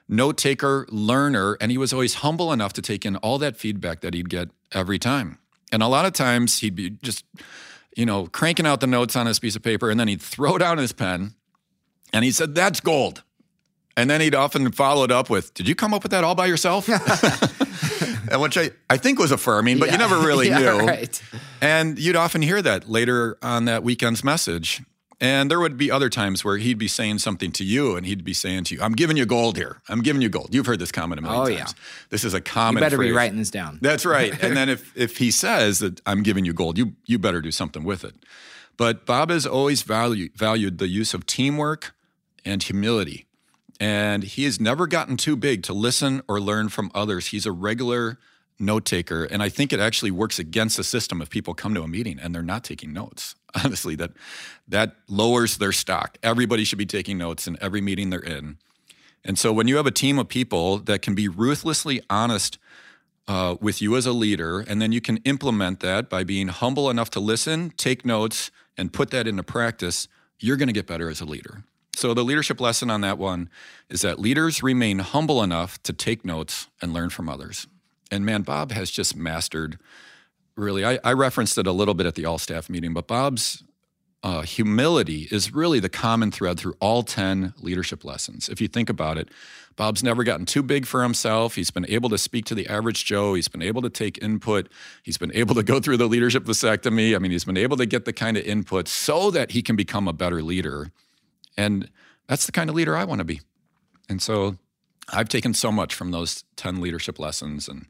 note 0.09 0.37
taker, 0.37 0.85
learner, 0.89 1.57
and 1.61 1.71
he 1.71 1.77
was 1.77 1.93
always 1.93 2.15
humble 2.15 2.51
enough 2.51 2.73
to 2.73 2.81
take 2.81 3.05
in 3.05 3.15
all 3.17 3.37
that 3.39 3.57
feedback 3.57 4.01
that 4.01 4.13
he'd 4.13 4.29
get 4.29 4.49
every 4.71 4.99
time. 4.99 5.37
And 5.71 5.81
a 5.81 5.87
lot 5.87 6.05
of 6.05 6.13
times 6.13 6.59
he'd 6.59 6.75
be 6.75 6.89
just, 6.89 7.23
you 7.95 8.05
know, 8.05 8.27
cranking 8.27 8.67
out 8.67 8.81
the 8.81 8.87
notes 8.87 9.15
on 9.15 9.25
his 9.25 9.39
piece 9.39 9.55
of 9.55 9.63
paper, 9.63 9.89
and 9.89 9.99
then 9.99 10.07
he'd 10.07 10.21
throw 10.21 10.57
down 10.57 10.77
his 10.77 10.91
pen 10.91 11.35
and 12.13 12.25
he 12.25 12.31
said, 12.31 12.55
That's 12.55 12.79
gold. 12.79 13.23
And 13.97 14.09
then 14.09 14.21
he'd 14.21 14.35
often 14.35 14.71
follow 14.71 15.03
it 15.03 15.11
up 15.11 15.29
with, 15.29 15.53
Did 15.53 15.67
you 15.67 15.75
come 15.75 15.93
up 15.93 16.03
with 16.03 16.11
that 16.11 16.23
all 16.23 16.35
by 16.35 16.47
yourself? 16.47 16.87
Which 18.39 18.57
I, 18.57 18.71
I 18.89 18.97
think 18.97 19.19
was 19.19 19.31
affirming, 19.31 19.79
but 19.79 19.87
yeah. 19.87 19.93
you 19.93 19.97
never 19.97 20.19
really 20.19 20.47
yeah, 20.49 20.59
knew. 20.59 20.79
Right. 20.79 21.21
And 21.61 21.99
you'd 21.99 22.15
often 22.15 22.41
hear 22.41 22.61
that 22.61 22.89
later 22.89 23.37
on 23.41 23.65
that 23.65 23.83
weekend's 23.83 24.23
message. 24.23 24.81
And 25.21 25.51
there 25.51 25.59
would 25.59 25.77
be 25.77 25.91
other 25.91 26.09
times 26.09 26.43
where 26.43 26.57
he'd 26.57 26.79
be 26.79 26.87
saying 26.87 27.19
something 27.19 27.51
to 27.51 27.63
you 27.63 27.95
and 27.95 28.07
he'd 28.07 28.23
be 28.23 28.33
saying 28.33 28.63
to 28.65 28.75
you, 28.75 28.81
I'm 28.81 28.93
giving 28.93 29.17
you 29.17 29.27
gold 29.27 29.55
here. 29.55 29.79
I'm 29.87 30.01
giving 30.01 30.23
you 30.23 30.29
gold. 30.29 30.49
You've 30.51 30.65
heard 30.65 30.79
this 30.79 30.91
comment 30.91 31.19
a 31.19 31.21
million 31.21 31.41
oh, 31.41 31.45
times. 31.45 31.75
Yeah. 31.77 31.83
This 32.09 32.23
is 32.23 32.33
a 32.33 32.41
common 32.41 32.81
You 32.81 32.85
better 32.85 32.97
phrase. 32.97 33.11
be 33.11 33.15
writing 33.15 33.37
this 33.37 33.51
down. 33.51 33.77
That's 33.83 34.03
right. 34.03 34.33
and 34.43 34.57
then 34.57 34.67
if, 34.67 34.97
if 34.97 35.17
he 35.17 35.29
says 35.29 35.77
that 35.77 36.01
I'm 36.07 36.23
giving 36.23 36.43
you 36.43 36.53
gold, 36.53 36.79
you, 36.79 36.95
you 37.05 37.19
better 37.19 37.39
do 37.39 37.51
something 37.51 37.83
with 37.83 38.03
it. 38.03 38.15
But 38.77 39.05
Bob 39.05 39.29
has 39.29 39.45
always 39.45 39.83
value, 39.83 40.29
valued 40.35 40.79
the 40.79 40.87
use 40.87 41.13
of 41.13 41.27
teamwork 41.27 41.93
and 42.43 42.63
humility. 42.63 43.27
And 43.79 44.23
he 44.23 44.45
has 44.45 44.59
never 44.59 44.87
gotten 44.87 45.17
too 45.17 45.35
big 45.35 45.61
to 45.63 45.73
listen 45.73 46.23
or 46.27 46.41
learn 46.41 46.69
from 46.69 46.89
others. 46.95 47.27
He's 47.27 47.45
a 47.45 47.51
regular 47.51 48.17
note 48.61 48.85
taker. 48.85 49.25
And 49.25 49.41
I 49.41 49.49
think 49.49 49.73
it 49.73 49.79
actually 49.79 50.11
works 50.11 50.39
against 50.39 50.77
the 50.77 50.83
system 50.83 51.21
if 51.21 51.29
people 51.29 51.53
come 51.53 51.73
to 51.73 51.83
a 51.83 51.87
meeting 51.87 52.19
and 52.19 52.33
they're 52.33 52.41
not 52.41 52.63
taking 52.63 52.93
notes. 52.93 53.35
Honestly, 53.63 53.95
that 53.95 54.11
that 54.67 54.95
lowers 55.09 55.57
their 55.57 55.71
stock. 55.71 56.17
Everybody 56.23 56.63
should 56.63 56.77
be 56.77 56.85
taking 56.85 57.17
notes 57.17 57.47
in 57.47 57.57
every 57.61 57.81
meeting 57.81 58.09
they're 58.09 58.19
in. 58.19 58.57
And 59.23 59.37
so 59.37 59.53
when 59.53 59.67
you 59.67 59.77
have 59.77 59.85
a 59.85 59.91
team 59.91 60.17
of 60.17 60.27
people 60.27 60.77
that 60.77 61.01
can 61.01 61.13
be 61.13 61.27
ruthlessly 61.27 62.01
honest 62.09 62.57
uh, 63.27 63.55
with 63.61 63.81
you 63.81 63.95
as 63.95 64.05
a 64.05 64.13
leader, 64.13 64.61
and 64.61 64.81
then 64.81 64.91
you 64.91 65.01
can 65.01 65.17
implement 65.17 65.79
that 65.81 66.09
by 66.09 66.23
being 66.23 66.47
humble 66.47 66.89
enough 66.89 67.09
to 67.11 67.19
listen, 67.19 67.71
take 67.77 68.03
notes, 68.05 68.49
and 68.77 68.91
put 68.91 69.11
that 69.11 69.27
into 69.27 69.43
practice, 69.43 70.07
you're 70.39 70.57
going 70.57 70.67
to 70.67 70.73
get 70.73 70.87
better 70.87 71.09
as 71.09 71.21
a 71.21 71.25
leader. 71.25 71.63
So, 71.95 72.13
the 72.13 72.23
leadership 72.23 72.59
lesson 72.59 72.89
on 72.89 73.01
that 73.01 73.17
one 73.17 73.49
is 73.89 74.01
that 74.01 74.19
leaders 74.19 74.63
remain 74.63 74.99
humble 74.99 75.43
enough 75.43 75.81
to 75.83 75.93
take 75.93 76.25
notes 76.25 76.67
and 76.81 76.93
learn 76.93 77.09
from 77.09 77.29
others. 77.29 77.67
And 78.11 78.25
man, 78.25 78.41
Bob 78.41 78.71
has 78.71 78.91
just 78.91 79.15
mastered 79.15 79.79
really, 80.55 80.85
I, 80.85 80.99
I 81.03 81.13
referenced 81.13 81.57
it 81.57 81.65
a 81.65 81.71
little 81.71 81.93
bit 81.93 82.05
at 82.05 82.15
the 82.15 82.25
all 82.25 82.37
staff 82.37 82.69
meeting, 82.69 82.93
but 82.93 83.07
Bob's 83.07 83.63
uh, 84.23 84.41
humility 84.41 85.27
is 85.31 85.53
really 85.53 85.79
the 85.79 85.89
common 85.89 86.29
thread 86.29 86.59
through 86.59 86.75
all 86.79 87.01
10 87.01 87.55
leadership 87.59 88.03
lessons. 88.03 88.49
If 88.49 88.61
you 88.61 88.67
think 88.67 88.89
about 88.89 89.17
it, 89.17 89.29
Bob's 89.75 90.03
never 90.03 90.23
gotten 90.23 90.45
too 90.45 90.61
big 90.61 90.85
for 90.85 91.01
himself. 91.01 91.55
He's 91.55 91.71
been 91.71 91.87
able 91.89 92.09
to 92.09 92.17
speak 92.17 92.45
to 92.45 92.55
the 92.55 92.67
average 92.67 93.05
Joe. 93.05 93.33
He's 93.33 93.47
been 93.47 93.63
able 93.63 93.81
to 93.81 93.89
take 93.89 94.21
input. 94.21 94.69
He's 95.01 95.17
been 95.17 95.31
able 95.33 95.55
to 95.55 95.63
go 95.63 95.79
through 95.79 95.97
the 95.97 96.07
leadership 96.07 96.43
vasectomy. 96.43 97.15
I 97.15 97.19
mean, 97.19 97.31
he's 97.31 97.45
been 97.45 97.57
able 97.57 97.77
to 97.77 97.85
get 97.85 98.05
the 98.05 98.13
kind 98.13 98.37
of 98.37 98.43
input 98.43 98.87
so 98.87 99.31
that 99.31 99.51
he 99.51 99.63
can 99.63 99.75
become 99.75 100.07
a 100.07 100.13
better 100.13 100.43
leader. 100.43 100.91
And 101.57 101.89
that's 102.27 102.45
the 102.45 102.51
kind 102.51 102.69
of 102.69 102.75
leader 102.75 102.95
I 102.95 103.05
want 103.05 103.19
to 103.19 103.25
be. 103.25 103.41
And 104.07 104.21
so 104.21 104.57
I've 105.09 105.29
taken 105.29 105.53
so 105.53 105.71
much 105.71 105.93
from 105.93 106.11
those 106.11 106.43
10 106.55 106.81
leadership 106.81 107.19
lessons 107.19 107.67
and 107.67 107.85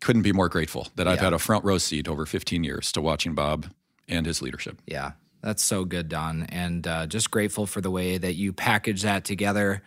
couldn't 0.00 0.22
be 0.22 0.32
more 0.32 0.48
grateful 0.48 0.88
that 0.96 1.08
I've 1.08 1.20
had 1.20 1.32
a 1.32 1.38
front 1.38 1.64
row 1.64 1.78
seat 1.78 2.08
over 2.08 2.26
15 2.26 2.64
years 2.64 2.92
to 2.92 3.00
watching 3.00 3.34
Bob 3.34 3.72
and 4.08 4.26
his 4.26 4.42
leadership. 4.42 4.80
Yeah, 4.86 5.12
that's 5.40 5.64
so 5.64 5.84
good, 5.84 6.08
Don. 6.08 6.44
And 6.44 6.86
uh, 6.86 7.06
just 7.06 7.30
grateful 7.30 7.66
for 7.66 7.80
the 7.80 7.90
way 7.90 8.18
that 8.18 8.34
you 8.34 8.52
package 8.52 9.02
that 9.02 9.24
together 9.24 9.82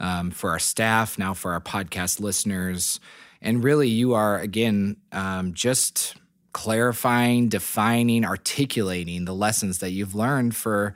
um, 0.00 0.30
for 0.30 0.50
our 0.50 0.58
staff, 0.58 1.18
now 1.18 1.34
for 1.34 1.52
our 1.52 1.60
podcast 1.60 2.20
listeners. 2.20 3.00
And 3.42 3.62
really, 3.62 3.88
you 3.88 4.14
are, 4.14 4.38
again, 4.38 4.96
um, 5.12 5.52
just 5.54 6.16
clarifying, 6.52 7.48
defining, 7.48 8.24
articulating 8.24 9.26
the 9.26 9.34
lessons 9.34 9.78
that 9.78 9.90
you've 9.90 10.14
learned 10.14 10.56
for 10.56 10.94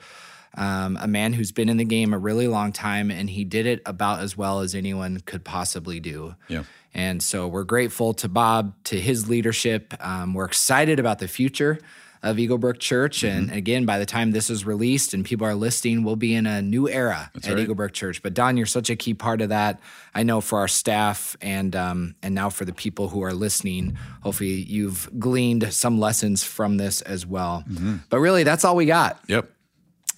um, 0.57 0.98
a 1.00 1.09
man 1.09 1.32
who's 1.32 1.53
been 1.53 1.68
in 1.68 1.76
the 1.76 1.84
game 1.84 2.12
a 2.12 2.18
really 2.18 2.48
long 2.48 2.72
time. 2.72 3.11
And 3.11 3.28
he 3.28 3.44
did 3.44 3.66
it 3.66 3.82
about 3.86 4.20
as 4.20 4.36
well 4.36 4.61
as 4.61 4.74
anyone 4.74 5.20
could 5.20 5.44
possibly 5.44 6.00
do. 6.00 6.34
Yeah. 6.48 6.64
And 6.94 7.22
so 7.22 7.48
we're 7.48 7.64
grateful 7.64 8.12
to 8.14 8.28
Bob, 8.28 8.74
to 8.84 9.00
his 9.00 9.28
leadership. 9.28 9.94
Um, 10.05 10.34
we're 10.34 10.44
excited 10.44 10.98
about 10.98 11.20
the 11.20 11.28
future 11.28 11.78
of 12.22 12.38
Eagle 12.38 12.59
Brook 12.59 12.78
Church. 12.78 13.24
And 13.24 13.50
again, 13.50 13.84
by 13.84 13.98
the 13.98 14.07
time 14.07 14.30
this 14.30 14.48
is 14.48 14.64
released 14.64 15.12
and 15.12 15.24
people 15.24 15.46
are 15.46 15.55
listening, 15.55 16.05
we'll 16.05 16.16
be 16.16 16.34
in 16.34 16.46
a 16.46 16.62
new 16.62 16.88
era 16.88 17.30
at 17.34 17.46
right. 17.46 17.59
Eagle 17.59 17.74
Brook 17.74 17.92
Church. 17.92 18.22
But 18.22 18.34
Don, 18.34 18.57
you're 18.57 18.66
such 18.66 18.90
a 18.90 18.96
key 18.96 19.14
part 19.14 19.40
of 19.40 19.48
that. 19.48 19.80
I 20.14 20.22
know 20.22 20.40
for 20.40 20.61
our 20.61 20.68
staff 20.68 21.36
and 21.40 21.74
um, 21.74 22.14
and 22.22 22.34
now 22.34 22.48
for 22.48 22.64
the 22.64 22.72
people 22.72 23.09
who 23.09 23.22
are 23.24 23.32
listening. 23.32 23.98
Hopefully, 24.22 24.50
you've 24.50 25.11
gleaned 25.18 25.72
some 25.72 25.98
lessons 25.98 26.44
from 26.44 26.76
this 26.76 27.00
as 27.00 27.26
well. 27.26 27.64
But 28.09 28.20
really, 28.20 28.44
that's 28.44 28.64
all 28.64 28.76
we 28.76 28.86
got 28.86 29.18
Yep. 29.26 29.50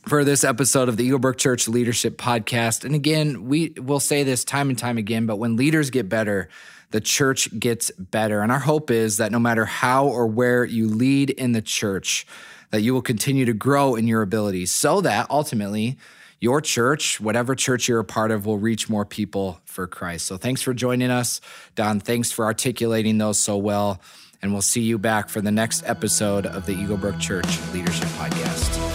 For 0.07 0.25
this 0.25 0.45
episode 0.45 0.89
of 0.89 0.97
the 0.97 1.05
Eagle 1.05 1.19
Brook 1.19 1.39
Church 1.39 1.67
Leadership 1.67 2.19
Podcast. 2.19 2.85
And 2.85 2.95
again, 2.95 3.47
we 3.47 3.71
will 3.71 4.01
say 4.01 4.23
this 4.23 4.45
time 4.45 4.69
and 4.69 4.79
time 4.79 4.99
again, 4.99 5.27
but 5.27 5.37
when 5.37 5.57
leaders 5.57 5.91
get 5.91 6.09
better, 6.09 6.49
the 6.91 7.01
church 7.01 7.49
gets 7.59 7.91
better. 7.93 8.41
And 8.41 8.53
our 8.53 8.59
hope 8.59 8.91
is 8.91 9.17
that 9.17 9.33
no 9.33 9.39
matter 9.39 9.65
how 9.65 10.07
or 10.07 10.27
where 10.27 10.65
you 10.65 10.89
lead 10.89 11.31
in 11.31 11.53
the 11.53 11.63
church, 11.63 12.27
that 12.71 12.83
you 12.83 12.93
will 12.93 13.03
continue 13.03 13.45
to 13.47 13.55
grow 13.55 13.95
in 13.95 14.07
your 14.07 14.23
abilities 14.23 14.71
so 14.71 15.01
that 15.01 15.31
ultimately 15.31 15.97
your 16.39 16.61
church, 16.61 17.21
whatever 17.21 17.55
church 17.55 17.89
you're 17.89 18.01
a 18.01 18.05
part 18.05 18.31
of, 18.31 18.45
will 18.45 18.59
reach 18.59 18.91
more 18.91 19.07
people 19.07 19.61
for 19.65 19.87
Christ. 19.87 20.27
So 20.27 20.37
thanks 20.37 20.61
for 20.61 20.75
joining 20.75 21.11
us. 21.11 21.41
Don, 21.75 22.01
thanks 22.01 22.31
for 22.31 22.45
articulating 22.45 23.17
those 23.19 23.39
so 23.39 23.57
well. 23.57 24.01
And 24.43 24.53
we'll 24.53 24.61
see 24.61 24.83
you 24.83 24.99
back 24.99 25.31
for 25.31 25.41
the 25.41 25.53
next 25.53 25.83
episode 25.87 26.45
of 26.45 26.67
the 26.67 26.73
Eagle 26.73 26.99
Brook 26.99 27.19
Church 27.19 27.59
Leadership 27.73 28.09
Podcast. 28.09 28.94